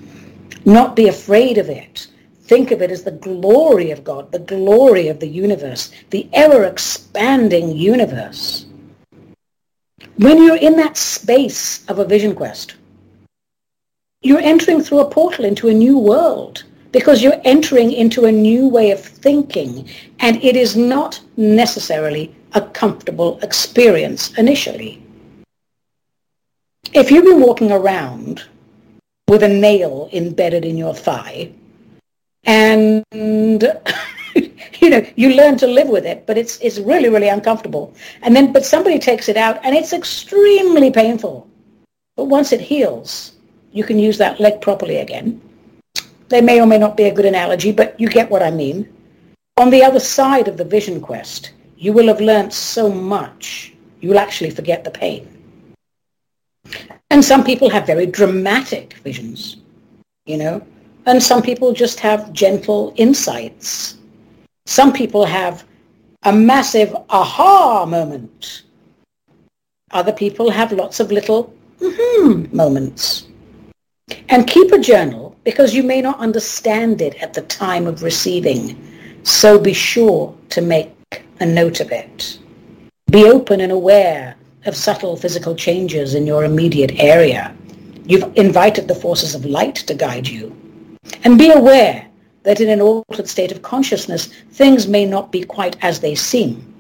Not 0.66 0.96
be 0.96 1.08
afraid 1.08 1.58
of 1.58 1.70
it. 1.70 2.08
Think 2.42 2.72
of 2.72 2.82
it 2.82 2.92
as 2.92 3.04
the 3.04 3.12
glory 3.12 3.92
of 3.92 4.04
God, 4.04 4.32
the 4.32 4.40
glory 4.40 5.08
of 5.08 5.20
the 5.20 5.28
universe, 5.28 5.92
the 6.10 6.28
ever-expanding 6.34 7.76
universe. 7.76 8.66
When 10.18 10.44
you're 10.44 10.58
in 10.58 10.76
that 10.78 10.96
space 10.96 11.84
of 11.88 11.98
a 11.98 12.06
vision 12.06 12.36
quest, 12.36 12.76
you're 14.22 14.40
entering 14.40 14.82
through 14.82 15.00
a 15.00 15.10
portal 15.10 15.44
into 15.44 15.70
a 15.70 15.74
new 15.74 15.98
world 15.98 16.64
because 16.92 17.24
you're 17.24 17.42
entering 17.44 17.92
into 17.92 18.26
a 18.26 18.32
new 18.32 18.68
way 18.68 18.92
of 18.92 19.00
thinking 19.00 19.90
and 20.20 20.42
it 20.44 20.56
is 20.56 20.76
not 20.78 21.20
necessarily 21.36 22.34
a 22.54 22.62
comfortable 22.62 23.40
experience 23.42 24.38
initially. 24.38 25.04
If 26.94 27.10
you've 27.10 27.26
been 27.26 27.42
walking 27.42 27.72
around 27.72 28.44
with 29.28 29.42
a 29.42 29.48
nail 29.48 30.10
embedded 30.14 30.64
in 30.64 30.78
your 30.78 30.94
thigh 30.94 31.52
and 32.44 33.04
you 34.82 34.90
know 34.90 35.06
you 35.16 35.34
learn 35.36 35.58
to 35.58 35.68
live 35.68 35.88
with 35.88 36.06
it 36.06 36.26
but 36.26 36.38
it's 36.38 36.58
it's 36.60 36.80
really 36.80 37.10
really 37.10 37.30
uncomfortable. 37.30 37.94
And 38.22 38.36
then 38.36 38.54
but 38.54 38.66
somebody 38.66 39.00
takes 39.00 39.30
it 39.30 39.38
out 39.38 39.60
and 39.64 39.76
it's 39.76 39.94
extremely 39.94 40.92
painful. 40.92 41.48
But 42.16 42.26
once 42.26 42.52
it 42.52 42.62
heals 42.62 43.34
you 43.72 43.84
can 43.84 43.98
use 43.98 44.18
that 44.18 44.40
leg 44.40 44.62
properly 44.62 44.98
again. 44.98 45.42
They 46.30 46.42
may 46.42 46.62
or 46.62 46.68
may 46.68 46.78
not 46.78 46.98
be 46.98 47.04
a 47.04 47.14
good 47.14 47.26
analogy 47.26 47.72
but 47.72 48.00
you 48.00 48.10
get 48.10 48.30
what 48.30 48.44
i 48.44 48.52
mean. 48.52 48.88
On 49.58 49.70
the 49.70 49.84
other 49.84 50.00
side 50.00 50.48
of 50.48 50.58
the 50.58 50.66
vision 50.66 51.02
quest 51.02 51.52
you 51.78 51.94
will 51.94 52.08
have 52.08 52.22
learned 52.22 52.54
so 52.54 52.90
much 52.90 53.74
you 54.02 54.10
will 54.10 54.20
actually 54.20 54.50
forget 54.50 54.84
the 54.84 54.92
pain. 54.92 55.28
And 57.10 57.24
some 57.24 57.44
people 57.44 57.70
have 57.70 57.86
very 57.86 58.06
dramatic 58.06 58.94
visions 59.04 59.58
you 60.26 60.38
know? 60.38 60.66
And 61.06 61.22
some 61.22 61.42
people 61.42 61.74
just 61.74 62.00
have 62.00 62.32
gentle 62.32 62.94
insights. 62.96 63.98
Some 64.66 64.94
people 64.94 65.26
have 65.26 65.66
a 66.24 66.32
massive 66.34 66.96
aha 67.10 67.86
moment. 67.86 68.64
Other 69.92 70.14
people 70.14 70.50
have 70.50 70.72
lots 70.72 71.00
of 71.00 71.12
little 71.12 71.54
mm-hmm 71.80 72.56
moments. 72.56 73.28
And 74.30 74.48
keep 74.48 74.72
a 74.72 74.80
journal 74.80 75.36
because 75.44 75.76
you 75.76 75.84
may 75.84 76.02
not 76.02 76.20
understand 76.20 77.02
it 77.02 77.16
at 77.22 77.34
the 77.34 77.42
time 77.44 77.88
of 77.88 78.04
receiving. 78.04 78.80
So 79.24 79.60
be 79.60 79.74
sure 79.74 80.36
to 80.50 80.62
make 80.62 80.92
a 81.40 81.46
note 81.46 81.80
of 81.80 81.92
it. 81.92 82.40
Be 83.12 83.26
open 83.26 83.62
and 83.62 83.72
aware 83.72 84.36
of 84.66 84.76
subtle 84.76 85.18
physical 85.18 85.56
changes 85.56 86.16
in 86.16 86.26
your 86.26 86.46
immediate 86.46 87.00
area. 87.00 87.56
You've 88.06 88.36
invited 88.38 88.88
the 88.88 88.96
forces 88.96 89.36
of 89.36 89.46
light 89.46 89.76
to 89.76 89.94
guide 89.94 90.28
you. 90.28 90.56
And 91.24 91.38
be 91.38 91.52
aware 91.52 92.08
that 92.44 92.62
in 92.62 92.70
an 92.70 92.82
altered 92.82 93.28
state 93.28 93.52
of 93.52 93.62
consciousness, 93.62 94.28
things 94.52 94.88
may 94.88 95.06
not 95.06 95.32
be 95.32 95.44
quite 95.44 95.76
as 95.82 96.00
they 96.00 96.16
seem. 96.16 96.74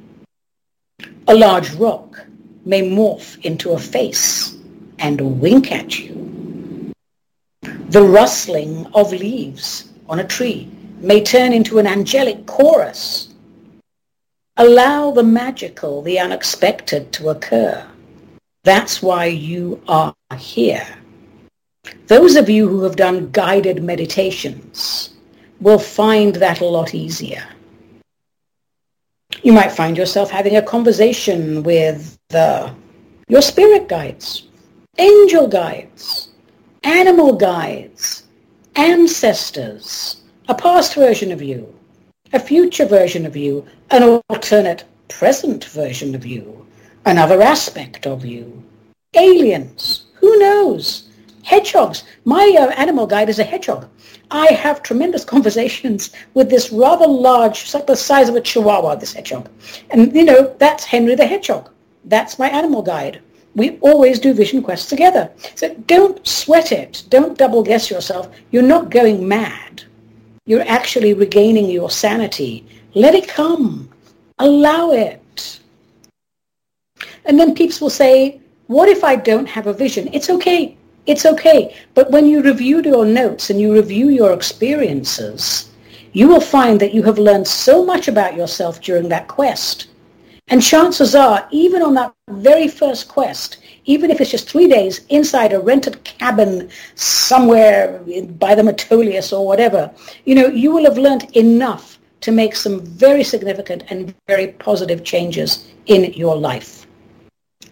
A 1.28 1.34
large 1.34 1.72
rock 1.76 2.26
may 2.66 2.82
morph 2.82 3.44
into 3.46 3.72
a 3.72 3.80
face 3.80 4.58
and 5.00 5.40
wink 5.40 5.72
at 5.72 6.00
you. 6.00 6.92
The 7.90 8.04
rustling 8.04 8.86
of 8.94 9.12
leaves 9.12 9.90
on 10.10 10.20
a 10.20 10.28
tree 10.28 10.70
may 11.00 11.24
turn 11.24 11.54
into 11.54 11.80
an 11.80 11.88
angelic 11.88 12.46
chorus. 12.46 13.30
Allow 14.58 15.12
the 15.12 15.24
magical, 15.24 16.02
the 16.02 16.20
unexpected 16.20 17.12
to 17.14 17.30
occur. 17.30 17.86
That's 18.64 19.02
why 19.02 19.26
you 19.26 19.82
are 19.88 20.14
here. 20.38 20.88
Those 22.08 22.36
of 22.36 22.50
you 22.50 22.68
who 22.68 22.84
have 22.84 22.96
done 22.96 23.30
guided 23.32 23.84
meditations 23.84 25.13
will 25.64 25.80
find 25.80 26.36
that 26.36 26.60
a 26.60 26.66
lot 26.66 26.94
easier. 26.94 27.48
You 29.42 29.54
might 29.54 29.72
find 29.72 29.98
yourself 29.98 30.30
having 30.30 30.58
a 30.58 30.62
conversation 30.62 31.64
with 31.64 32.18
uh, 32.34 32.74
your 33.30 33.42
spirit 33.42 33.88
guides, 33.88 34.48
angel 34.98 35.48
guides, 35.48 36.30
animal 36.84 37.34
guides, 37.34 38.24
ancestors, 38.76 40.22
a 40.50 40.54
past 40.54 40.96
version 40.96 41.32
of 41.32 41.42
you, 41.42 41.74
a 42.34 42.40
future 42.40 42.86
version 42.86 43.26
of 43.26 43.38
you, 43.38 43.66
an 43.90 44.22
alternate 44.30 44.84
present 45.08 45.64
version 45.66 46.14
of 46.14 46.26
you, 46.26 46.66
another 47.06 47.42
aspect 47.42 48.06
of 48.06 48.26
you, 48.26 48.62
aliens, 49.16 50.04
who 50.16 50.38
knows? 50.40 51.10
hedgehogs. 51.44 52.04
My 52.26 52.56
uh, 52.60 52.68
animal 52.70 53.06
guide 53.06 53.30
is 53.30 53.40
a 53.40 53.44
hedgehog. 53.44 53.88
I 54.34 54.48
have 54.54 54.82
tremendous 54.82 55.24
conversations 55.24 56.10
with 56.34 56.50
this 56.50 56.72
rather 56.72 57.08
large, 57.08 57.72
like 57.74 57.86
the 57.86 57.96
size 57.96 58.30
of 58.30 58.36
a 58.36 58.42
chihuahua, 58.42 58.96
this 58.96 59.14
hedgehog. 59.14 59.48
And, 59.92 60.14
you 60.16 60.26
know, 60.26 60.56
that's 60.58 60.84
Henry 60.84 61.14
the 61.14 61.28
Hedgehog. 61.28 61.70
That's 62.06 62.40
my 62.40 62.50
animal 62.50 62.82
guide. 62.82 63.22
We 63.56 63.78
always 63.82 64.20
do 64.20 64.34
vision 64.34 64.64
quests 64.64 64.90
together. 64.90 65.32
So 65.54 65.76
don't 65.86 66.26
sweat 66.28 66.72
it. 66.72 67.04
Don't 67.10 67.38
double 67.38 67.62
guess 67.62 67.92
yourself. 67.92 68.28
You're 68.50 68.64
not 68.64 68.90
going 68.90 69.28
mad. 69.28 69.84
You're 70.48 70.68
actually 70.68 71.14
regaining 71.14 71.70
your 71.70 71.92
sanity. 71.92 72.66
Let 72.96 73.14
it 73.14 73.28
come. 73.28 73.88
Allow 74.40 74.92
it. 74.94 75.60
And 77.26 77.40
then 77.40 77.54
peeps 77.54 77.80
will 77.80 77.92
say, 77.92 78.42
what 78.66 78.90
if 78.90 79.04
I 79.04 79.16
don't 79.16 79.46
have 79.46 79.68
a 79.68 79.74
vision? 79.74 80.10
It's 80.12 80.32
okay. 80.32 80.76
It's 81.06 81.26
okay. 81.26 81.76
But 81.94 82.12
when 82.12 82.26
you 82.26 82.42
review 82.42 82.82
your 82.82 83.06
notes 83.06 83.50
and 83.50 83.60
you 83.60 83.74
review 83.74 84.10
your 84.10 84.34
experiences, 84.34 85.70
you 86.14 86.28
will 86.28 86.42
find 86.42 86.80
that 86.80 86.94
you 86.94 87.04
have 87.04 87.18
learned 87.18 87.48
so 87.48 87.84
much 87.84 88.08
about 88.08 88.36
yourself 88.36 88.80
during 88.82 89.10
that 89.10 89.28
quest. 89.28 89.88
And 90.50 90.62
chances 90.62 91.16
are, 91.16 91.48
even 91.52 91.82
on 91.82 91.94
that 91.96 92.14
very 92.30 92.68
first 92.68 93.08
quest, 93.08 93.58
even 93.86 94.12
if 94.12 94.22
it's 94.22 94.32
just 94.32 94.50
three 94.50 94.68
days 94.68 95.06
inside 95.10 95.54
a 95.54 95.60
rented 95.60 96.04
cabin 96.04 96.70
somewhere 96.96 98.00
by 98.40 98.54
the 98.54 98.62
Metolius 98.62 99.32
or 99.38 99.48
whatever, 99.48 99.92
you 100.26 100.36
know, 100.36 100.48
you 100.48 100.72
will 100.72 100.84
have 100.84 100.98
learned 100.98 101.36
enough 101.36 101.98
to 102.22 102.32
make 102.32 102.56
some 102.56 102.82
very 102.86 103.24
significant 103.24 103.84
and 103.90 104.14
very 104.28 104.48
positive 104.48 105.04
changes 105.04 105.68
in 105.88 106.14
your 106.14 106.36
life. 106.36 106.88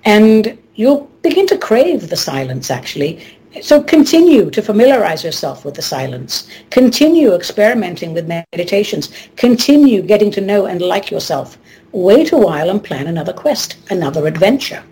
And 0.04 0.58
you'll 0.76 1.11
begin 1.22 1.48
to 1.48 1.58
crave 1.58 2.10
the 2.10 2.16
silence, 2.16 2.72
actually. 2.72 3.24
So 3.62 3.84
continue 3.84 4.50
to 4.50 4.62
familiarize 4.62 5.24
yourself 5.24 5.66
with 5.66 5.76
the 5.76 5.82
silence. 5.82 6.48
Continue 6.70 7.34
experimenting 7.34 8.14
with 8.14 8.28
meditations. 8.28 9.10
Continue 9.36 10.02
getting 10.02 10.32
to 10.32 10.42
know 10.42 10.68
and 10.68 10.82
like 10.82 11.12
yourself. 11.12 11.58
Wait 11.92 12.32
a 12.32 12.38
while 12.38 12.70
and 12.70 12.82
plan 12.82 13.08
another 13.08 13.34
quest, 13.34 13.76
another 13.90 14.26
adventure. 14.26 14.84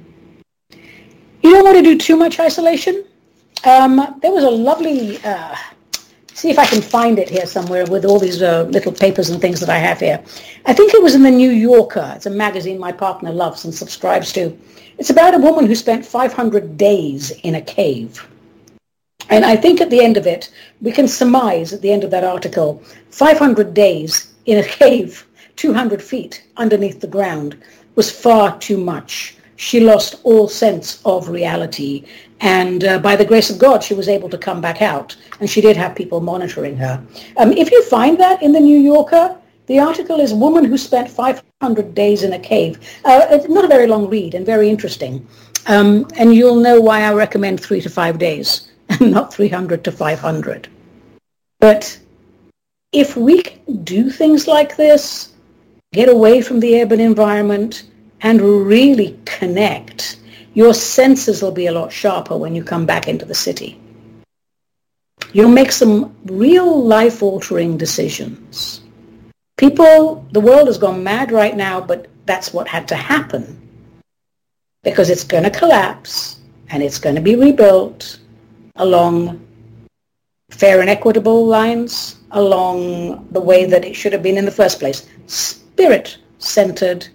You 1.41 1.51
don't 1.53 1.63
want 1.63 1.77
to 1.77 1.83
do 1.83 1.97
too 1.97 2.17
much 2.17 2.39
isolation. 2.39 3.05
Um, 3.63 4.19
there 4.21 4.31
was 4.31 4.43
a 4.43 4.49
lovely, 4.49 5.17
uh, 5.23 5.55
see 6.39 6.49
if 6.49 6.57
I 6.57 6.65
can 6.65 6.81
find 6.81 7.19
it 7.19 7.29
here 7.29 7.45
somewhere 7.45 7.85
with 7.85 8.05
all 8.05 8.17
these 8.17 8.41
uh, 8.41 8.63
little 8.63 8.93
papers 8.93 9.29
and 9.29 9.41
things 9.41 9.59
that 9.59 9.69
I 9.69 9.77
have 9.77 9.99
here. 9.99 10.23
I 10.65 10.73
think 10.73 10.93
it 10.93 11.03
was 11.03 11.13
in 11.13 11.23
the 11.23 11.29
New 11.29 11.51
Yorker. 11.51 12.13
It's 12.15 12.27
a 12.27 12.29
magazine 12.29 12.79
my 12.79 12.93
partner 12.93 13.33
loves 13.33 13.65
and 13.65 13.75
subscribes 13.75 14.31
to. 14.33 14.57
It's 14.97 15.09
about 15.09 15.33
a 15.33 15.39
woman 15.39 15.65
who 15.65 15.75
spent 15.75 16.05
500 16.05 16.77
days 16.77 17.31
in 17.43 17.55
a 17.55 17.61
cave. 17.61 18.25
And 19.29 19.43
I 19.43 19.57
think 19.57 19.81
at 19.81 19.89
the 19.89 20.01
end 20.01 20.15
of 20.15 20.25
it, 20.25 20.49
we 20.81 20.93
can 20.93 21.09
surmise 21.09 21.73
at 21.73 21.81
the 21.81 21.91
end 21.91 22.05
of 22.05 22.11
that 22.11 22.23
article, 22.23 22.81
500 23.11 23.73
days 23.73 24.33
in 24.45 24.59
a 24.59 24.63
cave, 24.79 25.27
200 25.57 26.01
feet 26.01 26.47
underneath 26.55 27.01
the 27.01 27.07
ground, 27.07 27.57
was 27.95 28.09
far 28.09 28.57
too 28.59 28.77
much. 28.77 29.35
She 29.57 29.81
lost 29.81 30.21
all 30.23 30.47
sense 30.47 31.01
of 31.03 31.27
reality. 31.27 32.05
And 32.41 32.83
uh, 32.83 32.99
by 32.99 33.15
the 33.15 33.25
grace 33.25 33.49
of 33.49 33.59
God, 33.59 33.83
she 33.83 33.93
was 33.93 34.07
able 34.07 34.29
to 34.29 34.37
come 34.37 34.61
back 34.61 34.81
out. 34.81 35.15
And 35.39 35.49
she 35.49 35.61
did 35.61 35.75
have 35.75 35.95
people 35.95 36.21
monitoring 36.21 36.77
her. 36.77 37.03
Um, 37.37 37.51
if 37.53 37.71
you 37.71 37.83
find 37.85 38.17
that 38.19 38.41
in 38.41 38.51
the 38.51 38.59
New 38.59 38.79
Yorker, 38.79 39.37
the 39.65 39.79
article 39.79 40.19
is 40.19 40.33
Woman 40.33 40.65
Who 40.65 40.77
Spent 40.77 41.09
500 41.09 41.93
Days 41.93 42.23
in 42.23 42.33
a 42.33 42.39
Cave. 42.39 42.79
Uh, 43.05 43.27
it's 43.29 43.47
not 43.49 43.65
a 43.65 43.67
very 43.67 43.87
long 43.87 44.09
read 44.09 44.33
and 44.33 44.45
very 44.45 44.69
interesting. 44.69 45.27
Um, 45.67 46.07
and 46.17 46.33
you'll 46.33 46.59
know 46.59 46.79
why 46.79 47.01
I 47.01 47.13
recommend 47.13 47.59
three 47.59 47.81
to 47.81 47.89
five 47.89 48.17
days 48.17 48.71
and 48.89 49.11
not 49.11 49.33
300 49.33 49.83
to 49.83 49.91
500. 49.91 50.67
But 51.59 51.99
if 52.91 53.15
we 53.15 53.43
can 53.43 53.83
do 53.83 54.09
things 54.09 54.47
like 54.47 54.75
this, 54.75 55.33
get 55.93 56.09
away 56.09 56.41
from 56.41 56.59
the 56.59 56.81
urban 56.81 56.99
environment 56.99 57.83
and 58.21 58.41
really 58.41 59.19
connect, 59.25 60.18
your 60.59 60.73
senses 60.73 61.41
will 61.41 61.53
be 61.53 61.67
a 61.67 61.71
lot 61.71 61.89
sharper 61.89 62.35
when 62.35 62.53
you 62.53 62.61
come 62.61 62.85
back 62.85 63.07
into 63.07 63.23
the 63.23 63.33
city. 63.47 63.79
You'll 65.31 65.57
make 65.61 65.71
some 65.71 66.13
real 66.25 66.83
life-altering 66.83 67.77
decisions. 67.77 68.81
People, 69.55 70.25
the 70.33 70.41
world 70.41 70.67
has 70.67 70.77
gone 70.77 71.01
mad 71.01 71.31
right 71.31 71.55
now, 71.55 71.79
but 71.79 72.07
that's 72.25 72.51
what 72.51 72.67
had 72.67 72.89
to 72.89 72.95
happen. 72.95 73.43
Because 74.83 75.09
it's 75.09 75.23
going 75.23 75.45
to 75.45 75.59
collapse 75.61 76.41
and 76.71 76.83
it's 76.83 76.99
going 76.99 77.15
to 77.15 77.21
be 77.21 77.35
rebuilt 77.37 78.19
along 78.75 79.39
fair 80.49 80.81
and 80.81 80.89
equitable 80.89 81.45
lines, 81.45 82.17
along 82.31 83.25
the 83.31 83.39
way 83.39 83.63
that 83.63 83.85
it 83.85 83.95
should 83.95 84.11
have 84.11 84.23
been 84.23 84.37
in 84.37 84.43
the 84.43 84.59
first 84.61 84.77
place. 84.77 85.07
Spirit-centered, 85.27 87.07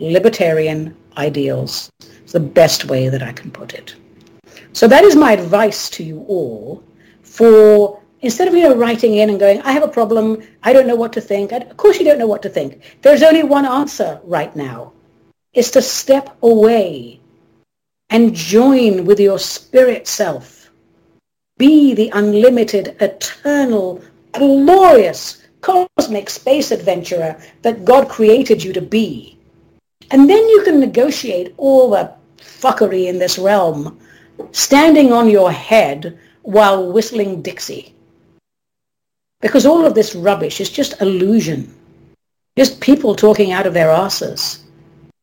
libertarian 0.00 0.94
ideals. 1.16 1.90
It's 2.30 2.34
the 2.34 2.38
best 2.38 2.84
way 2.84 3.08
that 3.08 3.24
I 3.24 3.32
can 3.32 3.50
put 3.50 3.74
it. 3.74 3.96
So 4.72 4.86
that 4.86 5.02
is 5.02 5.16
my 5.16 5.32
advice 5.32 5.90
to 5.90 6.04
you 6.04 6.24
all 6.28 6.80
for 7.22 8.00
instead 8.20 8.46
of 8.46 8.54
you 8.54 8.68
know 8.68 8.76
writing 8.76 9.16
in 9.16 9.30
and 9.30 9.40
going, 9.40 9.60
I 9.62 9.72
have 9.72 9.82
a 9.82 9.88
problem, 9.88 10.40
I 10.62 10.72
don't 10.72 10.86
know 10.86 10.94
what 10.94 11.12
to 11.14 11.20
think. 11.20 11.50
Of 11.50 11.76
course 11.76 11.98
you 11.98 12.04
don't 12.04 12.20
know 12.20 12.28
what 12.28 12.42
to 12.42 12.48
think. 12.48 12.82
There's 13.02 13.24
only 13.24 13.42
one 13.42 13.66
answer 13.66 14.20
right 14.22 14.54
now. 14.54 14.92
It's 15.54 15.72
to 15.72 15.82
step 15.82 16.36
away 16.40 17.18
and 18.10 18.32
join 18.32 19.06
with 19.06 19.18
your 19.18 19.40
spirit 19.40 20.06
self 20.06 20.70
be 21.58 21.94
the 21.94 22.10
unlimited, 22.14 22.96
eternal, 23.00 24.00
glorious, 24.30 25.42
cosmic 25.62 26.30
space 26.30 26.70
adventurer 26.70 27.42
that 27.62 27.84
God 27.84 28.08
created 28.08 28.62
you 28.62 28.72
to 28.72 28.80
be. 28.80 29.36
And 30.12 30.30
then 30.30 30.48
you 30.48 30.62
can 30.62 30.78
negotiate 30.78 31.54
all 31.56 31.90
the 31.90 32.19
fuckery 32.40 33.06
in 33.06 33.18
this 33.18 33.38
realm, 33.38 33.98
standing 34.52 35.12
on 35.12 35.28
your 35.28 35.52
head 35.52 36.18
while 36.42 36.92
whistling 36.92 37.42
Dixie. 37.42 37.94
Because 39.40 39.64
all 39.64 39.86
of 39.86 39.94
this 39.94 40.14
rubbish 40.14 40.60
is 40.60 40.70
just 40.70 41.00
illusion. 41.00 41.74
Just 42.56 42.80
people 42.80 43.14
talking 43.14 43.52
out 43.52 43.66
of 43.66 43.74
their 43.74 43.90
asses 43.90 44.64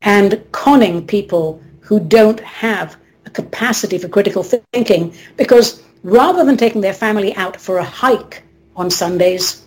and 0.01 0.43
conning 0.51 1.05
people 1.05 1.61
who 1.81 1.99
don't 1.99 2.39
have 2.39 2.97
a 3.25 3.29
capacity 3.29 3.97
for 3.97 4.07
critical 4.07 4.43
thinking 4.43 5.13
because 5.35 5.83
rather 6.03 6.43
than 6.45 6.57
taking 6.57 6.81
their 6.81 6.93
family 6.93 7.35
out 7.35 7.59
for 7.59 7.77
a 7.77 7.83
hike 7.83 8.43
on 8.75 8.89
Sundays, 8.89 9.63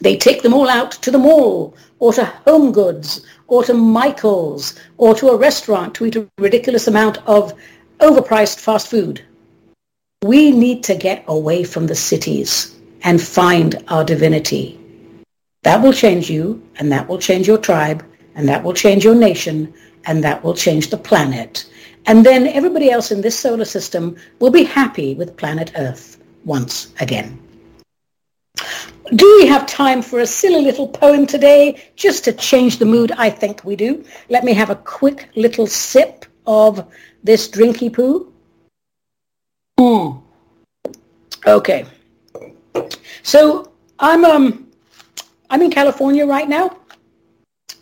they 0.00 0.16
take 0.16 0.42
them 0.42 0.54
all 0.54 0.68
out 0.68 0.92
to 0.92 1.10
the 1.10 1.18
mall 1.18 1.74
or 2.00 2.12
to 2.14 2.24
Home 2.24 2.72
Goods 2.72 3.24
or 3.46 3.62
to 3.64 3.74
Michael's 3.74 4.74
or 4.96 5.14
to 5.14 5.28
a 5.28 5.36
restaurant 5.36 5.94
to 5.94 6.06
eat 6.06 6.16
a 6.16 6.26
ridiculous 6.38 6.88
amount 6.88 7.18
of 7.28 7.54
overpriced 8.00 8.58
fast 8.58 8.88
food. 8.88 9.22
We 10.22 10.50
need 10.50 10.82
to 10.84 10.94
get 10.94 11.24
away 11.28 11.62
from 11.64 11.86
the 11.86 11.94
cities 11.94 12.76
and 13.02 13.22
find 13.22 13.82
our 13.88 14.04
divinity. 14.04 14.78
That 15.62 15.82
will 15.82 15.92
change 15.92 16.28
you 16.28 16.62
and 16.76 16.90
that 16.90 17.08
will 17.08 17.18
change 17.18 17.46
your 17.46 17.58
tribe 17.58 18.04
and 18.34 18.48
that 18.48 18.62
will 18.62 18.74
change 18.74 19.04
your 19.04 19.14
nation 19.14 19.72
and 20.06 20.24
that 20.24 20.42
will 20.42 20.54
change 20.54 20.88
the 20.88 20.96
planet. 20.96 21.66
And 22.06 22.24
then 22.24 22.46
everybody 22.46 22.90
else 22.90 23.12
in 23.12 23.20
this 23.20 23.38
solar 23.38 23.66
system 23.66 24.16
will 24.38 24.50
be 24.50 24.64
happy 24.64 25.14
with 25.14 25.36
planet 25.36 25.72
Earth 25.76 26.18
once 26.44 26.92
again. 27.00 27.38
Do 29.16 29.36
we 29.40 29.46
have 29.46 29.66
time 29.66 30.02
for 30.02 30.20
a 30.20 30.26
silly 30.26 30.62
little 30.62 30.86
poem 30.86 31.26
today 31.26 31.82
just 31.96 32.24
to 32.24 32.32
change 32.32 32.78
the 32.78 32.84
mood? 32.84 33.10
I 33.12 33.28
think 33.28 33.64
we 33.64 33.74
do. 33.74 34.04
Let 34.28 34.44
me 34.44 34.52
have 34.54 34.70
a 34.70 34.76
quick 34.76 35.28
little 35.34 35.66
sip 35.66 36.26
of 36.46 36.86
this 37.24 37.48
drinky 37.48 37.92
poo. 37.92 38.32
Mm. 39.78 40.22
Okay. 41.46 41.86
So 43.22 43.72
I'm 43.98 44.24
um 44.24 44.68
I'm 45.50 45.62
in 45.62 45.70
California 45.70 46.26
right 46.26 46.48
now 46.48 46.76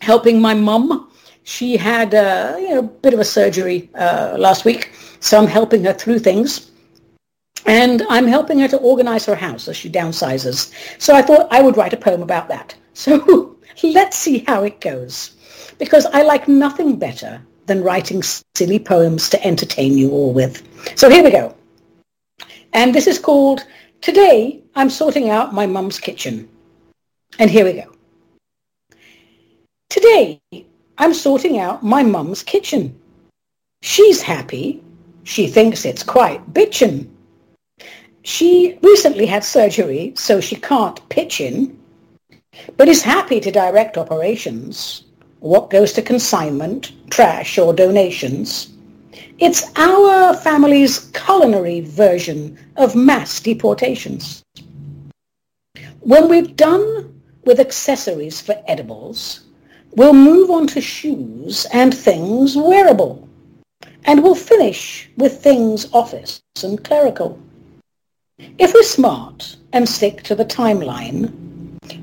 helping 0.01 0.41
my 0.41 0.53
mum 0.53 1.09
she 1.49 1.77
had 1.77 2.13
a 2.13 2.57
you 2.61 2.69
know, 2.75 2.83
bit 2.83 3.13
of 3.13 3.19
a 3.19 3.23
surgery 3.23 3.89
uh, 3.95 4.35
last 4.37 4.65
week, 4.65 4.91
so 5.19 5.37
I'm 5.39 5.47
helping 5.47 5.83
her 5.83 5.93
through 5.93 6.19
things. 6.19 6.69
And 7.65 8.03
I'm 8.09 8.27
helping 8.27 8.59
her 8.59 8.67
to 8.69 8.77
organize 8.77 9.25
her 9.25 9.35
house 9.35 9.67
as 9.67 9.77
she 9.77 9.89
downsizes. 9.89 10.71
So 10.97 11.15
I 11.15 11.21
thought 11.21 11.47
I 11.51 11.61
would 11.61 11.77
write 11.77 11.93
a 11.93 11.97
poem 11.97 12.21
about 12.21 12.47
that. 12.49 12.75
So 12.93 13.55
let's 13.81 14.17
see 14.17 14.39
how 14.39 14.63
it 14.63 14.81
goes. 14.81 15.37
Because 15.77 16.05
I 16.07 16.23
like 16.23 16.49
nothing 16.49 16.97
better 16.97 17.41
than 17.65 17.81
writing 17.81 18.21
silly 18.55 18.77
poems 18.77 19.29
to 19.29 19.41
entertain 19.41 19.97
you 19.97 20.11
all 20.11 20.33
with. 20.33 20.61
So 20.97 21.09
here 21.09 21.23
we 21.23 21.31
go. 21.31 21.55
And 22.73 22.93
this 22.93 23.07
is 23.07 23.17
called 23.17 23.65
Today 24.01 24.61
I'm 24.75 24.89
Sorting 24.89 25.29
Out 25.29 25.53
My 25.53 25.65
Mum's 25.65 25.97
Kitchen. 25.97 26.49
And 27.37 27.49
here 27.49 27.63
we 27.63 27.73
go. 27.73 27.89
Today 29.89 30.41
I'm 30.99 31.13
sorting 31.13 31.59
out 31.59 31.81
my 31.81 32.03
mum's 32.03 32.43
kitchen. 32.43 32.93
She's 33.81 34.21
happy. 34.21 34.83
She 35.23 35.47
thinks 35.47 35.85
it's 35.85 36.03
quite 36.03 36.53
bitchin'. 36.53 37.07
She 38.23 38.77
recently 38.81 39.25
had 39.25 39.43
surgery, 39.43 40.13
so 40.15 40.39
she 40.39 40.55
can't 40.55 41.07
pitch 41.09 41.41
in, 41.41 41.79
but 42.77 42.87
is 42.87 43.01
happy 43.01 43.39
to 43.39 43.51
direct 43.51 43.97
operations. 43.97 45.03
What 45.39 45.69
goes 45.69 45.93
to 45.93 46.01
consignment, 46.01 46.91
trash, 47.09 47.57
or 47.57 47.73
donations? 47.73 48.73
It's 49.39 49.63
our 49.77 50.35
family's 50.35 50.99
culinary 51.13 51.81
version 51.81 52.57
of 52.75 52.95
mass 52.95 53.39
deportations. 53.39 54.43
When 56.01 56.27
we've 56.27 56.55
done 56.55 57.21
with 57.45 57.59
accessories 57.59 58.41
for 58.41 58.61
edibles, 58.67 59.45
We'll 59.95 60.13
move 60.13 60.51
on 60.51 60.67
to 60.67 60.81
shoes 60.81 61.65
and 61.73 61.95
things 61.95 62.55
wearable. 62.55 63.27
And 64.05 64.23
we'll 64.23 64.35
finish 64.35 65.09
with 65.17 65.41
things 65.41 65.87
office 65.93 66.41
and 66.63 66.83
clerical. 66.83 67.39
If 68.57 68.73
we're 68.73 68.83
smart 68.83 69.57
and 69.73 69.87
stick 69.87 70.23
to 70.23 70.35
the 70.35 70.45
timeline, 70.45 71.33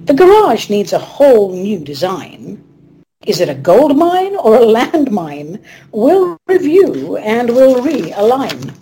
The 0.06 0.14
garage 0.14 0.68
needs 0.68 0.92
a 0.92 0.98
whole 0.98 1.52
new 1.52 1.78
design. 1.78 2.62
Is 3.26 3.40
it 3.40 3.48
a 3.48 3.54
gold 3.54 3.96
mine 3.96 4.36
or 4.36 4.56
a 4.56 4.66
landmine? 4.76 5.62
We'll 5.92 6.36
review 6.46 7.16
and 7.16 7.50
we'll 7.50 7.82
realign. 7.82 8.74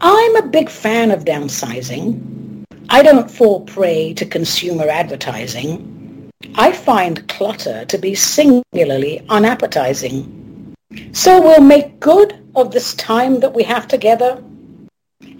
I'm 0.00 0.36
a 0.36 0.48
big 0.48 0.68
fan 0.68 1.10
of 1.10 1.24
downsizing. 1.24 2.64
I 2.88 3.02
don't 3.02 3.30
fall 3.30 3.60
prey 3.62 4.12
to 4.14 4.26
consumer 4.26 4.88
advertising. 4.88 6.30
I 6.56 6.72
find 6.72 7.28
clutter 7.28 7.84
to 7.86 7.98
be 7.98 8.14
singularly 8.14 9.24
unappetizing. 9.28 10.74
So 11.12 11.40
we'll 11.40 11.62
make 11.62 12.00
good 12.00 12.34
of 12.54 12.72
this 12.72 12.94
time 12.94 13.40
that 13.40 13.54
we 13.54 13.62
have 13.64 13.86
together 13.86 14.42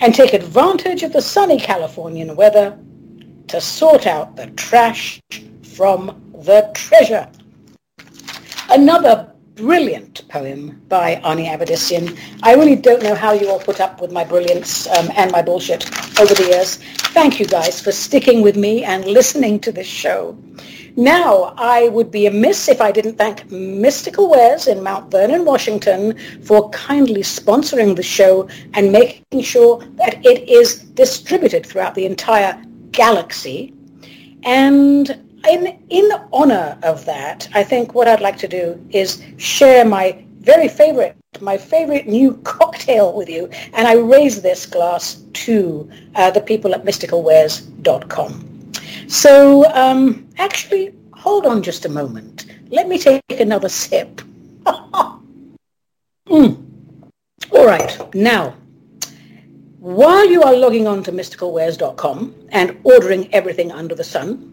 and 0.00 0.14
take 0.14 0.32
advantage 0.32 1.02
of 1.02 1.12
the 1.12 1.22
sunny 1.22 1.58
Californian 1.58 2.34
weather 2.34 2.76
to 3.48 3.60
sort 3.60 4.06
out 4.06 4.36
the 4.36 4.46
trash 4.52 5.20
from 5.62 6.32
the 6.44 6.70
treasure. 6.74 7.28
Another 8.70 9.30
brilliant 9.56 10.26
poem 10.28 10.80
by 10.88 11.20
Ani 11.24 11.46
Avedissian. 11.46 12.18
I 12.42 12.54
really 12.54 12.76
don't 12.76 13.02
know 13.02 13.14
how 13.14 13.32
you 13.32 13.50
all 13.50 13.58
put 13.58 13.80
up 13.80 14.00
with 14.00 14.10
my 14.10 14.24
brilliance 14.24 14.86
um, 14.88 15.10
and 15.16 15.30
my 15.32 15.42
bullshit 15.42 15.84
over 16.18 16.32
the 16.32 16.46
years. 16.48 16.76
Thank 17.12 17.38
you 17.38 17.46
guys 17.46 17.80
for 17.80 17.92
sticking 17.92 18.40
with 18.40 18.56
me 18.56 18.84
and 18.84 19.04
listening 19.04 19.60
to 19.60 19.72
this 19.72 19.86
show. 19.86 20.38
Now, 20.96 21.54
I 21.56 21.88
would 21.88 22.10
be 22.10 22.26
amiss 22.26 22.68
if 22.68 22.80
I 22.80 22.90
didn't 22.90 23.16
thank 23.16 23.50
Mystical 23.50 24.28
Wares 24.28 24.66
in 24.66 24.82
Mount 24.82 25.10
Vernon, 25.10 25.44
Washington 25.44 26.18
for 26.42 26.68
kindly 26.70 27.22
sponsoring 27.22 27.96
the 27.96 28.02
show 28.02 28.48
and 28.74 28.90
making 28.90 29.42
sure 29.42 29.78
that 29.94 30.24
it 30.24 30.48
is 30.48 30.78
distributed 30.78 31.64
throughout 31.64 31.94
the 31.94 32.06
entire 32.06 32.60
galaxy. 32.90 33.72
And 34.42 35.10
in, 35.48 35.78
in 35.90 36.10
honor 36.32 36.78
of 36.82 37.04
that, 37.04 37.48
I 37.54 37.62
think 37.62 37.94
what 37.94 38.08
I'd 38.08 38.20
like 38.20 38.38
to 38.38 38.48
do 38.48 38.84
is 38.90 39.22
share 39.36 39.84
my 39.84 40.24
very 40.40 40.68
favorite, 40.68 41.16
my 41.40 41.56
favorite 41.56 42.08
new 42.08 42.36
cocktail 42.44 43.12
with 43.12 43.28
you. 43.28 43.48
And 43.74 43.86
I 43.86 43.94
raise 43.94 44.42
this 44.42 44.66
glass 44.66 45.22
to 45.44 45.88
uh, 46.16 46.30
the 46.30 46.40
people 46.40 46.74
at 46.74 46.84
mysticalwares.com. 46.84 48.59
So 49.10 49.64
um, 49.74 50.28
actually, 50.38 50.94
hold 51.14 51.44
on 51.44 51.62
just 51.62 51.84
a 51.84 51.88
moment. 51.88 52.46
Let 52.70 52.88
me 52.88 52.98
take 52.98 53.22
another 53.38 53.68
sip. 53.68 54.22
mm. 54.64 56.56
All 57.52 57.66
right, 57.66 58.14
now, 58.14 58.54
while 59.80 60.30
you 60.30 60.42
are 60.42 60.54
logging 60.54 60.86
on 60.86 61.02
to 61.02 61.12
mysticalwares.com 61.12 62.34
and 62.50 62.78
ordering 62.84 63.32
everything 63.34 63.72
under 63.72 63.94
the 63.96 64.04
sun, 64.04 64.50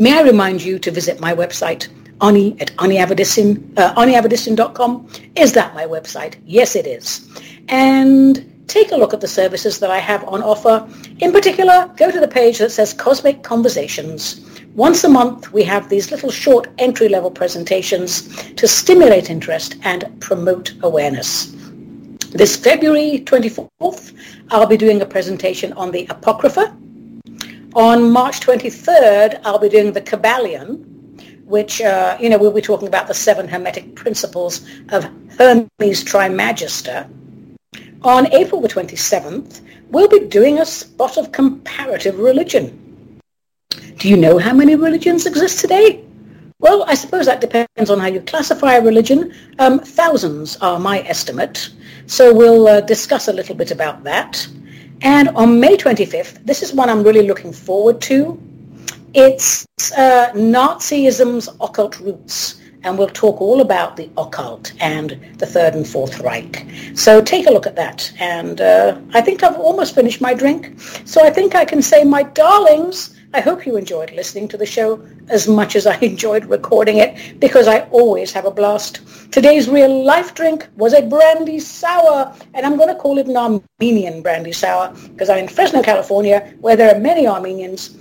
May 0.00 0.18
I 0.18 0.22
remind 0.22 0.62
you 0.62 0.78
to 0.78 0.90
visit 0.90 1.20
my 1.20 1.34
website, 1.34 1.88
Ani 2.22 2.56
at 2.58 2.74
aniavedissian, 2.76 3.78
uh. 3.78 5.00
Is 5.36 5.52
that 5.52 5.74
my 5.74 5.84
website? 5.84 6.36
Yes, 6.46 6.74
it 6.74 6.86
is. 6.86 7.28
And 7.68 8.59
take 8.70 8.92
a 8.92 8.96
look 8.96 9.12
at 9.12 9.20
the 9.20 9.28
services 9.28 9.78
that 9.80 9.90
I 9.90 9.98
have 9.98 10.22
on 10.28 10.42
offer. 10.42 10.88
In 11.18 11.32
particular, 11.32 11.92
go 11.96 12.10
to 12.10 12.20
the 12.20 12.28
page 12.28 12.58
that 12.58 12.70
says 12.70 12.92
Cosmic 12.92 13.42
Conversations. 13.42 14.40
Once 14.74 15.02
a 15.04 15.08
month, 15.08 15.52
we 15.52 15.64
have 15.64 15.88
these 15.88 16.10
little 16.10 16.30
short 16.30 16.68
entry-level 16.78 17.32
presentations 17.32 18.28
to 18.54 18.68
stimulate 18.68 19.28
interest 19.28 19.76
and 19.82 20.04
promote 20.20 20.72
awareness. 20.82 21.46
This 22.30 22.54
February 22.54 23.22
24th, 23.26 24.14
I'll 24.50 24.66
be 24.66 24.76
doing 24.76 25.02
a 25.02 25.06
presentation 25.06 25.72
on 25.72 25.90
the 25.90 26.06
Apocrypha, 26.06 26.76
on 27.74 28.10
March 28.10 28.40
23rd, 28.40 29.40
I'll 29.44 29.60
be 29.60 29.68
doing 29.68 29.92
the 29.92 30.00
Kybalion, 30.00 30.84
which, 31.44 31.80
uh, 31.80 32.16
you 32.20 32.28
know, 32.28 32.36
we'll 32.36 32.50
be 32.50 32.60
talking 32.60 32.88
about 32.88 33.06
the 33.06 33.14
seven 33.14 33.46
Hermetic 33.46 33.94
principles 33.94 34.66
of 34.88 35.08
Hermes 35.38 36.02
Trismegistus. 36.02 37.06
On 38.02 38.32
April 38.32 38.62
the 38.62 38.68
27th, 38.68 39.60
we'll 39.90 40.08
be 40.08 40.20
doing 40.20 40.58
a 40.58 40.64
spot 40.64 41.18
of 41.18 41.32
comparative 41.32 42.18
religion. 42.18 43.20
Do 43.98 44.08
you 44.08 44.16
know 44.16 44.38
how 44.38 44.54
many 44.54 44.74
religions 44.74 45.26
exist 45.26 45.60
today? 45.60 46.02
Well, 46.60 46.84
I 46.84 46.94
suppose 46.94 47.26
that 47.26 47.42
depends 47.42 47.90
on 47.90 48.00
how 48.00 48.06
you 48.06 48.20
classify 48.22 48.76
a 48.76 48.82
religion. 48.82 49.34
Um, 49.58 49.80
thousands 49.80 50.56
are 50.62 50.80
my 50.80 51.00
estimate. 51.00 51.68
So 52.06 52.34
we'll 52.34 52.68
uh, 52.68 52.80
discuss 52.80 53.28
a 53.28 53.34
little 53.34 53.54
bit 53.54 53.70
about 53.70 54.02
that. 54.04 54.46
And 55.02 55.28
on 55.30 55.60
May 55.60 55.76
25th, 55.76 56.44
this 56.46 56.62
is 56.62 56.72
one 56.72 56.88
I'm 56.88 57.02
really 57.02 57.26
looking 57.26 57.52
forward 57.52 58.00
to. 58.02 58.40
It's 59.12 59.66
uh, 59.96 60.30
Nazism's 60.34 61.48
occult 61.60 62.00
roots, 62.00 62.59
and 62.82 62.96
we'll 62.98 63.08
talk 63.08 63.40
all 63.40 63.60
about 63.60 63.96
the 63.96 64.10
occult 64.16 64.72
and 64.80 65.18
the 65.38 65.46
Third 65.46 65.74
and 65.74 65.86
Fourth 65.86 66.20
Reich. 66.20 66.66
So 66.94 67.20
take 67.20 67.46
a 67.46 67.50
look 67.50 67.66
at 67.66 67.76
that. 67.76 68.12
And 68.18 68.60
uh, 68.60 68.98
I 69.12 69.20
think 69.20 69.42
I've 69.42 69.56
almost 69.56 69.94
finished 69.94 70.20
my 70.20 70.34
drink. 70.34 70.80
So 71.04 71.24
I 71.24 71.30
think 71.30 71.54
I 71.54 71.64
can 71.64 71.82
say, 71.82 72.04
my 72.04 72.22
darlings, 72.22 73.16
I 73.32 73.40
hope 73.40 73.64
you 73.64 73.76
enjoyed 73.76 74.10
listening 74.12 74.48
to 74.48 74.56
the 74.56 74.66
show 74.66 75.06
as 75.28 75.46
much 75.46 75.76
as 75.76 75.86
I 75.86 75.96
enjoyed 76.00 76.46
recording 76.46 76.96
it 76.96 77.38
because 77.38 77.68
I 77.68 77.80
always 77.90 78.32
have 78.32 78.44
a 78.44 78.50
blast. 78.50 79.00
Today's 79.30 79.68
real 79.68 80.04
life 80.04 80.34
drink 80.34 80.66
was 80.76 80.94
a 80.94 81.02
brandy 81.06 81.60
sour 81.60 82.34
and 82.54 82.66
I'm 82.66 82.76
going 82.76 82.88
to 82.88 83.00
call 83.00 83.18
it 83.18 83.28
an 83.28 83.36
Armenian 83.36 84.22
brandy 84.22 84.52
sour 84.52 84.92
because 85.12 85.28
I'm 85.28 85.38
in 85.38 85.48
Fresno, 85.48 85.82
California 85.82 86.52
where 86.60 86.76
there 86.76 86.94
are 86.94 86.98
many 86.98 87.26
Armenians 87.26 87.96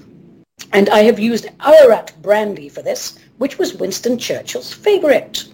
and 0.74 0.90
I 0.90 1.04
have 1.04 1.20
used 1.20 1.48
Ararat 1.64 2.14
brandy 2.22 2.70
for 2.70 2.82
this 2.82 3.20
which 3.40 3.58
was 3.58 3.74
Winston 3.74 4.18
Churchill's 4.18 4.72
favorite. 4.72 5.46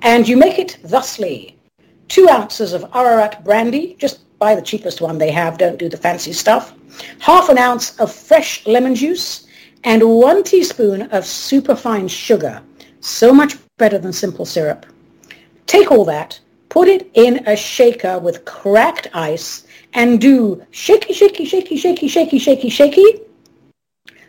And 0.00 0.26
you 0.26 0.36
make 0.36 0.58
it 0.58 0.78
thusly. 0.82 1.56
Two 2.08 2.28
ounces 2.28 2.72
of 2.72 2.90
Ararat 2.94 3.44
brandy, 3.44 3.94
just 3.98 4.20
buy 4.38 4.56
the 4.56 4.62
cheapest 4.62 5.00
one 5.00 5.18
they 5.18 5.30
have, 5.30 5.58
don't 5.58 5.78
do 5.78 5.88
the 5.88 5.96
fancy 5.96 6.32
stuff 6.32 6.74
half 7.18 7.48
an 7.48 7.58
ounce 7.58 7.98
of 7.98 8.12
fresh 8.12 8.66
lemon 8.66 8.94
juice, 8.94 9.46
and 9.84 10.02
one 10.02 10.44
teaspoon 10.44 11.02
of 11.10 11.26
superfine 11.26 12.08
sugar. 12.08 12.62
So 13.00 13.32
much 13.32 13.56
better 13.78 13.98
than 13.98 14.12
simple 14.12 14.44
syrup. 14.44 14.86
Take 15.66 15.90
all 15.90 16.04
that, 16.04 16.38
put 16.68 16.88
it 16.88 17.10
in 17.14 17.46
a 17.46 17.56
shaker 17.56 18.18
with 18.18 18.44
cracked 18.44 19.08
ice, 19.14 19.66
and 19.94 20.20
do 20.20 20.64
shaky, 20.70 21.12
shaky, 21.12 21.44
shaky, 21.44 21.76
shaky, 21.76 22.08
shaky, 22.08 22.38
shaky, 22.38 22.68
shaky. 22.68 23.20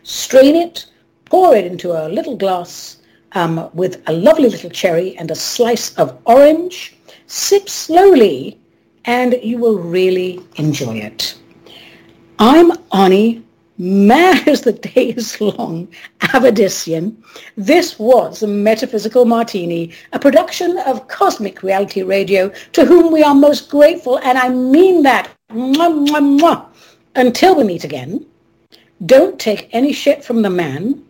Strain 0.02 0.56
it, 0.56 0.86
pour 1.24 1.54
it 1.54 1.64
into 1.64 1.92
a 1.92 2.08
little 2.08 2.36
glass 2.36 2.98
um, 3.34 3.68
with 3.74 4.02
a 4.06 4.12
lovely 4.12 4.48
little 4.48 4.70
cherry 4.70 5.16
and 5.18 5.30
a 5.30 5.34
slice 5.34 5.94
of 5.96 6.18
orange. 6.24 6.96
Sip 7.26 7.68
slowly, 7.68 8.58
and 9.04 9.38
you 9.42 9.58
will 9.58 9.78
really 9.78 10.40
enjoy 10.56 10.96
it. 10.96 11.36
I'm 12.38 12.72
Ani, 12.92 13.44
mad 13.78 14.48
as 14.48 14.62
the 14.62 14.72
day 14.72 15.08
is 15.10 15.40
long, 15.40 15.88
Avedissian. 16.20 17.16
This 17.56 17.98
was 17.98 18.42
Metaphysical 18.42 19.24
Martini, 19.24 19.92
a 20.12 20.18
production 20.18 20.78
of 20.78 21.08
Cosmic 21.08 21.62
Reality 21.62 22.02
Radio, 22.02 22.50
to 22.72 22.84
whom 22.84 23.12
we 23.12 23.22
are 23.22 23.34
most 23.34 23.70
grateful, 23.70 24.18
and 24.18 24.38
I 24.38 24.48
mean 24.48 25.02
that. 25.02 25.30
Mwah, 25.50 26.06
mwah, 26.08 26.40
mwah. 26.40 26.66
Until 27.16 27.54
we 27.54 27.64
meet 27.64 27.84
again, 27.84 28.26
don't 29.06 29.38
take 29.38 29.68
any 29.72 29.92
shit 29.92 30.24
from 30.24 30.42
the 30.42 30.50
man. 30.50 31.04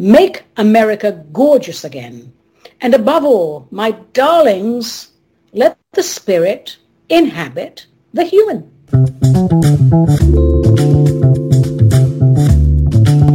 Make 0.00 0.44
America 0.56 1.24
gorgeous 1.32 1.82
again. 1.82 2.32
And 2.80 2.94
above 2.94 3.24
all, 3.24 3.66
my 3.72 3.90
darlings, 4.12 5.08
let 5.52 5.76
the 5.92 6.04
spirit 6.04 6.76
inhabit 7.08 7.86
the 8.14 8.22
human. 8.22 8.70